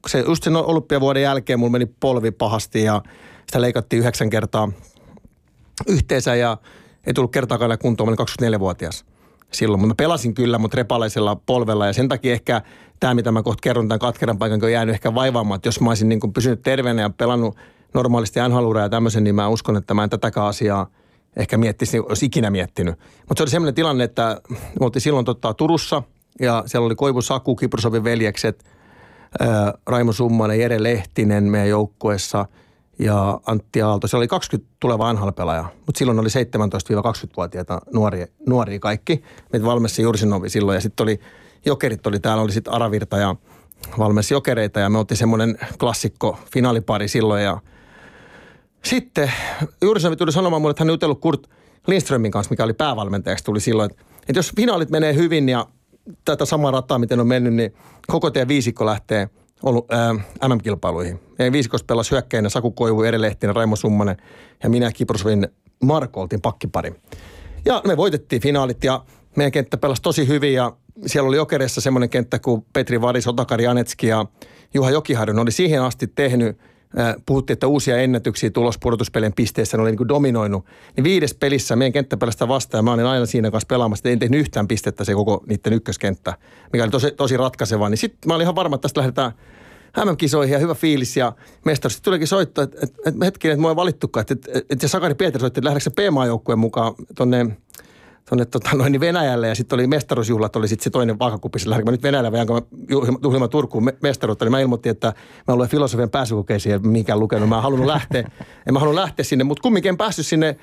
se, 0.07 0.19
just 0.19 0.43
sen 0.43 0.55
olympiavuoden 0.55 1.23
jälkeen 1.23 1.59
mulla 1.59 1.71
meni 1.71 1.85
polvi 1.99 2.31
pahasti 2.31 2.83
ja 2.83 3.01
sitä 3.47 3.61
leikattiin 3.61 3.99
yhdeksän 3.99 4.29
kertaa 4.29 4.71
yhteensä 5.87 6.35
ja 6.35 6.57
ei 7.07 7.13
tullut 7.13 7.31
kertaakaan 7.31 7.77
kuntoon, 7.79 8.09
mä 8.09 8.15
olin 8.19 8.55
24-vuotias 8.55 9.05
silloin. 9.51 9.79
Mutta 9.79 9.87
mä 9.87 9.95
pelasin 9.95 10.33
kyllä, 10.33 10.57
mutta 10.57 10.75
repalaisella 10.75 11.35
polvella 11.35 11.87
ja 11.87 11.93
sen 11.93 12.09
takia 12.09 12.33
ehkä 12.33 12.61
tämä, 12.99 13.13
mitä 13.13 13.31
mä 13.31 13.43
kohta 13.43 13.61
kerron 13.61 13.87
tämän 13.87 13.99
katkeran 13.99 14.37
paikan, 14.37 14.59
on 14.63 14.71
jäänyt 14.71 14.93
ehkä 14.93 15.15
vaivaamaan, 15.15 15.59
jos 15.65 15.81
mä 15.81 15.89
olisin 15.89 16.09
niin 16.09 16.19
kuin 16.19 16.33
pysynyt 16.33 16.61
terveenä 16.61 17.01
ja 17.01 17.09
pelannut 17.09 17.57
normaalisti 17.93 18.39
nhl 18.49 18.75
ja 18.75 18.89
tämmöisen, 18.89 19.23
niin 19.23 19.35
mä 19.35 19.47
uskon, 19.47 19.77
että 19.77 19.93
mä 19.93 20.03
en 20.03 20.09
tätäkään 20.09 20.47
asiaa 20.47 20.87
ehkä 21.35 21.57
miettisi, 21.57 21.99
olisi 21.99 22.25
ikinä 22.25 22.49
miettinyt. 22.49 22.99
Mutta 23.19 23.37
se 23.37 23.43
oli 23.43 23.49
semmoinen 23.49 23.75
tilanne, 23.75 24.03
että 24.03 24.41
me 24.49 24.85
oltiin 24.85 25.01
silloin 25.01 25.25
tota, 25.25 25.53
Turussa 25.53 26.03
ja 26.39 26.63
siellä 26.65 26.85
oli 26.85 26.95
Koivu 26.95 27.21
Saku, 27.21 27.55
Kiprosovin 27.55 28.03
veljekset, 28.03 28.63
ää, 29.39 29.73
Raimo 29.87 30.13
Summanen, 30.13 30.59
Jere 30.59 30.83
Lehtinen 30.83 31.43
meidän 31.43 31.69
joukkueessa 31.69 32.45
ja 32.99 33.39
Antti 33.45 33.81
Aalto. 33.81 34.07
Se 34.07 34.17
oli 34.17 34.27
20 34.27 34.75
tuleva 34.79 35.13
NHL-pelaaja, 35.13 35.65
mutta 35.85 35.99
silloin 35.99 36.19
oli 36.19 36.27
17-20-vuotiaita 36.27 37.81
nuoria, 37.93 38.27
nuoria 38.47 38.79
kaikki. 38.79 39.23
Meitä 39.53 39.65
valmessi 39.65 40.01
Jursinovi 40.01 40.49
silloin 40.49 40.75
ja 40.75 40.81
sitten 40.81 41.03
oli 41.03 41.19
Jokerit 41.65 42.07
oli 42.07 42.19
täällä, 42.19 42.43
oli 42.43 42.51
sitten 42.51 42.73
Aravirta 42.73 43.17
ja 43.17 43.35
valmessi 43.97 44.33
Jokereita 44.33 44.79
ja 44.79 44.89
me 44.89 44.97
oltiin 44.97 45.17
semmoinen 45.17 45.57
klassikko 45.79 46.39
finaalipari 46.53 47.07
silloin 47.07 47.43
ja 47.43 47.61
sitten 48.83 49.31
Jurisnovi 49.81 50.15
tuli 50.15 50.31
sanomaan 50.31 50.61
mulle, 50.61 50.71
että 50.71 50.83
hän 50.83 50.89
on 50.89 50.93
jutellut 50.93 51.21
Kurt 51.21 51.49
Lindströmin 51.87 52.31
kanssa, 52.31 52.49
mikä 52.49 52.63
oli 52.63 52.73
päävalmentajaksi, 52.73 53.43
tuli 53.43 53.59
silloin, 53.59 53.91
että, 53.91 54.03
että 54.21 54.39
jos 54.39 54.51
finaalit 54.55 54.89
menee 54.89 55.15
hyvin 55.15 55.49
ja 55.49 55.67
tätä 56.25 56.45
samaa 56.45 56.71
rataa, 56.71 56.99
miten 56.99 57.19
on 57.19 57.27
mennyt, 57.27 57.53
niin 57.53 57.73
koko 58.07 58.31
teidän 58.31 58.47
viisikko 58.47 58.85
lähtee 58.85 59.29
ollut, 59.63 59.91
ää, 59.91 60.13
MM-kilpailuihin. 60.47 61.19
Meidän 61.39 61.53
viisikossa 61.53 61.85
pelasi 61.85 62.11
hyökkäinä 62.11 62.49
Saku 62.49 62.71
Koivu, 62.71 63.03
Ere 63.03 63.21
Lehtinen, 63.21 63.55
Raimo 63.55 63.75
Summanen 63.75 64.17
ja 64.63 64.69
minä 64.69 64.91
Kiprosovin 64.91 65.47
Marko 65.83 66.21
oltiin 66.21 66.41
pakkipari. 66.41 66.95
Ja 67.65 67.81
me 67.87 67.97
voitettiin 67.97 68.41
finaalit 68.41 68.83
ja 68.83 69.03
meidän 69.35 69.51
kenttä 69.51 69.77
pelasi 69.77 70.01
tosi 70.01 70.27
hyvin 70.27 70.53
ja 70.53 70.73
siellä 71.05 71.27
oli 71.27 71.37
Jokerissa 71.37 71.81
semmoinen 71.81 72.09
kenttä 72.09 72.39
kuin 72.39 72.65
Petri 72.73 73.01
Varis, 73.01 73.27
Otakari 73.27 73.67
Anetski 73.67 74.07
ja 74.07 74.25
Juha 74.73 74.91
Jokiharju. 74.91 75.35
Ne 75.35 75.41
oli 75.41 75.51
siihen 75.51 75.81
asti 75.81 76.07
tehnyt 76.07 76.57
äh, 76.99 77.15
Puhuttiin, 77.25 77.55
että 77.55 77.67
uusia 77.67 77.97
ennätyksiä 77.97 78.49
tulospurtuspelien 78.49 79.33
pisteissä 79.33 79.77
ne 79.77 79.81
oli 79.81 79.91
niin 79.91 79.97
kuin 79.97 80.07
dominoinut. 80.07 80.65
Niin 80.95 81.03
viides 81.03 81.33
pelissä 81.33 81.75
meidän 81.75 81.93
kenttäpelästä 81.93 82.47
vastaan 82.47 82.85
mä 82.85 82.93
olin 82.93 83.05
aina 83.05 83.25
siinä 83.25 83.51
kanssa 83.51 83.67
pelaamassa. 83.67 84.09
En 84.09 84.19
tehnyt 84.19 84.39
yhtään 84.39 84.67
pistettä 84.67 85.03
se 85.03 85.13
koko 85.13 85.43
niiden 85.47 85.73
ykköskenttä, 85.73 86.33
mikä 86.73 86.83
oli 86.83 86.91
tosi, 86.91 87.11
tosi 87.11 87.37
ratkaiseva. 87.37 87.89
Niin 87.89 87.97
sitten 87.97 88.27
mä 88.27 88.35
olin 88.35 88.43
ihan 88.43 88.55
varma, 88.55 88.75
että 88.75 88.81
tästä 88.81 88.99
lähdetään 88.99 89.31
MM-kisoihin 90.05 90.53
ja 90.53 90.59
hyvä 90.59 90.73
fiilis 90.73 91.17
ja 91.17 91.33
mestaruus. 91.65 91.93
Sitten 91.93 92.11
tulikin 92.11 92.27
soittaa, 92.27 92.63
että, 92.63 92.77
että, 92.83 92.97
että 93.05 93.25
hetkinen, 93.25 93.53
että 93.53 93.61
mua 93.61 93.71
ei 93.71 93.75
valittukaan. 93.75 94.21
Että, 94.21 94.33
että, 94.33 94.73
että 94.73 94.87
Sakari 94.87 95.15
Pietari 95.15 95.39
soitti, 95.39 95.59
että 95.59 95.65
lähdekö 95.67 95.83
se 95.83 95.89
P-maajoukkueen 95.89 96.59
mukaan 96.59 96.93
tonne 97.15 97.57
tuonne 98.29 98.45
tota, 98.45 98.69
noin, 98.73 98.91
niin 98.91 98.99
Venäjälle 98.99 99.47
ja 99.47 99.55
sitten 99.55 99.75
oli 99.75 99.87
mestaruusjuhlat, 99.87 100.55
oli 100.55 100.67
sitten 100.67 100.83
se 100.83 100.89
toinen 100.89 101.19
vaakakuppi. 101.19 101.59
Lähdenkö 101.65 101.91
mä 101.91 101.91
nyt 101.91 102.03
Venäjälle 102.03 102.31
vai 102.31 102.41
onko 102.41 102.53
mä 102.53 102.61
juhlimaan 103.23 103.49
Turkuun 103.49 103.83
me- 103.83 103.97
mestaruutta, 104.03 104.45
niin 104.45 104.51
mä 104.51 104.59
ilmoitin, 104.59 104.89
että 104.89 105.13
mä 105.47 105.55
luen 105.55 105.69
filosofian 105.69 106.09
pääsykokeisiin 106.09 106.73
ja 106.73 106.79
mihinkään 106.79 107.19
lukenut. 107.19 107.49
Mä 107.49 107.55
en 107.55 107.61
halunnut 107.61 107.87
lähteä, 107.87 108.29
en 108.67 108.73
mä 108.73 108.79
halunnut 108.79 109.01
lähteä 109.01 109.23
sinne, 109.23 109.43
mutta 109.43 109.61
kumminkin 109.61 109.89
en 109.89 109.97
päässyt 109.97 110.25
sinne 110.25 110.57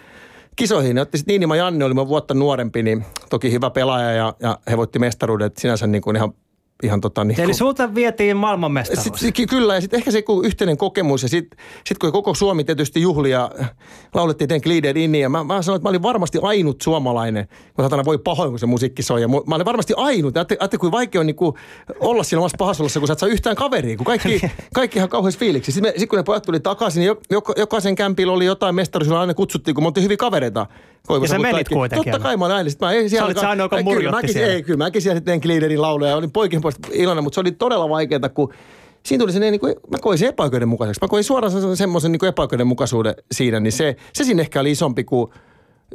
kisoihin. 0.57 0.95
Ne 0.95 1.01
otti 1.01 1.19
sitten 1.19 1.33
Niinima 1.33 1.57
Janne, 1.57 1.85
oli 1.85 1.95
mun 1.95 2.09
vuotta 2.09 2.35
nuorempi, 2.35 2.83
niin 2.83 3.05
toki 3.31 3.53
hyvä 3.53 3.71
pelaaja 3.71 4.12
ja, 4.12 4.35
ja 4.41 4.59
he 4.71 4.77
voitti 4.77 4.99
mestaruuden, 4.99 5.47
että 5.47 5.61
sinänsä 5.61 5.87
niin 5.87 6.03
kuin 6.03 6.17
ihan, 6.17 6.33
ihan 6.83 7.01
tota, 7.01 7.25
niin 7.25 7.41
Eli 7.41 7.47
kuin- 7.47 7.55
sulta 7.55 7.95
vietiin 7.95 8.37
maailmanmestaruus. 8.37 9.20
sit, 9.20 9.35
kyllä, 9.51 9.75
ja 9.75 9.81
sitten 9.81 9.99
ehkä 9.99 10.11
se 10.11 10.22
kun 10.22 10.45
yhteinen 10.45 10.77
kokemus, 10.77 11.22
ja 11.22 11.29
sitten 11.29 11.59
sit 11.87 11.99
kun 11.99 12.12
koko 12.12 12.35
Suomi 12.35 12.64
tietysti 12.64 13.03
juhli 13.03 13.31
ja 13.31 13.51
laulettiin 14.14 14.49
Den 14.49 14.61
Glider 14.62 14.99
Inni, 14.99 15.20
ja 15.20 15.29
mä, 15.29 15.45
mä 15.45 15.62
sanoin, 15.62 15.77
että 15.79 15.85
mä 15.87 15.89
olin 15.89 16.03
varmasti 16.03 16.39
ainut 16.43 16.81
suomalainen, 16.83 17.49
kun 17.75 17.85
satana 17.85 18.05
voi 18.05 18.18
pahoin, 18.18 18.51
kun 18.51 18.59
se 18.59 18.66
musiikki 18.66 19.03
soi, 19.03 19.20
ja 19.22 19.29
mä 19.29 19.55
olin 19.55 19.64
varmasti 19.64 19.95
ainut. 19.97 20.37
Ajattelin, 20.37 20.81
kuin 20.81 20.93
vaikea 20.93 21.20
on 21.20 21.27
niinku 21.27 21.59
olla 22.01 22.22
siinä 22.22 22.41
omassa 22.41 22.57
pahasolossa, 22.59 23.01
kun 23.01 23.07
sä 23.07 23.12
et 23.12 23.18
saa 23.18 23.29
yhtään 23.29 23.57
kaveria, 23.57 23.97
kun 23.97 24.07
kaikki, 24.07 24.41
kaikki 24.75 24.99
ihan 24.99 25.09
kauheassa 25.09 25.39
fiiliksi. 25.41 25.72
Sitten 25.72 25.93
sit 25.97 26.09
kun 26.11 26.16
ne 26.16 26.22
pojat 26.22 26.43
tuli 26.43 26.61
takaisin, 26.61 27.01
niin 27.01 27.07
jo- 27.07 27.20
joka, 27.31 27.53
jokaisen 27.57 27.95
kämpillä 27.95 28.33
oli 28.33 28.45
jotain 28.45 28.75
mestaruusilla, 28.75 29.20
aina 29.20 29.35
kutsuttiin, 29.35 29.75
kun 29.75 29.85
me 29.85 29.87
oltiin 29.87 30.05
hyviä 30.05 30.16
kavereita. 30.16 30.66
Koivu 31.07 31.25
Ja 31.25 31.29
sä 31.29 31.39
menit 31.39 31.53
kaikki. 31.55 31.75
kuitenkin. 31.75 32.12
Totta 32.12 32.22
kai 32.29 32.37
mä 32.37 32.45
olin 32.45 32.57
aina. 32.57 32.70
Mä 32.81 32.91
siellä 33.09 33.27
olit 33.27 33.39
se 33.39 33.47
ainoa, 33.47 33.64
joka 33.64 33.77
Ei, 33.77 33.85
kyllä, 33.85 33.95
murjotti 33.95 34.16
mäkin- 34.16 34.33
siellä. 34.33 34.53
Ei, 34.55 34.62
kyllä 34.62 34.77
mäkin 34.77 35.03
siellä 35.03 35.16
sitten 35.18 35.41
Gliderin 35.41 35.83
lauloja 35.83 36.11
ja 36.11 36.16
olin 36.16 36.33
poikien 36.33 36.62
puolesta 36.65 36.89
iloinen, 36.93 37.25
mutta 37.25 37.35
se 37.35 37.41
oli 37.41 37.53
todella 37.53 37.89
vaikeaa, 37.89 38.29
kun 38.29 38.53
siinä 39.07 39.23
tuli 39.23 39.33
se, 39.33 39.39
niin 39.39 39.61
kuin, 39.61 39.75
mä 39.91 39.99
koin 40.01 40.19
sen 40.19 40.29
epäoikeudenmukaiseksi. 40.29 40.99
Mä 41.03 41.09
koin 41.09 41.25
suoraan 41.25 41.53
sen- 41.53 41.77
semmoisen 41.77 42.12
niin 42.12 42.25
epäoikeudenmukaisuuden 42.25 43.15
siinä, 43.33 43.61
niin 43.61 43.73
se, 43.73 43.97
se 44.12 44.25
siinä 44.25 44.43
ehkä 44.43 44.61
oli 44.61 44.71
isompi 44.71 45.05
kuin 45.05 45.31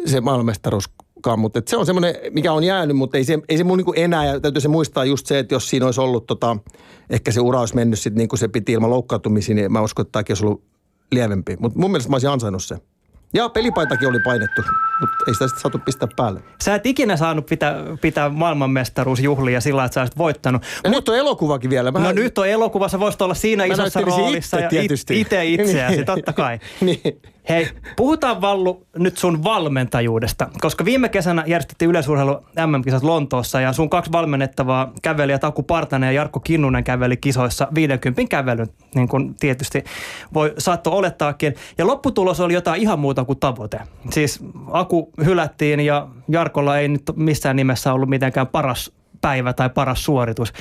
se 0.06 0.22
maailmanmestaruuskaan, 0.22 1.40
mutta 1.40 1.62
se 1.68 1.78
on 1.78 1.86
semmoinen, 1.86 2.16
mikä 2.32 2.54
on 2.54 2.64
jäänyt, 2.64 2.98
mutta 2.98 3.18
ei 3.18 3.24
se, 3.24 3.40
ei 3.50 3.58
se 3.58 3.64
mun 3.64 3.78
niin 3.78 3.86
kuin 3.86 4.00
enää, 4.00 4.26
ja 4.26 4.40
täytyy 4.40 4.62
se 4.62 4.68
muistaa 4.68 5.06
just 5.06 5.26
se, 5.26 5.40
että 5.40 5.56
jos 5.56 5.70
siinä 5.70 5.86
olisi 5.86 6.02
ollut 6.02 6.26
tota, 6.28 6.58
ehkä 7.10 7.32
se 7.32 7.42
ura 7.42 7.60
olisi 7.60 7.76
mennyt 7.76 8.00
sit 8.00 8.16
niin 8.16 8.30
kuin 8.30 8.40
se 8.40 8.48
piti 8.48 8.72
ilman 8.72 8.90
loukkaantumisia, 8.90 9.56
niin 9.56 9.72
mä 9.72 9.82
uskon, 9.82 10.04
että 10.04 10.12
tämäkin 10.12 10.34
olisi 10.34 10.46
ollut 10.46 10.64
lievempi. 11.12 11.58
Mutta 11.60 11.80
mun 11.80 11.92
mielestä 11.92 12.10
mä 12.10 12.16
olisin 12.16 12.30
ansainnut 12.30 12.64
se. 12.64 12.78
Ja 13.34 13.50
pelipaitakin 13.50 14.08
oli 14.08 14.20
painettu, 14.20 14.62
mutta 15.00 15.16
ei 15.28 15.34
sitä 15.34 15.48
sitten 15.48 15.62
saatu 15.62 15.80
pistää 15.80 16.08
päälle. 16.16 16.42
Sä 16.64 16.76
et 16.76 16.86
ikinä 16.86 17.18
saanut 17.18 17.46
pitää, 17.46 17.76
pitää 18.02 18.30
maailmanmestaruusjuhlia 18.30 19.62
sillä, 19.62 19.86
että 19.86 19.94
sä 19.94 20.02
olisit 20.02 20.18
voittanut. 20.18 20.64
Ja 20.84 20.90
nyt 20.90 21.10
on 21.10 21.18
elokuvakin 21.18 21.70
vielä. 21.70 21.92
No 21.92 22.12
nyt 22.12 22.38
on 22.38 22.48
elokuvassa, 22.48 23.00
voisit 23.00 23.22
olla 23.22 23.34
siinä 23.34 23.68
Mä 23.68 23.74
isossa 23.74 24.02
roolissa 24.02 24.58
itse 24.58 24.64
ja 24.64 24.70
tietysti. 24.70 25.22
itse 25.22 25.46
itseäsi, 25.46 26.06
totta 26.06 26.34
kai. 26.34 26.60
niin. 26.82 27.22
Hei, 27.50 27.70
puhutaan 27.96 28.42
Vallu 28.42 28.84
nyt 28.98 29.18
sun 29.18 29.44
valmentajuudesta, 29.44 30.48
koska 30.62 30.86
viime 30.86 31.10
kesänä 31.10 31.44
järjestettiin 31.48 31.90
yleisurheilu 31.90 32.46
MM-kisat 32.66 33.04
Lontoossa 33.04 33.62
ja 33.62 33.74
sun 33.74 33.90
kaksi 33.90 34.12
valmennettavaa 34.12 34.92
kävelijä 35.02 35.40
Taku 35.40 35.64
Partanen 35.64 36.08
ja 36.08 36.12
Jarkko 36.12 36.40
Kinnunen 36.40 36.84
käveli 36.84 37.18
kisoissa 37.18 37.68
50 37.76 38.30
kävelyn, 38.30 38.68
niin 38.96 39.08
kuin 39.08 39.36
tietysti 39.40 39.84
voi 40.34 40.54
saatto 40.58 40.92
olettaakin. 40.92 41.56
Ja 41.78 41.88
lopputulos 41.88 42.40
oli 42.40 42.54
jotain 42.54 42.82
ihan 42.82 43.00
muuta 43.00 43.26
kuin 43.26 43.40
tavoite. 43.40 43.80
Siis 44.12 44.40
Aku 44.72 45.12
hylättiin 45.26 45.80
ja 45.80 46.08
Jarkolla 46.28 46.78
ei 46.78 46.88
nyt 46.88 47.04
missään 47.16 47.56
nimessä 47.56 47.94
ollut 47.94 48.10
mitenkään 48.10 48.48
paras 48.48 48.92
päivä 49.22 49.54
tai 49.54 49.70
paras 49.70 50.06
suoritus. 50.06 50.54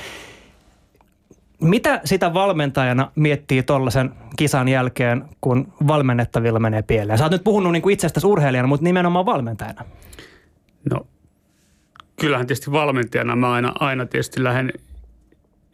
Mitä 1.61 2.01
sitä 2.05 2.33
valmentajana 2.33 3.11
miettii 3.15 3.63
tuollaisen 3.63 4.11
kisan 4.37 4.67
jälkeen, 4.67 5.25
kun 5.41 5.73
valmennettavilla 5.87 6.59
menee 6.59 6.81
pieleen? 6.81 7.17
Sä 7.17 7.25
oot 7.25 7.31
nyt 7.31 7.43
puhunut 7.43 7.71
niin 7.71 7.81
kuin 7.81 7.93
itsestäsi 7.93 8.27
urheilijana, 8.27 8.67
mutta 8.67 8.83
nimenomaan 8.83 9.25
valmentajana. 9.25 9.85
No, 10.91 11.07
kyllähän 12.21 12.47
tietysti 12.47 12.71
valmentajana 12.71 13.35
mä 13.35 13.51
aina, 13.51 13.73
aina 13.79 14.05
tietysti 14.05 14.43
lähden 14.43 14.73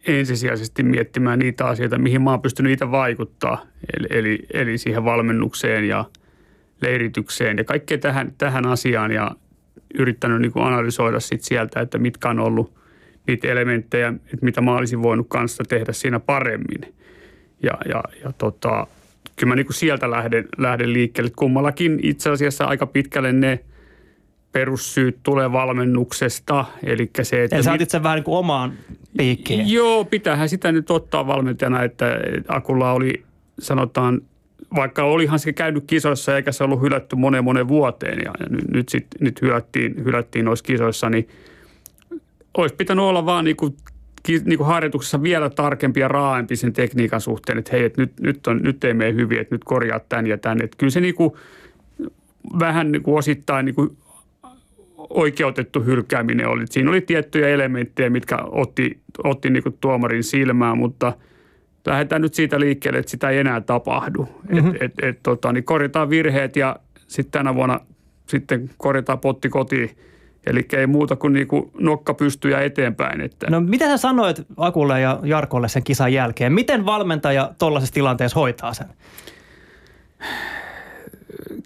ensisijaisesti 0.06 0.82
miettimään 0.82 1.38
niitä 1.38 1.66
asioita, 1.66 1.98
mihin 1.98 2.22
mä 2.22 2.30
oon 2.30 2.42
pystynyt 2.42 2.72
itse 2.72 2.90
vaikuttaa. 2.90 3.62
Eli, 3.98 4.06
eli, 4.10 4.46
eli 4.52 4.78
siihen 4.78 5.04
valmennukseen 5.04 5.88
ja 5.88 6.04
leiritykseen 6.80 7.58
ja 7.58 7.64
kaikkeen 7.64 8.00
tähän, 8.00 8.32
tähän 8.38 8.66
asiaan 8.66 9.10
ja 9.12 9.30
yrittänyt 9.94 10.40
niin 10.40 10.52
kuin 10.52 10.66
analysoida 10.66 11.20
sit 11.20 11.42
sieltä, 11.42 11.80
että 11.80 11.98
mitkä 11.98 12.28
on 12.28 12.40
ollut 12.40 12.76
niitä 13.26 13.48
elementtejä, 13.48 14.08
että 14.08 14.44
mitä 14.44 14.60
mä 14.60 14.76
olisin 14.76 15.02
voinut 15.02 15.26
kanssa 15.28 15.64
tehdä 15.68 15.92
siinä 15.92 16.20
paremmin. 16.20 16.94
Ja, 17.62 17.72
ja, 17.88 18.02
ja 18.24 18.32
tota, 18.38 18.86
kyllä 19.36 19.50
mä 19.50 19.56
niin 19.56 19.66
kuin 19.66 19.74
sieltä 19.74 20.10
lähden, 20.10 20.48
lähden 20.58 20.92
liikkeelle. 20.92 21.30
Kummallakin 21.36 22.00
itse 22.02 22.30
asiassa 22.30 22.64
aika 22.64 22.86
pitkälle 22.86 23.32
ne 23.32 23.60
perussyyt 24.52 25.18
tulee 25.22 25.52
valmennuksesta. 25.52 26.64
Eli 26.82 27.10
se, 27.22 27.44
että... 27.44 27.56
Eli 27.56 27.62
sä 27.62 27.72
otit 27.72 27.90
sen 27.90 28.02
vähän 28.02 28.16
niin 28.16 28.24
kuin 28.24 28.38
omaan 28.38 28.72
piikkiin. 29.18 29.70
Joo, 29.72 30.04
pitäähän 30.04 30.48
sitä 30.48 30.72
nyt 30.72 30.90
ottaa 30.90 31.26
valmentajana, 31.26 31.82
että 31.82 32.20
Akulla 32.48 32.92
oli 32.92 33.24
sanotaan, 33.58 34.20
vaikka 34.74 35.04
olihan 35.04 35.38
se 35.38 35.52
käynyt 35.52 35.84
kisoissa 35.86 36.36
eikä 36.36 36.52
se 36.52 36.64
ollut 36.64 36.80
hylätty 36.80 37.16
moneen 37.16 37.44
moneen 37.44 37.68
vuoteen 37.68 38.18
ja, 38.24 38.32
ja 38.40 38.46
nyt, 38.50 38.68
nyt, 38.68 38.88
sit, 38.88 39.06
nyt 39.20 39.42
hylättiin, 39.42 40.04
hylättiin 40.04 40.44
noissa 40.44 40.64
kisoissa, 40.64 41.10
niin 41.10 41.28
olisi 42.56 42.74
pitänyt 42.74 43.04
olla 43.04 43.26
vaan 43.26 43.44
niin 43.44 43.56
kuin, 43.56 43.76
niin 44.28 44.58
kuin 44.58 44.66
harjoituksessa 44.66 45.22
vielä 45.22 45.50
tarkempi 45.50 46.00
ja 46.00 46.08
raaempi 46.08 46.56
sen 46.56 46.72
tekniikan 46.72 47.20
suhteen, 47.20 47.58
että 47.58 47.70
hei, 47.72 47.84
että 47.84 48.02
nyt, 48.02 48.20
nyt, 48.20 48.46
on, 48.46 48.60
nyt 48.62 48.84
ei 48.84 48.94
mene 48.94 49.14
hyvin, 49.14 49.40
että 49.40 49.54
nyt 49.54 49.64
korjaa 49.64 50.00
tämän 50.00 50.26
ja 50.26 50.38
tämän. 50.38 50.64
Että 50.64 50.76
kyllä 50.78 50.90
se 50.90 51.00
niin 51.00 51.14
kuin, 51.14 51.32
vähän 52.58 52.92
niin 52.92 53.02
kuin 53.02 53.18
osittain 53.18 53.66
niin 53.66 53.74
kuin 53.74 53.96
oikeutettu 55.10 55.84
hylkääminen 55.84 56.48
oli. 56.48 56.66
Siinä 56.66 56.90
oli 56.90 57.00
tiettyjä 57.00 57.48
elementtejä, 57.48 58.10
mitkä 58.10 58.38
otti, 58.42 59.00
otti 59.24 59.50
niin 59.50 59.62
kuin 59.62 59.78
tuomarin 59.80 60.24
silmään, 60.24 60.78
mutta 60.78 61.12
lähdetään 61.86 62.22
nyt 62.22 62.34
siitä 62.34 62.60
liikkeelle, 62.60 62.98
että 62.98 63.10
sitä 63.10 63.30
ei 63.30 63.38
enää 63.38 63.60
tapahdu. 63.60 64.28
Mm-hmm. 64.48 64.70
Et, 64.70 64.82
et, 64.82 64.92
et, 65.02 65.18
tota, 65.22 65.52
niin 65.52 65.64
korjataan 65.64 66.10
virheet 66.10 66.56
ja 66.56 66.76
sitten 67.06 67.32
tänä 67.32 67.54
vuonna 67.54 67.80
sitten 68.28 68.70
korjataan 68.76 69.18
potti 69.18 69.48
kotiin. 69.48 69.90
Eli 70.46 70.66
ei 70.72 70.86
muuta 70.86 71.16
kuin 71.16 71.32
niinku 71.32 71.70
nokka 71.80 72.14
pystyy 72.14 72.54
eteenpäin. 72.64 73.20
Että. 73.20 73.50
No 73.50 73.60
mitä 73.60 73.86
sä 73.86 73.96
sanoit 73.96 74.46
Akulle 74.56 75.00
ja 75.00 75.20
Jarkolle 75.22 75.68
sen 75.68 75.84
kisan 75.84 76.12
jälkeen? 76.12 76.52
Miten 76.52 76.86
valmentaja 76.86 77.54
tuollaisessa 77.58 77.94
tilanteessa 77.94 78.40
hoitaa 78.40 78.74
sen? 78.74 78.86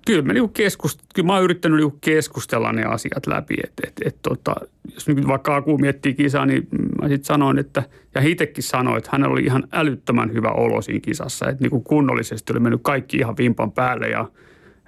kyllä, 0.07 0.23
me 0.23 0.33
niinku 0.33 0.49
keskust, 0.49 1.01
kyllä 1.15 1.27
mä 1.27 1.35
oon 1.35 1.45
yrittänyt 1.45 1.79
niinku 1.79 1.99
keskustella 2.01 2.73
ne 2.73 2.85
asiat 2.85 3.27
läpi. 3.27 3.55
Et, 3.65 3.73
et, 3.87 3.93
et, 4.05 4.17
tota, 4.23 4.55
jos 4.95 5.09
nyt 5.09 5.27
vaikka 5.27 5.57
Aku 5.57 5.79
miettii 5.79 6.15
kisaa, 6.15 6.47
niin 6.47 6.69
mä 7.03 7.09
sitten 7.09 7.25
sanoin, 7.25 7.59
että, 7.59 7.83
ja 8.15 8.21
itsekin 8.21 8.65
sanoin, 8.65 8.99
että 8.99 9.11
hänellä 9.13 9.33
oli 9.33 9.45
ihan 9.45 9.65
älyttömän 9.73 10.33
hyvä 10.33 10.49
olo 10.49 10.83
siinä 10.83 11.01
kisassa. 11.01 11.49
Että 11.49 11.65
niinku 11.65 11.81
kunnollisesti 11.81 12.53
oli 12.53 12.61
mennyt 12.61 12.81
kaikki 12.83 13.17
ihan 13.17 13.37
vimpan 13.37 13.73
päälle 13.73 14.09
ja 14.09 14.29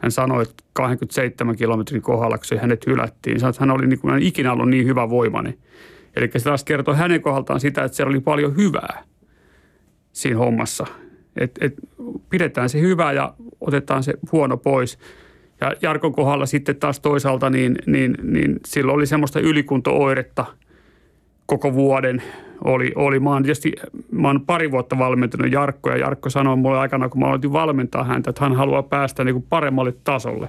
hän 0.03 0.13
sanoi, 0.13 0.43
että 0.43 0.65
27 0.73 1.57
kilometrin 1.57 2.03
kohdalla, 2.03 2.39
kun 2.39 2.59
hänet 2.59 2.87
hylättiin, 2.87 3.41
sanoi, 3.41 3.51
että 3.51 3.63
hän 3.63 3.71
oli 3.71 3.87
niinku, 3.87 4.09
hän 4.09 4.23
ikinä 4.23 4.53
ollut 4.53 4.69
niin 4.69 4.87
hyvä 4.87 5.11
voimainen. 5.11 5.59
Eli 6.17 6.31
se 6.37 6.45
taas 6.45 6.65
kertoo 6.65 6.95
hänen 6.95 7.23
kohdaltaan 7.23 7.61
sitä, 7.61 7.85
että 7.85 7.97
siellä 7.97 8.11
oli 8.11 8.21
paljon 8.21 8.57
hyvää 8.57 9.05
siinä 10.13 10.39
hommassa. 10.39 10.87
Et, 11.37 11.59
et 11.61 11.75
pidetään 12.31 12.69
se 12.69 12.81
hyvä 12.81 13.13
ja 13.13 13.35
otetaan 13.61 14.03
se 14.03 14.15
huono 14.33 14.57
pois. 14.57 14.99
Ja 15.61 15.73
Jarkon 15.83 16.13
kohdalla 16.13 16.47
sitten 16.47 16.77
taas 16.77 17.01
toisaalta, 17.01 17.51
niin, 17.51 17.77
niin, 17.87 18.15
niin 18.23 18.61
silloin 18.67 18.97
oli 18.97 19.07
semmoista 19.07 19.41
ylikunto-oiretta 19.41 20.45
koko 21.53 21.75
vuoden. 21.75 22.23
Oli, 22.65 22.93
oli. 22.95 23.21
Mä, 23.21 23.31
oon 23.31 23.43
tietysti, 23.43 23.73
mä 24.11 24.29
oon 24.29 24.47
pari 24.47 24.71
vuotta 24.71 24.99
valmentanut 24.99 25.53
Jarkko 25.53 25.91
ja 25.91 25.97
Jarkko 25.97 26.31
sanoi 26.31 26.57
mulle 26.57 26.79
aikana, 26.79 27.09
kun 27.09 27.21
mä 27.21 27.27
aloitin 27.27 27.53
valmentaa 27.53 28.05
häntä, 28.05 28.31
että 28.31 28.45
hän 28.45 28.57
haluaa 28.57 28.83
päästä 28.83 29.25
niin 29.25 29.35
kuin 29.35 29.47
paremmalle 29.49 29.95
tasolle. 30.05 30.49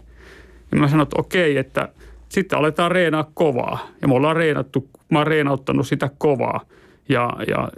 Ja 0.71 0.77
mä 0.77 0.87
sanoin, 0.87 1.03
että 1.03 1.19
okei, 1.19 1.57
että 1.57 1.89
sitten 2.29 2.59
aletaan 2.59 2.91
reenaa 2.91 3.31
kovaa. 3.33 3.87
Ja 4.01 4.07
me 4.07 4.13
ollaan 4.13 4.35
reenattu, 4.35 4.89
mä 5.09 5.17
oon 5.19 5.27
reenauttanut 5.27 5.87
sitä 5.87 6.09
kovaa. 6.17 6.61
Ja, 7.09 7.29
ja 7.47 7.69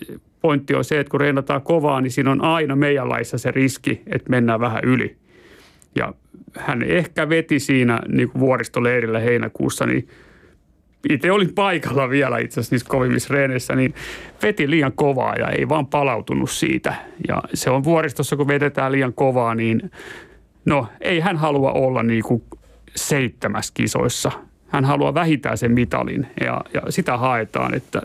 pointti 0.41 0.76
on 0.76 0.84
se, 0.84 0.99
että 0.99 1.11
kun 1.11 1.19
reenataan 1.19 1.61
kovaa, 1.61 2.01
niin 2.01 2.11
siinä 2.11 2.32
on 2.32 2.43
aina 2.43 2.76
meidän 2.76 3.09
laissa 3.09 3.38
se 3.38 3.51
riski, 3.51 4.01
että 4.07 4.30
mennään 4.30 4.59
vähän 4.59 4.84
yli. 4.84 5.15
Ja 5.95 6.13
hän 6.57 6.84
ehkä 6.84 7.30
veti 7.30 7.59
siinä 7.59 7.99
niin 8.07 8.30
kuin 8.30 8.39
vuoristoleirillä 8.39 9.19
heinäkuussa, 9.19 9.86
niin 9.86 10.07
itse 11.10 11.32
olin 11.32 11.53
paikalla 11.53 12.10
vielä 12.10 12.38
itse 12.38 12.60
asiassa 12.60 12.74
niissä 12.74 12.89
kovimmissa 12.89 13.34
reeneissä, 13.34 13.76
niin 13.76 13.93
veti 14.43 14.70
liian 14.70 14.93
kovaa 14.95 15.36
ja 15.36 15.49
ei 15.49 15.70
vaan 15.70 15.88
palautunut 15.88 16.49
siitä. 16.49 16.95
Ja 17.28 17.41
se 17.53 17.70
on 17.70 17.84
vuoristossa, 17.84 18.36
kun 18.36 18.47
vedetään 18.47 18.91
liian 18.91 19.14
kovaa, 19.14 19.56
niin 19.56 19.91
no 20.66 20.88
ei 21.01 21.20
hän 21.20 21.38
halua 21.38 21.72
olla 21.72 22.03
niin 22.03 22.24
kuin 22.24 22.43
seitsemäs 22.95 23.72
kisoissa. 23.72 24.32
Hän 24.68 24.86
haluaa 24.86 25.14
vähintään 25.14 25.58
sen 25.58 25.72
mitalin 25.72 26.28
ja, 26.41 26.62
ja 26.74 26.82
sitä 26.89 27.18
haetaan, 27.18 27.74
että 27.74 28.01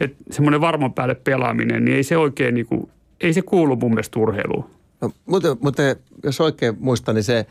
että 0.00 0.24
semmoinen 0.30 0.60
varman 0.60 0.92
päälle 0.92 1.14
pelaaminen, 1.14 1.84
niin 1.84 1.96
ei 1.96 2.02
se 2.02 2.16
oikein 2.16 2.54
niin 2.54 2.66
kuin, 2.66 2.90
ei 3.20 3.32
se 3.32 3.42
kuulu 3.42 3.76
mun 3.76 3.90
mielestä 3.90 4.18
urheiluun. 4.18 4.64
No, 5.00 5.12
mutta, 5.26 5.56
mutta 5.60 5.82
jos 6.24 6.40
oikein 6.40 6.76
muistan, 6.80 7.14
niin 7.14 7.24
se, 7.24 7.46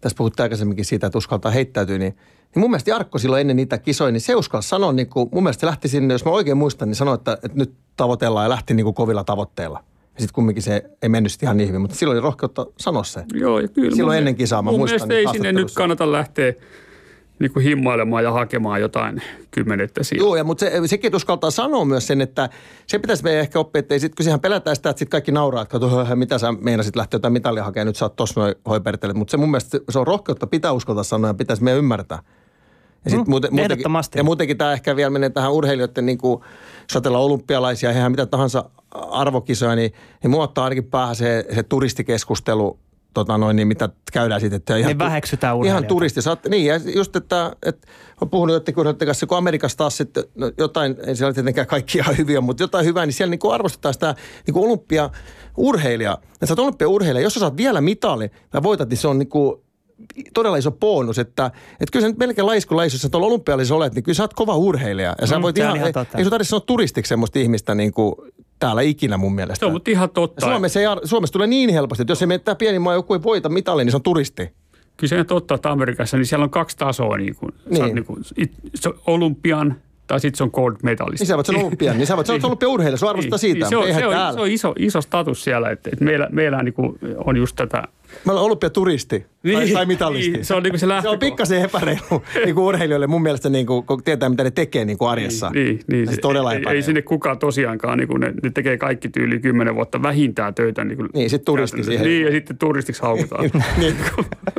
tässä 0.00 0.16
puhuttiin 0.16 0.44
aikaisemminkin 0.44 0.84
siitä, 0.84 1.06
että 1.06 1.18
uskaltaa 1.18 1.52
heittäytyä, 1.52 1.98
niin, 1.98 2.16
niin 2.54 2.60
mun 2.60 2.70
mielestä 2.70 2.90
Jarkko 2.90 3.18
silloin 3.18 3.40
ennen 3.40 3.56
niitä 3.56 3.78
kisoja, 3.78 4.12
niin 4.12 4.20
se 4.20 4.34
uskalsi 4.34 4.68
sanoa, 4.68 4.92
niin 4.92 5.06
kuin, 5.06 5.28
mun 5.32 5.42
mielestä 5.42 5.60
se 5.60 5.66
lähti 5.66 5.88
sinne, 5.88 6.14
jos 6.14 6.24
mä 6.24 6.30
oikein 6.30 6.56
muistan, 6.56 6.88
niin 6.88 6.96
sanoi, 6.96 7.14
että, 7.14 7.32
että 7.32 7.58
nyt 7.58 7.74
tavoitellaan 7.96 8.44
ja 8.44 8.50
lähti 8.50 8.74
niin 8.74 8.84
kuin 8.84 8.94
kovilla 8.94 9.24
tavoitteilla. 9.24 9.84
Ja 10.14 10.20
sitten 10.20 10.34
kumminkin 10.34 10.62
se 10.62 10.90
ei 11.02 11.08
mennyt 11.08 11.42
ihan 11.42 11.56
niin 11.56 11.68
hyvin, 11.68 11.80
mutta 11.80 11.96
silloin 11.96 12.16
oli 12.16 12.22
rohkeutta 12.22 12.66
sanoa 12.76 13.04
se. 13.04 13.24
Joo, 13.32 13.60
ja 13.60 13.68
kyllä. 13.68 13.96
Silloin 13.96 14.18
ennen 14.18 14.36
kisaa 14.36 14.62
mä 14.62 14.70
mun 14.70 14.80
muistan. 14.80 15.08
Mielestä 15.08 15.30
ei 15.30 15.34
sinne 15.34 15.52
nyt 15.52 15.74
kannata 15.74 16.12
lähteä 16.12 16.52
niin 17.38 17.52
kuin 17.52 17.64
himmailemaan 17.64 18.24
ja 18.24 18.32
hakemaan 18.32 18.80
jotain 18.80 19.22
kymmenettä 19.50 20.02
siellä. 20.02 20.26
Joo, 20.26 20.36
ja, 20.36 20.44
mutta 20.44 20.60
se, 20.64 20.80
sekin 20.86 21.16
uskaltaa 21.16 21.50
sanoa 21.50 21.84
myös 21.84 22.06
sen, 22.06 22.20
että 22.20 22.48
se 22.86 22.98
pitäisi 22.98 23.24
meidän 23.24 23.40
ehkä 23.40 23.58
oppia, 23.58 23.80
että 23.80 23.94
ei 23.94 24.00
sit, 24.00 24.14
kun 24.14 24.24
sehän 24.24 24.40
pelätään 24.40 24.76
sitä, 24.76 24.90
että 24.90 24.98
sitten 24.98 25.10
kaikki 25.10 25.32
nauraa, 25.32 25.62
että 25.62 25.72
kato, 25.72 26.06
mitä 26.14 26.38
sä 26.38 26.52
meinasit 26.52 26.96
lähteä 26.96 27.16
jotain 27.18 27.32
mitalia 27.32 27.64
hakemaan, 27.64 27.86
nyt 27.86 27.96
sä 27.96 28.04
oot 28.04 28.16
tossa 28.16 28.40
noin 28.40 28.54
hoipertelet. 28.68 29.16
Mutta 29.16 29.30
se 29.30 29.36
mun 29.36 29.50
mielestä 29.50 29.78
se 29.90 29.98
on 29.98 30.06
rohkeutta, 30.06 30.46
pitää 30.46 30.72
uskaltaa 30.72 31.04
sanoa 31.04 31.30
ja 31.30 31.34
pitäisi 31.34 31.64
meidän 31.64 31.78
ymmärtää. 31.78 32.22
Ja, 33.04 33.10
sit 33.10 33.20
Mm, 33.20 33.30
muuten, 33.30 33.54
muutenkin, 33.54 33.86
ja 34.14 34.24
muutenkin 34.24 34.58
tämä 34.58 34.72
ehkä 34.72 34.96
vielä 34.96 35.10
menee 35.10 35.30
tähän 35.30 35.52
urheilijoiden, 35.52 36.06
niin 36.06 36.18
kuin 36.18 36.40
satella 36.90 37.18
olympialaisia, 37.18 37.90
eihän 37.90 38.10
mitä 38.12 38.26
tahansa 38.26 38.70
arvokisoja, 39.10 39.74
niin, 39.76 39.92
niin 40.22 40.30
mua 40.30 40.42
ottaa 40.42 40.64
ainakin 40.64 40.84
päähän 40.84 41.16
se, 41.16 41.44
se 41.54 41.62
turistikeskustelu, 41.62 42.78
tota 43.14 43.38
noin, 43.38 43.56
niin 43.56 43.68
mitä 43.68 43.88
käydään 44.12 44.40
sitten. 44.40 44.56
Että 44.56 44.74
Niin 44.74 44.98
väheksytään 44.98 45.50
Ihan 45.50 45.60
urheilijoita. 45.60 45.88
turisti. 45.88 46.22
Sä 46.22 46.30
oot, 46.30 46.46
niin, 46.48 46.66
ja 46.66 46.80
just, 46.96 47.16
että, 47.16 47.56
että 47.66 47.88
olen 48.20 48.30
puhunut 48.30 48.54
jotenkin 48.54 48.80
urheilijoiden 48.80 49.06
kanssa, 49.06 49.26
kun 49.26 49.38
Amerikassa 49.38 49.78
taas 49.78 49.96
sitten, 49.96 50.24
no 50.34 50.52
jotain, 50.58 50.96
ei 51.06 51.16
siellä 51.16 51.34
tietenkään 51.34 51.66
kaikki 51.66 51.98
ihan 51.98 52.18
hyviä, 52.18 52.40
mutta 52.40 52.62
jotain 52.62 52.86
hyvää, 52.86 53.06
niin 53.06 53.14
siellä 53.14 53.30
niin 53.30 53.38
kuin 53.38 53.54
arvostetaan 53.54 53.94
sitä 53.94 54.14
niin 54.46 54.54
kuin 54.54 54.66
olympiaurheilijaa. 54.66 56.18
Ja 56.40 56.46
sä 56.46 56.52
oot 56.52 56.58
olympiaurheilija, 56.58 57.22
jos 57.22 57.34
sä 57.34 57.40
saat 57.40 57.56
mitali 57.80 58.30
tai 58.50 58.62
voitat, 58.62 58.88
niin 58.88 58.98
se 58.98 59.08
on 59.08 59.18
niin 59.18 59.28
kuin 59.28 59.60
todella 60.34 60.56
iso 60.56 60.70
bonus, 60.70 61.18
että, 61.18 61.46
että 61.46 61.92
kyllä 61.92 62.04
sä 62.04 62.08
nyt 62.08 62.18
melkein 62.18 62.46
laisku 62.46 62.76
laisu, 62.76 62.94
jos 62.94 63.02
sä 63.02 63.08
tuolla 63.08 63.26
olympiallisessa 63.26 63.74
olet, 63.74 63.94
niin 63.94 64.02
kyllä 64.02 64.16
sä 64.16 64.22
oot 64.22 64.34
kova 64.34 64.56
urheilija. 64.56 65.14
Ja 65.20 65.26
sä 65.26 65.36
Mm, 65.36 65.42
voit 65.42 65.56
se 65.56 65.62
on 65.62 65.66
ihan, 65.66 65.76
ihan 65.76 65.86
ei, 65.86 65.92
totta. 65.92 66.18
ei 66.18 66.24
sun 66.24 66.30
tarvitse 66.30 66.50
sanoa 66.50 66.64
turistiksi 66.66 67.08
semmoista 67.08 67.38
ihmistä 67.38 67.74
niin 67.74 67.92
kuin 67.92 68.14
täällä 68.58 68.82
ikinä 68.82 69.16
mun 69.16 69.34
mielestä. 69.34 69.58
Se 69.58 69.66
on 69.66 69.72
mutta 69.72 69.90
ihan 69.90 70.10
totta. 70.10 70.46
Suomessa, 70.46 70.80
ei, 70.80 70.86
Suomessa 71.04 71.32
tulee 71.32 71.46
niin 71.46 71.70
helposti, 71.70 72.02
että 72.02 72.10
jos 72.10 72.22
ei 72.22 72.26
mene 72.26 72.38
tämä 72.38 72.54
pieni 72.54 72.78
maa, 72.78 72.94
joku 72.94 73.14
ei 73.14 73.22
voita 73.22 73.48
mitalin, 73.48 73.84
niin 73.86 73.92
se 73.92 73.96
on 73.96 74.02
turisti. 74.02 74.50
Kyllä 74.96 75.08
se 75.08 75.20
on 75.20 75.26
totta, 75.26 75.54
että 75.54 75.70
Amerikassa 75.70 76.16
niin 76.16 76.26
siellä 76.26 76.44
on 76.44 76.50
kaksi 76.50 76.76
tasoa. 76.76 77.16
Niin 77.16 77.36
kuin, 77.36 77.54
niin. 77.70 77.82
Niin. 77.84 77.94
niin 77.94 78.04
kuin, 78.04 78.22
it, 78.36 78.52
se 78.74 78.90
olympian 79.06 79.74
tai 80.10 80.20
sitten 80.20 80.36
se 80.36 80.44
on 80.44 80.50
gold 80.52 80.76
medalist. 80.82 81.20
Niin 81.20 81.26
sä 81.26 81.36
voit 81.36 81.46
sanoa 81.46 81.62
olympian, 81.62 81.96
niin 81.96 82.06
sä 82.06 82.16
voit 82.16 82.26
sanoa 82.26 82.46
olympiaurheilija, 82.46 82.98
se 82.98 83.04
on 83.04 83.10
arvosta 83.10 83.38
siitä, 83.38 83.58
Niin, 83.58 83.68
se, 83.68 83.76
on, 83.76 83.86
eihän 83.86 84.02
se, 84.02 84.06
on, 84.06 84.12
täällä. 84.12 84.32
se 84.32 84.40
on 84.40 84.50
iso, 84.50 84.74
iso 84.78 85.00
status 85.00 85.44
siellä, 85.44 85.70
että, 85.70 85.90
että 85.92 86.04
meillä, 86.04 86.28
meillä 86.32 86.62
niin 86.62 86.74
kuin 86.74 86.98
on 87.24 87.36
just 87.36 87.56
tätä. 87.56 87.82
Mä 88.24 88.32
olen 88.32 88.42
olympiaturisti 88.44 89.26
tai, 89.52 89.70
tai 89.70 89.86
mitalisti. 89.86 90.30
Niin, 90.30 90.44
se 90.44 90.54
on 90.54 90.62
niin 90.62 90.78
se 90.78 90.86
se 91.02 91.08
on 91.08 91.18
pikkasen 91.18 91.62
epäreilu 91.62 92.00
niin 92.44 92.54
kuin 92.54 92.64
urheilijoille 92.64 93.06
mun 93.06 93.22
mielestä, 93.22 93.48
niin 93.48 93.66
kuin, 93.66 93.86
kun 93.86 94.02
tietää 94.02 94.28
mitä 94.28 94.44
ne 94.44 94.50
tekee 94.50 94.84
niin 94.84 94.98
kuin 94.98 95.08
arjessa. 95.08 95.50
Niin, 95.50 95.80
niin, 95.86 96.08
se, 96.08 96.16
todella 96.16 96.52
ei, 96.52 96.62
ei 96.70 96.82
sinne 96.82 97.02
kukaan 97.02 97.38
tosiaankaan, 97.38 97.98
niin 97.98 98.08
kuin 98.08 98.20
ne, 98.20 98.34
ne 98.42 98.50
tekee 98.50 98.78
kaikki 98.78 99.08
tyyli 99.08 99.38
kymmenen 99.40 99.74
vuotta 99.74 100.02
vähintään 100.02 100.54
töitä. 100.54 100.84
Niin, 100.84 100.96
kuin 100.96 101.08
Niin, 101.14 101.30
sit 101.30 101.44
turisti 101.44 101.84
siihen. 101.84 102.06
Niin, 102.06 102.24
ja 102.24 102.30
sitten 102.30 102.58
turistiksi 102.58 103.02
haukutaan. 103.02 103.44
niin. 103.78 103.96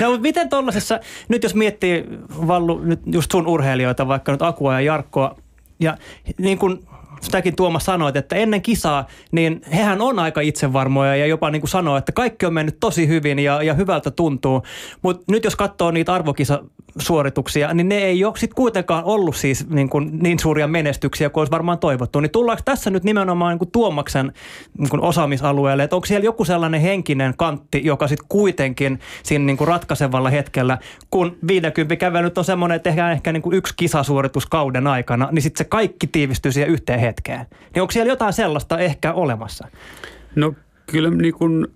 No 0.00 0.18
miten 0.18 0.48
tuollaisessa, 0.48 1.00
nyt 1.28 1.42
jos 1.42 1.54
miettii 1.54 2.04
Vallu, 2.46 2.78
nyt 2.78 3.00
just 3.06 3.30
sun 3.30 3.46
urheilijoita, 3.46 4.08
vaikka 4.08 4.32
nyt 4.32 4.42
Akua 4.42 4.74
ja 4.74 4.80
Jarkkoa, 4.80 5.36
ja 5.80 5.96
niin 6.38 6.58
kuin 6.58 6.87
sitäkin 7.20 7.56
Tuomas 7.56 7.84
sanoit, 7.84 8.16
että 8.16 8.36
ennen 8.36 8.62
kisaa, 8.62 9.06
niin 9.32 9.62
hehän 9.72 10.00
on 10.00 10.18
aika 10.18 10.40
itsevarmoja 10.40 11.16
ja 11.16 11.26
jopa 11.26 11.50
niin 11.50 11.60
kuin 11.60 11.70
sanoo, 11.70 11.96
että 11.96 12.12
kaikki 12.12 12.46
on 12.46 12.54
mennyt 12.54 12.76
tosi 12.80 13.08
hyvin 13.08 13.38
ja, 13.38 13.62
ja 13.62 13.74
hyvältä 13.74 14.10
tuntuu. 14.10 14.62
Mutta 15.02 15.32
nyt 15.32 15.44
jos 15.44 15.56
katsoo 15.56 15.90
niitä 15.90 16.14
arvokisa 16.14 16.62
suorituksia, 16.98 17.74
niin 17.74 17.88
ne 17.88 17.98
ei 17.98 18.24
ole 18.24 18.36
sitten 18.36 18.56
kuitenkaan 18.56 19.04
ollut 19.04 19.36
siis 19.36 19.68
niin, 19.68 19.90
kuin 19.90 20.18
niin 20.22 20.38
suuria 20.38 20.66
menestyksiä 20.66 21.30
kuin 21.30 21.40
olisi 21.40 21.50
varmaan 21.50 21.78
toivottu. 21.78 22.20
Niin 22.20 22.30
tullaanko 22.30 22.62
tässä 22.64 22.90
nyt 22.90 23.04
nimenomaan 23.04 23.50
niin 23.50 23.58
kuin 23.58 23.70
Tuomaksen 23.70 24.32
niin 24.78 24.88
kuin 24.88 25.02
osaamisalueelle, 25.02 25.82
että 25.82 25.96
onko 25.96 26.06
siellä 26.06 26.24
joku 26.24 26.44
sellainen 26.44 26.80
henkinen 26.80 27.34
kantti, 27.36 27.80
joka 27.84 28.08
sitten 28.08 28.26
kuitenkin 28.28 29.00
siinä 29.22 29.44
niin 29.44 29.56
kuin 29.56 29.68
ratkaisevalla 29.68 30.30
hetkellä, 30.30 30.78
kun 31.10 31.36
50 31.48 31.96
kävelyt 31.96 32.38
on 32.38 32.44
semmoinen, 32.44 32.76
että 32.76 32.90
tehdään 32.90 33.12
ehkä 33.12 33.32
niin 33.32 33.42
kuin 33.42 33.56
yksi 33.56 33.74
kisasuoritus 33.76 34.46
kauden 34.46 34.86
aikana, 34.86 35.28
niin 35.32 35.42
sitten 35.42 35.58
se 35.58 35.68
kaikki 35.68 36.06
tiivistyy 36.06 36.52
siihen 36.52 36.70
yhteen 36.70 37.00
hetkeen. 37.08 37.46
Niin 37.74 37.82
onko 37.82 37.90
siellä 37.90 38.12
jotain 38.12 38.32
sellaista 38.32 38.78
ehkä 38.78 39.12
olemassa? 39.12 39.68
No 40.36 40.54
kyllä 40.86 41.10
niin 41.10 41.34
kuin, 41.34 41.66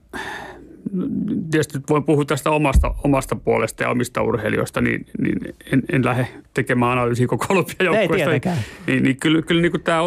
tietysti 1.50 1.78
voin 1.90 2.04
puhua 2.04 2.24
tästä 2.24 2.50
omasta, 2.50 2.94
omasta 3.04 3.36
puolesta 3.36 3.82
ja 3.82 3.90
omista 3.90 4.22
urheilijoista, 4.22 4.80
niin, 4.80 5.06
niin 5.18 5.54
en, 5.72 5.82
en 5.92 6.04
lähde 6.04 6.28
tekemään 6.54 6.92
analyysiä 6.92 7.26
koko 7.26 7.46
olympiajoukkueesta. 7.48 8.30
Niin, 8.30 8.42
niin, 8.86 9.02
niin 9.02 9.16
kyllä, 9.16 9.42
kyllä 9.42 9.62
niin 9.62 9.72
kuin 9.72 9.82
tämä, 9.82 10.00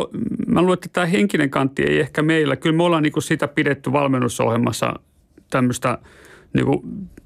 mä 0.48 0.62
luulen, 0.62 0.74
että 0.74 0.90
tämä 0.94 1.06
henkinen 1.06 1.50
kantti 1.50 1.84
ei 1.84 2.00
ehkä 2.00 2.22
meillä. 2.22 2.56
Kyllä 2.56 2.76
me 2.76 2.84
ollaan 2.84 3.04
niin 3.04 3.14
kuin 3.14 3.24
sitä 3.24 3.48
pidetty 3.48 3.92
valmennusohjelmassa 3.92 4.94
tämmöistä 5.50 5.98
niin 6.54 6.66
kuin 6.66 6.82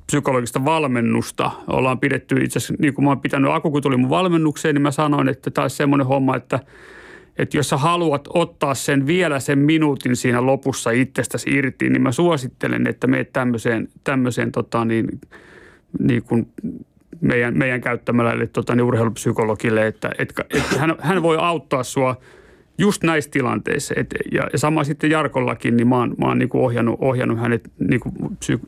psykologista 0.06 0.66
valmennusta. 0.66 1.52
Ollaan 1.68 2.00
pidetty 2.00 2.36
itse 2.44 2.60
asiassa, 2.60 2.74
niin 2.80 2.94
kuin 2.94 3.06
mä 3.06 3.12
oon 3.12 3.22
pitänyt, 3.22 3.52
Aku 3.52 3.72
kun 3.72 3.82
tuli 3.82 3.98
mun 3.98 4.10
valmennukseen, 4.10 4.76
niin 4.76 4.82
mä 4.82 4.92
sanoin, 4.92 5.30
että 5.30 5.52
tämä 5.52 5.64
olisi 5.64 5.76
semmoinen 5.76 6.08
homma, 6.08 6.36
että– 6.36 6.60
että 7.40 7.58
jos 7.58 7.70
sä 7.70 7.78
haluat 7.78 8.28
ottaa 8.34 8.76
sen 8.76 9.08
vielä 9.08 9.40
sen 9.40 9.60
minuutin 9.60 10.16
siinä 10.16 10.46
lopussa 10.46 10.92
itsestäsi 10.92 11.50
irti, 11.50 11.90
niin 11.90 12.02
mä 12.02 12.12
suosittelen, 12.12 12.88
että 12.88 13.08
meet 13.08 13.34
tämmöiseen, 13.34 13.88
tämmöiseen 14.04 14.52
tota 14.52 14.86
niin, 14.86 15.08
niin 16.00 16.24
kuin 16.24 16.48
meidän, 17.22 17.58
meidän 17.58 17.82
käyttämällä 17.82 18.48
tota, 18.48 18.76
niin 18.76 18.84
urheilupsykologille, 18.84 19.88
että, 19.88 20.12
että, 20.18 20.46
että 20.50 20.80
hän, 20.80 20.96
hän 21.00 21.24
voi 21.24 21.38
auttaa 21.40 21.84
sua 21.84 22.16
just 22.78 23.04
näissä 23.04 23.32
tilanteissa. 23.32 23.94
Et, 23.98 24.16
ja, 24.32 24.48
ja 24.54 24.60
sama 24.60 24.84
sitten 24.84 25.12
Jarkollakin, 25.12 25.78
niin 25.78 25.88
mä 25.88 25.98
oon, 25.98 26.16
mä 26.18 26.28
oon 26.28 26.40
niin 26.40 26.50
kuin 26.50 26.64
ohjannut, 26.64 26.98
ohjannut 27.02 27.40
hänet 27.40 27.72
niin 27.90 28.00
kuin 28.00 28.14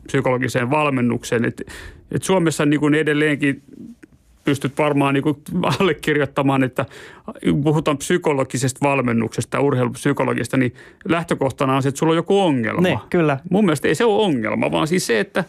psykologiseen 0.06 0.70
valmennukseen. 0.70 1.44
Et, 1.44 1.62
et 2.10 2.22
Suomessa 2.22 2.66
niin 2.66 2.80
kuin 2.80 2.94
edelleenkin 2.94 3.62
pystyt 4.44 4.78
varmaan 4.78 5.14
niin 5.14 5.24
allekirjoittamaan, 5.80 6.64
että 6.64 6.86
puhutaan 7.62 7.98
psykologisesta 7.98 8.88
valmennuksesta, 8.88 9.60
urheilupsykologista, 9.60 10.56
niin 10.56 10.74
lähtökohtana 11.04 11.76
on 11.76 11.82
se, 11.82 11.88
että 11.88 11.98
sulla 11.98 12.10
on 12.10 12.16
joku 12.16 12.40
ongelma. 12.40 12.82
Ne, 12.82 12.98
kyllä. 13.10 13.38
Mun 13.50 13.64
mielestä 13.64 13.88
ei 13.88 13.94
se 13.94 14.04
ole 14.04 14.22
ongelma, 14.24 14.70
vaan 14.70 14.88
siis 14.88 15.06
se, 15.06 15.20
että 15.20 15.44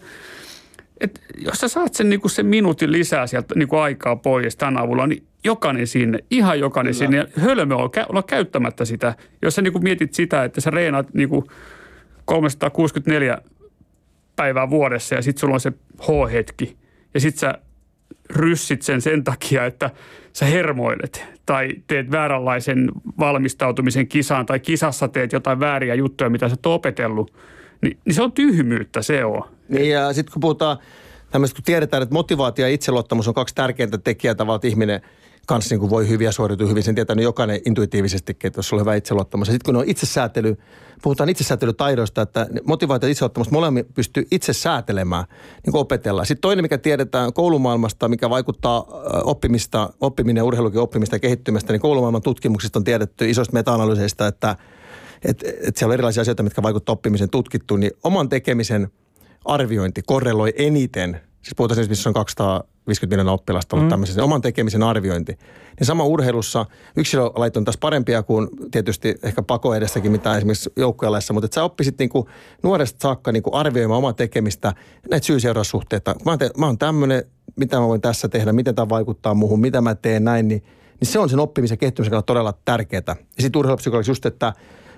että 1.02 1.22
jos 1.38 1.58
sä 1.58 1.68
saat 1.68 1.94
sen, 1.94 2.10
niin 2.10 2.22
kuin 2.22 2.32
sen 2.32 2.46
minuutin 2.46 2.92
lisää 2.92 3.28
sieltä 3.28 3.56
niin 3.56 3.68
kuin 3.68 3.82
aikaa 3.82 4.16
pois 4.16 4.56
tämän 4.56 4.78
avulla, 4.78 5.08
niin 5.08 5.24
jokainen 5.44 5.88
sinne, 5.88 6.20
ihan 6.32 6.60
jokainen 6.60 6.94
Kyllä. 6.94 7.26
sinne. 7.26 7.46
Hölmö 7.46 7.76
on 7.76 7.90
olla 8.10 8.24
käyttämättä 8.24 8.86
sitä. 8.86 9.16
Jos 9.42 9.56
sä 9.56 9.62
niin 9.62 9.74
kuin 9.74 9.84
mietit 9.84 10.14
sitä, 10.14 10.44
että 10.44 10.62
sä 10.62 10.70
reenaat 10.70 11.14
niin 11.14 11.30
kuin 11.30 11.46
364 12.26 13.38
päivää 14.36 14.70
vuodessa 14.70 15.16
ja 15.16 15.22
sitten 15.22 15.40
sulla 15.40 15.54
on 15.54 15.60
se 15.60 15.74
H-hetki 16.02 16.78
ja 17.14 17.20
sitten 17.20 17.40
sä 17.40 17.58
ryssit 18.30 18.82
sen 18.82 19.02
sen 19.02 19.24
takia, 19.24 19.66
että 19.66 19.90
sä 20.34 20.46
hermoilet 20.46 21.26
tai 21.46 21.70
teet 21.88 22.12
vääränlaisen 22.12 22.92
valmistautumisen 23.20 24.08
kisaan 24.08 24.46
tai 24.46 24.60
kisassa 24.60 25.08
teet 25.08 25.34
jotain 25.34 25.60
vääriä 25.60 25.96
juttuja, 25.96 26.30
mitä 26.30 26.50
sä 26.50 26.54
oot 26.54 26.66
opetellut, 26.66 27.34
niin, 27.82 27.98
niin 28.06 28.14
se 28.14 28.22
on 28.22 28.32
tyhmyyttä, 28.32 29.02
se 29.02 29.26
on. 29.26 29.42
Niin 29.70 29.90
ja 29.90 30.14
sitten 30.14 30.34
kun 30.34 30.40
puhutaan 30.40 30.78
tämmöistä, 31.32 31.56
kun 31.56 31.64
tiedetään, 31.64 32.04
että 32.04 32.14
motivaatio 32.14 32.66
ja 32.66 32.74
itseluottamus 32.74 33.28
on 33.28 33.34
kaksi 33.34 33.56
tärkeintä 33.56 33.98
tekijää 33.98 34.36
tavallaan, 34.36 34.58
että 34.58 34.68
ihminen– 34.68 35.02
kanssa 35.48 35.74
niin 35.74 35.80
kuin 35.80 35.90
voi 35.90 36.08
hyviä 36.08 36.32
suoriutua 36.32 36.68
hyvin. 36.68 36.84
Sen 36.84 36.96
tietää 36.96 37.16
niin 37.16 37.24
jokainen 37.24 37.62
intuitiivisesti, 37.66 38.38
että 38.44 38.60
jos 38.60 38.74
on 38.74 38.80
hyvä 38.80 38.96
itseluottamus. 38.96 39.48
sitten 39.48 39.66
kun 39.66 39.76
on 39.76 39.84
itsesäätely, 39.88 40.58
puhutaan 41.02 41.30
itsesäätelytaidoista, 41.30 42.22
että 42.22 42.48
motivaatio 42.64 43.08
ja 43.08 43.12
itseluottamus 43.12 43.52
molemmat 43.52 43.86
pystyy 43.94 44.28
itse 44.32 44.54
säätelemään, 44.54 45.26
niin 45.66 45.72
kuin 45.72 45.82
opetellaan. 45.82 46.26
Sitten 46.26 46.42
toinen, 46.42 46.66
mikä 46.66 46.78
tiedetään 46.78 47.34
koulumaailmasta, 47.34 48.08
mikä 48.08 48.30
vaikuttaa 48.30 48.86
oppimista, 49.24 49.90
oppiminen 50.02 50.42
ja 50.42 50.46
urheilukin 50.46 50.80
oppimista 50.80 51.16
ja 51.16 51.20
kehittymistä, 51.20 51.74
niin 51.74 51.82
koulumaailman 51.82 52.22
tutkimuksista 52.22 52.80
on 52.80 52.84
tiedetty 52.84 53.30
isoista 53.30 53.54
meta-analyyseistä, 53.54 54.28
että 54.28 54.56
että 55.26 55.50
että 55.50 55.80
siellä 55.80 55.92
on 55.92 55.94
erilaisia 55.94 56.22
asioita, 56.22 56.44
mitkä 56.44 56.64
vaikuttavat 56.64 56.98
oppimiseen 56.98 57.30
tutkittu, 57.30 57.78
niin 57.78 57.92
oman 58.04 58.30
tekemisen 58.30 58.88
arviointi 59.46 60.02
korreloi 60.06 60.54
eniten– 60.58 61.20
siis 61.44 61.54
puhutaan 61.58 61.76
esimerkiksi, 61.76 61.92
missä 61.92 62.10
on 62.10 62.14
250 62.14 63.14
miljoonaa 63.14 63.34
oppilasta 63.34 63.76
ollut 63.76 63.88
mm. 63.88 63.90
tämmöisen 63.90 64.24
oman 64.24 64.42
tekemisen 64.42 64.84
arviointi. 64.84 65.38
Niin 65.80 65.88
sama 65.88 66.04
urheilussa 66.04 66.66
yksilölait 66.96 67.58
on 67.58 67.66
taas 67.66 67.78
parempia 67.78 68.24
kuin 68.24 68.50
tietysti 68.72 69.16
ehkä 69.24 69.42
pako 69.42 69.76
edessäkin, 69.76 70.12
mitä 70.12 70.38
esimerkiksi 70.38 70.70
joukkueelaissa, 70.76 71.34
mutta 71.34 71.46
että 71.46 71.56
sä 71.56 71.64
oppisit 71.64 72.00
niin 72.00 72.10
kuin 72.10 72.28
nuoresta 72.64 73.02
saakka 73.02 73.32
niin 73.32 73.44
kuin 73.44 73.54
arvioimaan 73.54 73.98
omaa 73.98 74.14
tekemistä, 74.14 74.74
näitä 75.12 75.26
syy-seuraussuhteita. 75.26 76.16
Mä, 76.26 76.38
te, 76.38 76.52
mä 76.58 76.66
oon 76.66 76.78
tämmöinen, 76.78 77.24
mitä 77.56 77.80
mä 77.80 77.88
voin 77.88 78.02
tässä 78.02 78.28
tehdä, 78.30 78.54
miten 78.54 78.76
tämä 78.76 78.90
vaikuttaa 78.90 79.34
muuhun, 79.34 79.60
mitä 79.60 79.82
mä 79.82 79.96
teen 79.96 80.24
näin, 80.24 80.48
niin, 80.48 80.64
niin 81.00 81.08
se 81.12 81.20
on 81.20 81.30
sen 81.30 81.40
oppimisen 81.40 81.78
kehittymisen 81.78 82.10
kannalta 82.10 82.26
todella 82.26 82.54
tärkeää. 82.66 83.04
Ja 83.08 83.16
sitten 83.42 83.60
urheilupsykologiksi 83.60 84.12
just, 84.12 84.26
että 84.26 84.54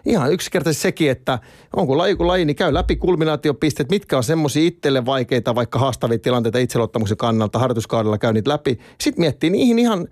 ihan 0.06 0.34
yksinkertaisesti 0.34 0.82
sekin, 0.82 1.12
että 1.12 1.39
onko 1.76 1.97
laji 1.97 2.16
kuin 2.16 2.28
laji, 2.28 2.45
niin 2.45 2.56
käy 2.56 2.74
läpi 2.74 2.95
kulminaatiopisteet, 2.95 3.89
mitkä 3.89 4.18
on 4.18 4.24
semmoisia 4.24 4.68
itselle 4.68 5.06
vaikeita, 5.06 5.56
vaikka 5.56 5.80
haastavia 5.80 6.20
tilanteita 6.20 6.60
itseluottamuksen 6.60 7.18
kannalta, 7.18 7.60
harjoituskaudella 7.60 8.18
käy 8.18 8.34
niitä 8.34 8.51
läpi. 8.51 8.80
Sitten 9.01 9.22
miettii 9.22 9.49
niihin 9.49 9.80
ihan 9.80 10.08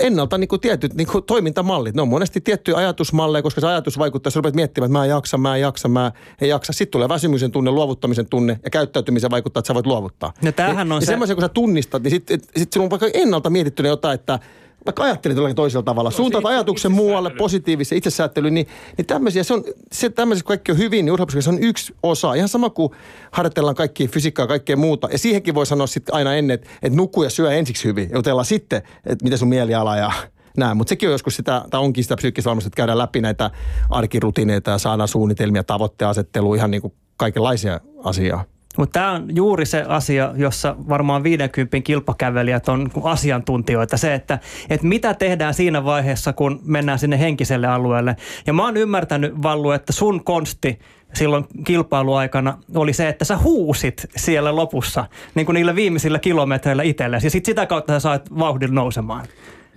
ennalta 0.00 0.38
niin 0.38 0.48
kuin 0.48 0.60
tietyt 0.60 0.94
niin 0.94 1.06
kuin 1.06 1.24
toimintamallit. 1.24 1.94
Ne 1.94 2.02
on 2.02 2.08
monesti 2.08 2.40
tiettyjä 2.40 2.76
ajatusmalleja, 2.76 3.42
koska 3.42 3.60
se 3.60 3.66
ajatus 3.66 3.98
vaikuttaa, 3.98 4.30
sä 4.30 4.38
rupeat 4.38 4.54
miettimään, 4.54 4.86
että 4.86 4.98
mä 4.98 5.04
en 5.04 5.10
jaksa, 5.10 5.38
mä 5.38 5.54
en 5.56 5.60
jaksa, 5.60 5.88
mä 5.88 6.12
en 6.40 6.48
jaksa. 6.48 6.72
Sitten 6.72 6.92
tulee 6.92 7.08
väsymyksen 7.08 7.50
tunne, 7.50 7.70
luovuttamisen 7.70 8.26
tunne 8.26 8.60
ja 8.64 8.70
käyttäytymisen 8.70 9.30
vaikuttaa, 9.30 9.60
että 9.60 9.66
sä 9.68 9.74
voit 9.74 9.86
luovuttaa. 9.86 10.32
No 10.42 10.52
tämähän 10.52 10.92
on 10.92 10.96
ja, 10.96 11.00
se... 11.00 11.06
semmoisen, 11.06 11.36
kun 11.36 11.42
sä 11.42 11.48
tunnistat, 11.48 12.02
niin 12.02 12.10
sitten 12.10 12.40
sit 12.56 12.72
sulla 12.72 12.84
on 12.84 12.90
vaikka 12.90 13.08
ennalta 13.14 13.50
mietittynä 13.50 13.88
jotain, 13.88 14.14
että 14.14 14.38
vaikka 14.86 15.02
ajattelit 15.02 15.36
jollakin 15.36 15.56
toisella 15.56 15.82
tavalla, 15.82 16.10
no, 16.10 16.16
suuntaat 16.16 16.46
ajatuksen 16.46 16.92
muualle 16.92 17.30
positiivisen 17.30 17.98
itsesäättelyyn, 17.98 18.54
niin, 18.54 18.66
niin 18.96 19.06
tämmöisiä, 19.06 19.42
se 19.42 19.54
on, 19.54 19.64
se 19.92 20.10
tämmöisiä 20.10 20.42
kaikki 20.44 20.72
on 20.72 20.78
hyvin, 20.78 21.04
niin 21.04 21.12
urheilupsykologissa 21.12 21.50
on 21.50 21.62
yksi 21.62 21.94
osa. 22.02 22.34
Ihan 22.34 22.48
sama 22.48 22.70
kuin 22.70 22.92
harjoitellaan 23.30 23.76
kaikki 23.76 24.08
fysiikkaa 24.08 24.42
ja 24.42 24.48
kaikkea 24.48 24.76
muuta. 24.76 25.08
Ja 25.12 25.18
siihenkin 25.18 25.54
voi 25.54 25.66
sanoa 25.66 25.86
sitten 25.86 26.14
aina 26.14 26.34
ennen, 26.34 26.54
että, 26.54 26.70
että 26.82 26.96
nuku 26.96 27.22
ja 27.22 27.30
syö 27.30 27.52
ensiksi 27.52 27.84
hyvin. 27.84 28.10
Ja 28.10 28.16
jutellaan 28.16 28.44
sitten, 28.44 28.82
että 29.06 29.24
miten 29.24 29.38
sun 29.38 29.48
mieliala 29.48 29.96
ja 29.96 30.12
näin. 30.56 30.76
Mutta 30.76 30.88
sekin 30.88 31.08
on 31.08 31.12
joskus 31.12 31.36
sitä, 31.36 31.64
tai 31.70 31.80
onkin 31.80 32.04
sitä 32.04 32.16
psyykkistä 32.16 32.48
valmistusta, 32.48 32.68
että 32.68 32.76
käydään 32.76 32.98
läpi 32.98 33.20
näitä 33.20 33.50
arkirutiineita 33.90 34.70
ja 34.70 34.78
saadaan 34.78 35.08
suunnitelmia, 35.08 35.64
tavoitteasettelua, 35.64 36.56
ihan 36.56 36.70
niin 36.70 36.82
kuin 36.82 36.94
kaikenlaisia 37.16 37.80
asiaa. 38.04 38.44
Mutta 38.76 39.00
tämä 39.00 39.12
on 39.12 39.36
juuri 39.36 39.66
se 39.66 39.84
asia, 39.88 40.32
jossa 40.36 40.76
varmaan 40.88 41.22
50 41.22 41.80
kilpakävelijät 41.80 42.68
on 42.68 42.90
asiantuntijoita. 43.02 43.96
Se, 43.96 44.14
että, 44.14 44.38
että 44.70 44.86
mitä 44.86 45.14
tehdään 45.14 45.54
siinä 45.54 45.84
vaiheessa, 45.84 46.32
kun 46.32 46.60
mennään 46.64 46.98
sinne 46.98 47.18
henkiselle 47.18 47.66
alueelle. 47.66 48.16
Ja 48.46 48.52
mä 48.52 48.64
oon 48.64 48.76
ymmärtänyt, 48.76 49.42
Vallu, 49.42 49.70
että 49.70 49.92
sun 49.92 50.24
konsti 50.24 50.78
silloin 51.14 51.44
kilpailuaikana 51.64 52.58
oli 52.74 52.92
se, 52.92 53.08
että 53.08 53.24
sä 53.24 53.36
huusit 53.36 54.06
siellä 54.16 54.56
lopussa 54.56 55.04
niin 55.34 55.46
kuin 55.46 55.54
niillä 55.54 55.74
viimeisillä 55.74 56.18
kilometreillä 56.18 56.82
itsellesi. 56.82 57.26
Ja 57.26 57.30
sitten 57.30 57.50
sitä 57.50 57.66
kautta 57.66 57.92
sä 57.92 58.00
saat 58.00 58.38
vauhdin 58.38 58.74
nousemaan. 58.74 59.26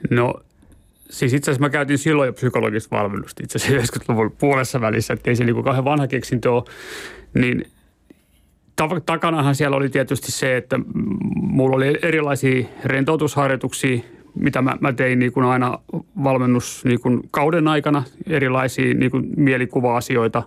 No 0.09 0.33
siis 1.09 1.33
itse 1.33 1.51
asiassa 1.51 1.65
mä 1.65 1.69
käytin 1.69 1.97
silloin 1.97 2.27
jo 2.27 2.33
psykologista 2.33 2.95
valmennusta 2.95 3.43
itse 3.43 3.57
asiassa 3.57 3.97
90-luvun 3.97 4.35
puolessa 4.39 4.81
välissä, 4.81 5.13
että 5.13 5.29
ei 5.29 5.35
se 5.35 5.43
niin 5.43 5.63
kauhean 5.63 5.85
vanha 5.85 6.07
keksintö 6.07 6.51
ole. 6.51 6.63
Niin 7.33 7.65
takanahan 9.05 9.55
siellä 9.55 9.78
oli 9.78 9.89
tietysti 9.89 10.32
se, 10.32 10.57
että 10.57 10.80
mulla 11.36 11.76
oli 11.76 11.97
erilaisia 12.01 12.65
rentoutusharjoituksia, 12.84 14.01
mitä 14.36 14.61
mä, 14.61 14.78
mä 14.80 14.93
tein 14.93 15.19
niin 15.19 15.32
kuin 15.32 15.45
aina 15.45 15.80
valmennus 16.24 16.86
niin 16.86 17.01
kuin 17.01 17.21
kauden 17.32 17.67
aikana, 17.67 18.03
erilaisia 18.28 18.93
niin 18.93 19.11
kuin 19.11 19.28
mielikuva-asioita. 19.38 20.43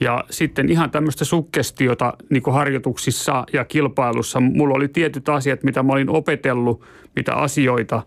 Ja 0.00 0.24
sitten 0.30 0.68
ihan 0.68 0.90
tämmöistä 0.90 1.24
sukkestiota 1.24 2.14
niin 2.30 2.42
kuin 2.42 2.54
harjoituksissa 2.54 3.44
ja 3.52 3.64
kilpailussa. 3.64 4.40
Mulla 4.40 4.74
oli 4.74 4.88
tietyt 4.88 5.28
asiat, 5.28 5.62
mitä 5.62 5.82
mä 5.82 5.92
olin 5.92 6.10
opetellut, 6.10 6.82
mitä 7.16 7.34
asioita 7.34 8.02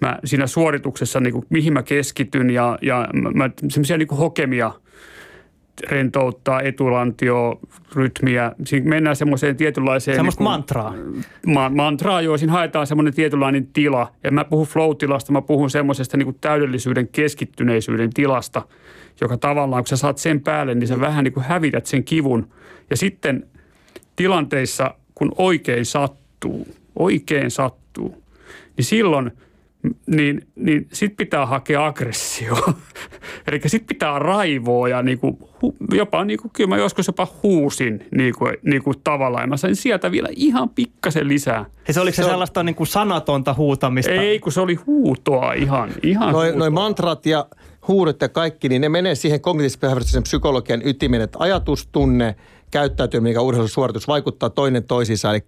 mä 0.00 0.18
siinä 0.24 0.46
suorituksessa, 0.46 1.20
niin 1.20 1.32
kuin, 1.32 1.46
mihin 1.50 1.72
mä 1.72 1.82
keskityn 1.82 2.50
ja, 2.50 2.78
ja 2.82 3.08
mä, 3.34 3.50
semmoisia 3.68 3.98
niin 3.98 4.08
hokemia– 4.08 4.72
rentouttaa 5.90 6.60
etulantio, 6.60 7.60
rytmiä. 7.94 8.52
Siinä 8.64 8.88
mennään 8.88 9.16
semmoiseen 9.16 9.56
tietynlaiseen... 9.56 10.16
Semmoista 10.16 10.40
niin 10.40 10.50
mantraa. 10.50 10.94
Ma- 11.46 11.68
mantraa, 11.70 12.20
joo. 12.20 12.38
Siinä 12.38 12.52
haetaan 12.52 12.86
semmoinen 12.86 13.14
tietynlainen 13.14 13.66
tila. 13.66 14.12
Ja 14.24 14.30
mä 14.30 14.44
puhun 14.44 14.66
flow-tilasta, 14.66 15.32
mä 15.32 15.42
puhun 15.42 15.70
semmoisesta 15.70 16.16
niin 16.16 16.26
kuin 16.26 16.36
täydellisyyden 16.40 17.08
keskittyneisyyden 17.08 18.14
tilasta, 18.14 18.62
joka 19.20 19.36
tavallaan, 19.36 19.82
kun 19.82 19.88
sä 19.88 19.96
saat 19.96 20.18
sen 20.18 20.40
päälle, 20.40 20.74
niin 20.74 20.88
sä 20.88 21.00
vähän 21.00 21.24
niin 21.24 21.34
kuin 21.34 21.44
hävität 21.44 21.86
sen 21.86 22.04
kivun. 22.04 22.48
Ja 22.90 22.96
sitten 22.96 23.46
tilanteissa, 24.16 24.94
kun 25.14 25.32
oikein 25.38 25.84
sattuu, 25.84 26.68
oikein 26.96 27.50
sattuu, 27.50 28.22
niin 28.76 28.84
silloin 28.84 29.32
niin, 30.06 30.46
niin 30.56 30.86
sit 30.92 31.16
pitää 31.16 31.46
hakea 31.46 31.86
aggressio. 31.86 32.56
Eli 33.48 33.60
sit 33.66 33.86
pitää 33.86 34.18
raivoa 34.18 34.88
ja 34.88 35.02
niinku, 35.02 35.50
jopa, 35.92 36.24
niinku, 36.24 36.50
kyllä 36.52 36.68
mä 36.68 36.76
joskus 36.76 37.06
jopa 37.06 37.28
huusin 37.42 38.06
niinku, 38.10 38.44
niinku 38.62 38.94
tavallaan. 38.94 39.42
Ja 39.42 39.46
mä 39.46 39.56
sain 39.56 39.76
sieltä 39.76 40.10
vielä 40.10 40.28
ihan 40.36 40.68
pikkasen 40.68 41.28
lisää. 41.28 41.64
Ja 41.88 41.94
se 41.94 42.00
oliko 42.00 42.16
se, 42.16 42.22
se 42.22 42.28
sellaista 42.28 42.62
niinku 42.62 42.84
sanatonta 42.84 43.54
huutamista? 43.54 44.12
Ei, 44.12 44.38
kun 44.38 44.52
se 44.52 44.60
oli 44.60 44.74
huutoa 44.74 45.52
ihan. 45.52 45.90
ihan 46.02 46.32
noin 46.32 46.58
noi 46.58 46.70
mantrat 46.70 47.26
ja 47.26 47.46
huudot 47.88 48.20
ja 48.20 48.28
kaikki, 48.28 48.68
niin 48.68 48.82
ne 48.82 48.88
menee 48.88 49.14
siihen 49.14 49.40
kognitiivisen 49.40 50.22
psykologian 50.22 50.82
ytimen, 50.84 51.20
että 51.20 51.38
ajatus, 51.40 51.86
tunne, 51.86 52.34
käyttäytyminen 52.70 53.34
ja 53.34 53.42
urheilusuoritus 53.42 54.08
vaikuttaa 54.08 54.50
toinen 54.50 54.84
toisiinsa. 54.84 55.30
Eli 55.30 55.40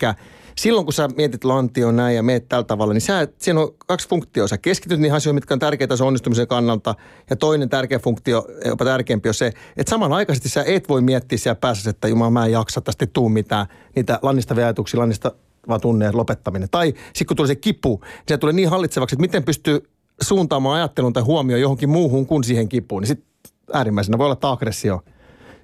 silloin 0.59 0.87
kun 0.87 0.93
sä 0.93 1.09
mietit 1.17 1.45
lantio 1.45 1.93
näin 1.93 2.17
ja 2.17 2.23
meet 2.23 2.49
tällä 2.49 2.65
tavalla, 2.65 2.95
niin 2.95 3.01
sä, 3.01 3.29
siinä 3.39 3.61
on 3.61 3.75
kaksi 3.87 4.09
funktioa. 4.09 4.49
Sä 4.49 4.59
keskityt 4.59 5.01
niihin 5.01 5.17
asioihin, 5.17 5.35
mitkä 5.35 5.55
on 5.55 5.59
tärkeitä 5.59 5.97
sen 5.97 6.07
onnistumisen 6.07 6.47
kannalta. 6.47 6.95
Ja 7.31 7.37
toinen 7.37 7.69
tärkeä 7.69 7.99
funktio, 7.99 8.47
jopa 8.65 8.85
tärkeämpi 8.85 9.29
on 9.29 9.35
se, 9.35 9.53
että 9.77 9.91
samanaikaisesti 9.91 10.49
sä 10.49 10.65
et 10.67 10.89
voi 10.89 11.01
miettiä 11.01 11.39
siellä 11.39 11.61
päässä, 11.61 11.91
että 11.91 12.09
jumala 12.09 12.31
mä 12.31 12.47
en 12.47 12.53
jaksa 12.53 12.81
tästä 12.81 13.07
tuu 13.07 13.29
mitään. 13.29 13.67
Niitä 13.97 14.19
lannistavia 14.23 14.65
ajatuksia, 14.65 15.01
lannista 15.01 15.33
vaan 15.69 15.81
tunne 15.81 16.13
lopettaminen. 16.13 16.69
Tai 16.71 16.87
sitten 16.87 17.27
kun 17.27 17.37
tulee 17.37 17.49
se 17.49 17.57
kipu, 17.57 18.01
niin 18.03 18.25
se 18.29 18.39
tulee 18.39 18.53
niin 18.53 18.69
hallitsevaksi, 18.69 19.15
että 19.15 19.21
miten 19.21 19.45
pystyy 19.45 19.91
suuntaamaan 20.23 20.77
ajattelun 20.77 21.13
tai 21.13 21.23
huomioon 21.23 21.61
johonkin 21.61 21.89
muuhun 21.89 22.27
kuin 22.27 22.45
siihen 22.45 22.69
kipuun. 22.69 23.03
Niin 23.03 23.09
sitten 23.09 23.31
äärimmäisenä 23.73 24.19
voi 24.19 24.27
olla 24.27 24.53
aggressio 24.53 25.01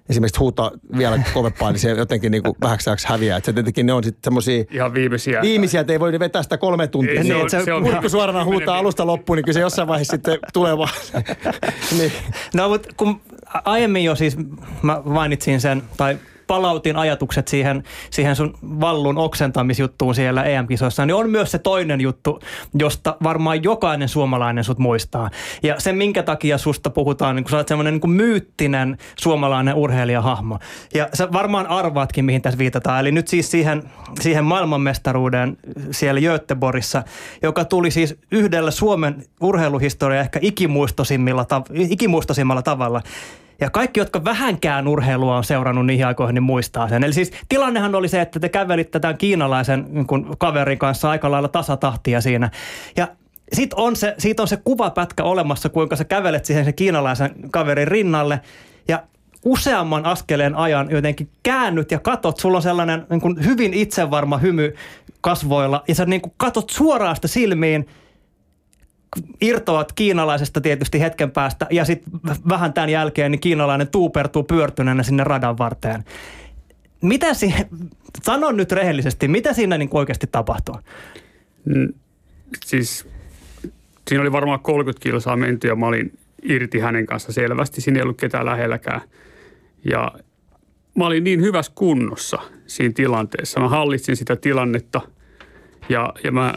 esimerkiksi 0.08 0.38
huutaa 0.40 0.70
vielä 0.98 1.22
kovempaa, 1.34 1.72
niin 1.72 1.80
se 1.80 1.90
jotenkin 1.90 2.30
niin 2.32 2.42
kuin 2.42 2.54
vähäksi 2.60 2.90
ajaksi 2.90 3.08
häviää. 3.08 3.36
Että 3.36 3.46
se 3.46 3.52
tietenkin 3.52 3.86
ne 3.86 3.92
on 3.92 4.04
sitten 4.04 4.20
semmoisia 4.24 4.64
Ihan 4.70 4.94
viimeisiä. 4.94 5.42
Viimeisiä, 5.42 5.80
että 5.80 5.92
ei 5.92 6.00
voi 6.00 6.18
vetää 6.18 6.42
sitä 6.42 6.58
kolme 6.58 6.86
tuntia. 6.86 7.12
Ei, 7.12 7.16
se 7.16 7.22
niin, 7.22 7.34
on- 7.36 7.40
että 7.42 7.58
se, 7.58 7.64
se 7.64 7.72
on- 7.72 7.82
kurkku 7.82 8.08
suorana 8.08 8.44
huutaa 8.44 8.78
alusta 8.78 9.06
loppuun, 9.06 9.36
niin 9.36 9.44
kyllä 9.44 9.54
se 9.54 9.60
jossain 9.60 9.88
vaiheessa 9.88 10.10
sitten 10.16 10.38
tulee 10.52 10.78
vaan. 10.78 10.94
niin. 11.98 12.12
No 12.54 12.68
mutta 12.68 12.88
kun 12.96 13.20
aiemmin 13.64 14.04
jo 14.04 14.14
siis 14.14 14.36
mä 14.82 15.02
mainitsin 15.04 15.60
sen, 15.60 15.82
tai 15.96 16.18
palautin 16.46 16.96
ajatukset 16.96 17.48
siihen, 17.48 17.82
siihen 18.10 18.36
sun 18.36 18.54
vallun 18.62 19.18
oksentamisjuttuun 19.18 20.14
siellä 20.14 20.42
EM-kisoissa, 20.42 21.06
niin 21.06 21.14
on 21.14 21.30
myös 21.30 21.50
se 21.50 21.58
toinen 21.58 22.00
juttu, 22.00 22.40
josta 22.74 23.16
varmaan 23.22 23.62
jokainen 23.62 24.08
suomalainen 24.08 24.64
sut 24.64 24.78
muistaa. 24.78 25.30
Ja 25.62 25.80
se, 25.80 25.92
minkä 25.92 26.22
takia 26.22 26.58
susta 26.58 26.90
puhutaan, 26.90 27.36
niin 27.36 27.44
kun 27.44 27.50
sä 27.50 27.56
oot 27.56 27.68
semmoinen 27.68 27.94
niin 27.94 28.10
myyttinen 28.10 28.98
suomalainen 29.16 29.74
urheilijahahmo. 29.74 30.58
Ja 30.94 31.08
sä 31.14 31.32
varmaan 31.32 31.66
arvaatkin, 31.66 32.24
mihin 32.24 32.42
tässä 32.42 32.58
viitataan. 32.58 33.00
Eli 33.00 33.12
nyt 33.12 33.28
siis 33.28 33.50
siihen, 33.50 33.82
siihen 34.20 34.44
maailmanmestaruuden 34.44 35.56
siellä 35.90 36.20
Göteborgissa, 36.20 37.02
joka 37.42 37.64
tuli 37.64 37.90
siis 37.90 38.18
yhdellä 38.30 38.70
Suomen 38.70 39.24
urheiluhistoria 39.40 40.20
ehkä 40.20 40.38
ikimuistosimmilla, 40.42 41.46
ikimuistosimmalla 41.74 42.62
tavalla. 42.62 43.02
Ja 43.60 43.70
kaikki, 43.70 44.00
jotka 44.00 44.24
vähänkään 44.24 44.88
urheilua 44.88 45.36
on 45.36 45.44
seurannut 45.44 45.86
niihin 45.86 46.06
aikoihin, 46.06 46.34
niin 46.34 46.42
muistaa 46.42 46.88
sen. 46.88 47.04
Eli 47.04 47.12
siis 47.12 47.32
tilannehan 47.48 47.94
oli 47.94 48.08
se, 48.08 48.20
että 48.20 48.40
te 48.40 48.48
kävelitte 48.48 49.00
tämän 49.00 49.18
kiinalaisen 49.18 49.86
niin 49.88 50.06
kaverin 50.38 50.78
kanssa 50.78 51.10
aika 51.10 51.30
lailla 51.30 51.48
tasatahtia 51.48 52.20
siinä. 52.20 52.50
Ja 52.96 53.08
sit 53.52 53.74
on 53.74 53.96
se, 53.96 54.14
siitä 54.18 54.42
on 54.42 54.48
se 54.48 54.56
kuvapätkä 54.56 55.24
olemassa, 55.24 55.68
kuinka 55.68 55.96
sä 55.96 56.04
kävelet 56.04 56.44
siihen 56.44 56.64
sen 56.64 56.74
kiinalaisen 56.74 57.34
kaverin 57.50 57.88
rinnalle. 57.88 58.40
Ja 58.88 59.02
useamman 59.44 60.04
askeleen 60.04 60.54
ajan 60.54 60.90
jotenkin 60.90 61.28
käännyt 61.42 61.90
ja 61.90 61.98
katot, 61.98 62.36
sulla 62.36 62.58
on 62.58 62.62
sellainen 62.62 63.06
niin 63.10 63.20
kuin 63.20 63.44
hyvin 63.44 63.74
itsevarma 63.74 64.38
hymy 64.38 64.74
kasvoilla. 65.20 65.82
Ja 65.88 65.94
sä 65.94 66.06
niin 66.06 66.20
kuin 66.20 66.34
katot 66.36 66.70
suoraan 66.70 67.16
sitä 67.16 67.28
silmiin– 67.28 67.88
irtoat 69.40 69.92
kiinalaisesta 69.92 70.60
tietysti 70.60 71.00
hetken 71.00 71.30
päästä 71.30 71.66
ja 71.70 71.84
sitten 71.84 72.12
vähän 72.48 72.72
tämän 72.72 72.90
jälkeen 72.90 73.30
niin 73.30 73.40
kiinalainen 73.40 73.88
tuupertuu 73.88 74.42
pyörtyneenä 74.42 75.02
sinne 75.02 75.24
radan 75.24 75.58
varteen. 75.58 76.04
Mitä 77.02 77.34
siihen, 77.34 77.66
sano 78.22 78.52
nyt 78.52 78.72
rehellisesti, 78.72 79.28
mitä 79.28 79.52
siinä 79.52 79.78
niin 79.78 79.88
oikeasti 79.92 80.26
tapahtuu? 80.32 80.74
Siis 82.64 83.08
siinä 84.08 84.22
oli 84.22 84.32
varmaan 84.32 84.60
30 84.60 85.02
kilsaa 85.02 85.36
menty 85.36 85.68
ja 85.68 85.76
mä 85.76 85.86
olin 85.86 86.18
irti 86.42 86.78
hänen 86.78 87.06
kanssa 87.06 87.32
selvästi. 87.32 87.80
Siinä 87.80 87.98
ei 87.98 88.02
ollut 88.02 88.20
ketään 88.20 88.46
lähelläkään. 88.46 89.00
Ja 89.90 90.12
mä 90.96 91.06
olin 91.06 91.24
niin 91.24 91.40
hyvässä 91.40 91.72
kunnossa 91.74 92.38
siinä 92.66 92.92
tilanteessa. 92.92 93.60
Mä 93.60 93.68
hallitsin 93.68 94.16
sitä 94.16 94.36
tilannetta 94.36 95.00
ja, 95.88 96.12
ja 96.24 96.32
mä, 96.32 96.54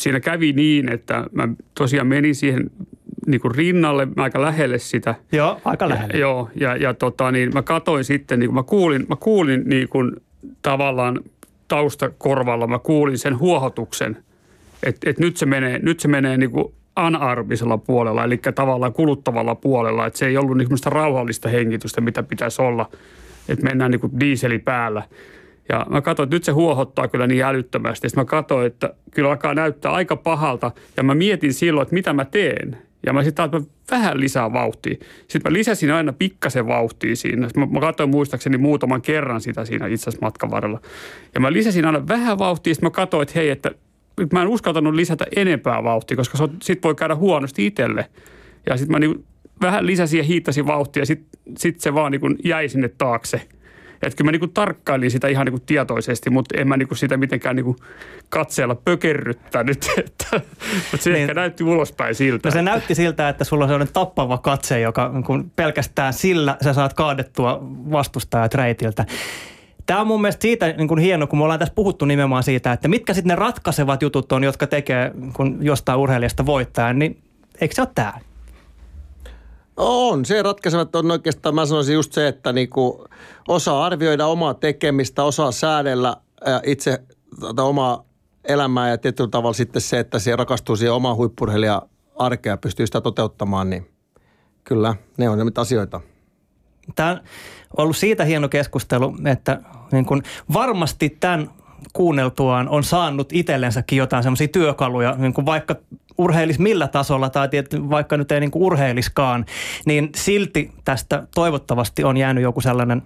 siinä 0.00 0.20
kävi 0.20 0.52
niin, 0.52 0.92
että 0.92 1.24
mä 1.32 1.48
tosiaan 1.74 2.06
menin 2.06 2.34
siihen 2.34 2.70
niin 3.26 3.40
kuin 3.40 3.54
rinnalle 3.54 4.08
aika 4.16 4.42
lähelle 4.42 4.78
sitä. 4.78 5.14
Joo, 5.32 5.60
aika 5.64 5.88
lähellä. 5.88 6.12
Ja, 6.12 6.20
joo, 6.20 6.50
ja, 6.60 6.76
ja 6.76 6.94
tota, 6.94 7.32
niin 7.32 7.50
mä 7.54 7.62
katoin 7.62 8.04
sitten, 8.04 8.38
niin 8.38 8.48
kuin 8.48 8.54
mä 8.54 8.62
kuulin, 8.62 9.06
mä 9.08 9.16
kuulin 9.16 9.62
niin 9.66 9.88
kuin 9.88 10.12
tavallaan 10.62 11.20
taustakorvalla, 11.68 12.66
mä 12.66 12.78
kuulin 12.78 13.18
sen 13.18 13.38
huohotuksen, 13.38 14.16
että 14.82 15.10
et 15.10 15.18
nyt 15.18 15.36
se 15.36 15.46
menee, 15.46 15.78
nyt 15.78 16.00
se 16.00 16.08
menee 16.08 16.36
niin 16.36 16.50
kuin 16.50 16.74
anarmisella 16.96 17.78
puolella, 17.78 18.24
eli 18.24 18.40
tavallaan 18.54 18.92
kuluttavalla 18.92 19.54
puolella, 19.54 20.06
että 20.06 20.18
se 20.18 20.26
ei 20.26 20.36
ollut 20.36 20.56
niin 20.56 20.68
rauhallista 20.86 21.48
hengitystä, 21.48 22.00
mitä 22.00 22.22
pitäisi 22.22 22.62
olla, 22.62 22.90
että 23.48 23.64
mennään 23.64 23.90
niin 23.90 24.00
kuin 24.00 24.20
diiseli 24.20 24.58
päällä. 24.58 25.02
Ja 25.68 25.86
mä 25.90 26.00
katsoin, 26.00 26.26
että 26.26 26.36
nyt 26.36 26.44
se 26.44 26.52
huohottaa 26.52 27.08
kyllä 27.08 27.26
niin 27.26 27.44
älyttömästi. 27.44 28.08
Sitten 28.08 28.20
mä 28.20 28.24
katsoin, 28.24 28.66
että 28.66 28.94
kyllä 29.10 29.30
alkaa 29.30 29.54
näyttää 29.54 29.92
aika 29.92 30.16
pahalta. 30.16 30.70
Ja 30.96 31.02
mä 31.02 31.14
mietin 31.14 31.54
silloin, 31.54 31.82
että 31.82 31.94
mitä 31.94 32.12
mä 32.12 32.24
teen. 32.24 32.78
Ja 33.06 33.12
mä 33.12 33.24
sitten 33.24 33.50
mä 33.52 33.60
vähän 33.90 34.20
lisää 34.20 34.52
vauhtia. 34.52 34.96
Sitten 35.28 35.52
mä 35.52 35.58
lisäsin 35.58 35.90
aina 35.92 36.12
pikkasen 36.12 36.66
vauhtia 36.66 37.16
siinä. 37.16 37.48
Mä, 37.56 37.66
mä 37.66 37.80
katsoin 37.80 38.10
muistaakseni 38.10 38.58
muutaman 38.58 39.02
kerran 39.02 39.40
sitä 39.40 39.64
siinä 39.64 39.86
itse 39.86 40.02
asiassa 40.10 40.26
matkan 40.26 40.50
varrella. 40.50 40.80
Ja 41.34 41.40
mä 41.40 41.52
lisäsin 41.52 41.84
aina 41.84 42.08
vähän 42.08 42.38
vauhtia. 42.38 42.74
Sitten 42.74 42.86
mä 42.86 42.90
katsoin, 42.90 43.22
että 43.22 43.32
hei, 43.34 43.50
että 43.50 43.70
mä 44.32 44.42
en 44.42 44.48
uskaltanut 44.48 44.94
lisätä 44.94 45.26
enempää 45.36 45.84
vauhtia, 45.84 46.16
koska 46.16 46.38
se 46.38 46.44
on- 46.44 46.56
sit 46.62 46.84
voi 46.84 46.94
käydä 46.94 47.14
huonosti 47.14 47.66
itselle. 47.66 48.06
Ja 48.70 48.76
sitten 48.76 48.92
mä 48.92 48.98
niin 48.98 49.24
vähän 49.60 49.86
lisäsin 49.86 50.18
ja 50.18 50.24
hiittasin 50.24 50.66
vauhtia 50.66 51.00
ja 51.00 51.06
sitten 51.06 51.40
sit 51.58 51.80
se 51.80 51.94
vaan 51.94 52.12
niin 52.12 52.38
jäi 52.44 52.68
sinne 52.68 52.88
taakse. 52.88 53.40
Että 54.02 54.16
kyllä 54.16 54.28
mä 54.28 54.32
niinku 54.32 54.48
tarkkailin 54.48 55.10
sitä 55.10 55.28
ihan 55.28 55.46
niinku 55.46 55.62
tietoisesti, 55.66 56.30
mutta 56.30 56.60
en 56.60 56.68
mä 56.68 56.76
niinku 56.76 56.94
sitä 56.94 57.16
mitenkään 57.16 57.56
niinku 57.56 57.76
katseella 58.28 58.74
pökerryttänyt. 58.74 59.86
Että, 59.98 60.26
mutta 60.90 61.04
se 61.04 61.10
Niin. 61.10 61.20
ehkä 61.20 61.34
näytti 61.34 61.64
ulospäin 61.64 62.14
siltä. 62.14 62.48
No 62.48 62.52
se 62.52 62.62
näytti 62.62 62.94
siltä, 62.94 63.28
että 63.28 63.44
sulla 63.44 63.64
on 63.64 63.68
sellainen 63.68 63.92
tappava 63.92 64.38
katse, 64.38 64.80
joka 64.80 65.08
niin 65.08 65.24
kun 65.24 65.50
pelkästään 65.56 66.12
sillä 66.12 66.56
sä 66.64 66.72
saat 66.72 66.94
kaadettua 66.94 67.58
vastustajat 67.92 68.54
reitiltä. 68.54 69.04
Tämä 69.86 70.00
on 70.00 70.06
mun 70.06 70.20
mielestä 70.20 70.42
siitä 70.42 70.66
niin 70.72 70.88
kun 70.88 70.98
hieno, 70.98 71.26
kun 71.26 71.38
me 71.38 71.42
ollaan 71.42 71.58
tässä 71.58 71.74
puhuttu 71.74 72.04
nimenomaan 72.04 72.42
siitä, 72.42 72.72
että 72.72 72.88
mitkä 72.88 73.14
sitten 73.14 73.28
ne 73.28 73.34
ratkaisevat 73.34 74.02
jutut 74.02 74.32
on, 74.32 74.44
jotka 74.44 74.66
tekee 74.66 75.10
kun 75.32 75.58
jostain 75.60 75.98
urheilijasta 75.98 76.46
voittajan, 76.46 76.98
niin 76.98 77.22
eikö 77.60 77.74
se 77.74 77.82
ole 77.82 77.88
tämä? 77.94 78.12
On, 79.76 80.24
se 80.24 80.42
ratkaisevat 80.42 80.96
on 80.96 81.10
oikeastaan, 81.10 81.54
mä 81.54 81.66
sanoisin 81.66 81.94
just 81.94 82.12
se, 82.12 82.28
että 82.28 82.52
niinku 82.52 83.04
osaa 83.48 83.84
arvioida 83.84 84.26
omaa 84.26 84.54
tekemistä, 84.54 85.24
osaa 85.24 85.52
säädellä 85.52 86.16
ää, 86.44 86.60
itse 86.64 87.02
tätä 87.40 87.62
omaa 87.62 88.04
elämää 88.44 88.90
ja 88.90 88.98
tietyllä 88.98 89.30
tavalla 89.30 89.52
sitten 89.52 89.82
se, 89.82 89.98
että 89.98 90.18
se 90.18 90.36
rakastuu 90.36 90.76
siihen 90.76 90.92
omaan 90.92 91.16
huippurheilijan 91.16 91.82
arkea 92.16 92.56
pystyy 92.56 92.86
sitä 92.86 93.00
toteuttamaan, 93.00 93.70
niin 93.70 93.90
kyllä, 94.64 94.94
ne 95.18 95.28
on 95.28 95.38
ne 95.38 95.44
asioita. 95.56 96.00
Tämä 96.96 97.10
on 97.10 97.20
ollut 97.76 97.96
siitä 97.96 98.24
hieno 98.24 98.48
keskustelu, 98.48 99.16
että 99.24 99.60
niin 99.92 100.06
kun 100.06 100.22
varmasti 100.52 101.16
tämän 101.20 101.50
kuunneltuaan 101.92 102.68
on 102.68 102.84
saanut 102.84 103.32
itsellensäkin 103.32 103.98
jotain 103.98 104.22
semmoisia 104.22 104.48
työkaluja, 104.48 105.14
niin 105.18 105.34
kun 105.34 105.46
vaikka 105.46 105.76
urheilis 106.18 106.58
millä 106.58 106.88
tasolla 106.88 107.30
tai 107.30 107.48
tietty, 107.48 107.90
vaikka 107.90 108.16
nyt 108.16 108.32
ei 108.32 108.40
niin 108.40 108.50
kuin 108.50 108.62
urheiliskaan, 108.62 109.46
niin 109.86 110.10
silti 110.16 110.70
tästä 110.84 111.26
toivottavasti 111.34 112.04
on 112.04 112.16
jäänyt 112.16 112.42
joku 112.42 112.60
sellainen 112.60 113.02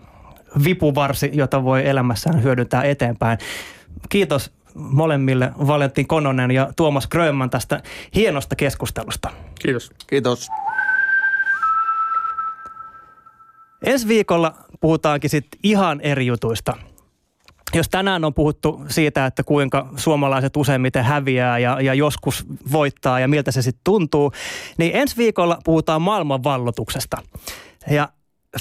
vipuvarsi, 0.65 1.31
jota 1.33 1.65
voi 1.65 1.89
elämässään 1.89 2.43
hyödyntää 2.43 2.83
eteenpäin. 2.83 3.39
Kiitos 4.09 4.53
molemmille 4.75 5.53
Valentin 5.67 6.07
Kononen 6.07 6.51
ja 6.51 6.73
Tuomas 6.77 7.07
Grönman 7.07 7.51
tästä 7.51 7.83
hienosta 8.15 8.57
keskustelusta. 8.57 9.31
Kiitos. 9.61 9.93
Kiitos. 10.07 10.49
Ensi 13.83 14.09
viikolla 14.09 14.55
puhutaankin 14.81 15.31
sitten 15.31 15.61
ihan 15.63 16.01
eri 16.01 16.27
jutuista. 16.27 16.77
Jos 17.75 17.89
tänään 17.89 18.25
on 18.25 18.35
puhuttu 18.35 18.83
siitä, 18.89 19.27
että 19.27 19.43
kuinka 19.43 19.89
suomalaiset 19.97 20.57
useimmiten 20.57 21.05
häviää 21.05 21.59
ja, 21.59 21.81
ja 21.81 21.95
joskus 21.95 22.47
voittaa 22.73 23.21
ja 23.21 23.29
miltä 23.29 23.53
se 23.53 23.63
sitten 23.63 23.81
tuntuu, 23.85 24.33
niin 24.79 24.91
ensi 24.95 25.17
viikolla 25.17 25.59
puhutaan 25.65 26.03
maailmanvallotuksesta. 26.03 27.17
Ja 27.91 28.09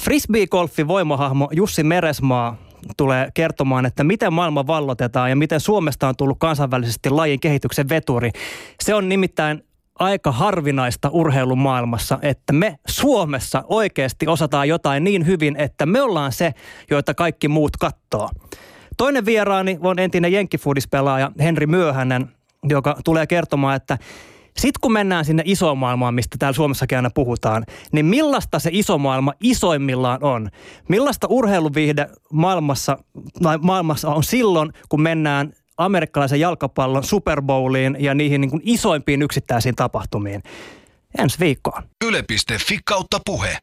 frisbee-golfin 0.00 0.88
voimahahmo 0.88 1.48
Jussi 1.52 1.82
Meresmaa 1.82 2.56
tulee 2.96 3.28
kertomaan, 3.34 3.86
että 3.86 4.04
miten 4.04 4.32
maailma 4.32 4.66
vallotetaan 4.66 5.30
ja 5.30 5.36
miten 5.36 5.60
Suomesta 5.60 6.08
on 6.08 6.16
tullut 6.16 6.38
kansainvälisesti 6.40 7.10
lajin 7.10 7.40
kehityksen 7.40 7.88
veturi. 7.88 8.30
Se 8.80 8.94
on 8.94 9.08
nimittäin 9.08 9.62
aika 9.98 10.32
harvinaista 10.32 11.08
urheilumaailmassa, 11.12 12.18
että 12.22 12.52
me 12.52 12.78
Suomessa 12.88 13.64
oikeasti 13.68 14.26
osataan 14.26 14.68
jotain 14.68 15.04
niin 15.04 15.26
hyvin, 15.26 15.56
että 15.56 15.86
me 15.86 16.02
ollaan 16.02 16.32
se, 16.32 16.54
joita 16.90 17.14
kaikki 17.14 17.48
muut 17.48 17.76
kattoo. 17.76 18.30
Toinen 18.96 19.24
vieraani 19.24 19.78
on 19.80 19.98
entinen 19.98 20.32
jenkkifudispelaaja 20.32 21.30
Henri 21.40 21.66
Myöhänen, 21.66 22.28
joka 22.68 22.96
tulee 23.04 23.26
kertomaan, 23.26 23.76
että 23.76 23.98
sitten 24.56 24.80
kun 24.80 24.92
mennään 24.92 25.24
sinne 25.24 25.42
isoon 25.46 25.78
maailmaan, 25.78 26.14
mistä 26.14 26.36
täällä 26.38 26.56
Suomessakin 26.56 26.98
aina 26.98 27.10
puhutaan, 27.14 27.64
niin 27.92 28.06
millaista 28.06 28.58
se 28.58 28.70
iso 28.72 28.98
maailma 28.98 29.32
isoimmillaan 29.40 30.24
on? 30.24 30.48
Millaista 30.88 31.26
urheiluviihde 31.30 32.06
maailmassa, 32.32 32.98
maailmassa 33.60 34.08
on 34.08 34.24
silloin, 34.24 34.72
kun 34.88 35.02
mennään 35.02 35.52
amerikkalaisen 35.78 36.40
jalkapallon 36.40 37.04
Super 37.04 37.42
Bowliin 37.42 37.96
ja 38.00 38.14
niihin 38.14 38.40
niin 38.40 38.50
kuin 38.50 38.62
isoimpiin 38.64 39.22
yksittäisiin 39.22 39.74
tapahtumiin. 39.74 40.42
Ensi 41.18 41.40
viikkoon. 41.40 41.82
Yle.fi 42.04 42.78
kautta 42.84 43.20
puhe. 43.26 43.58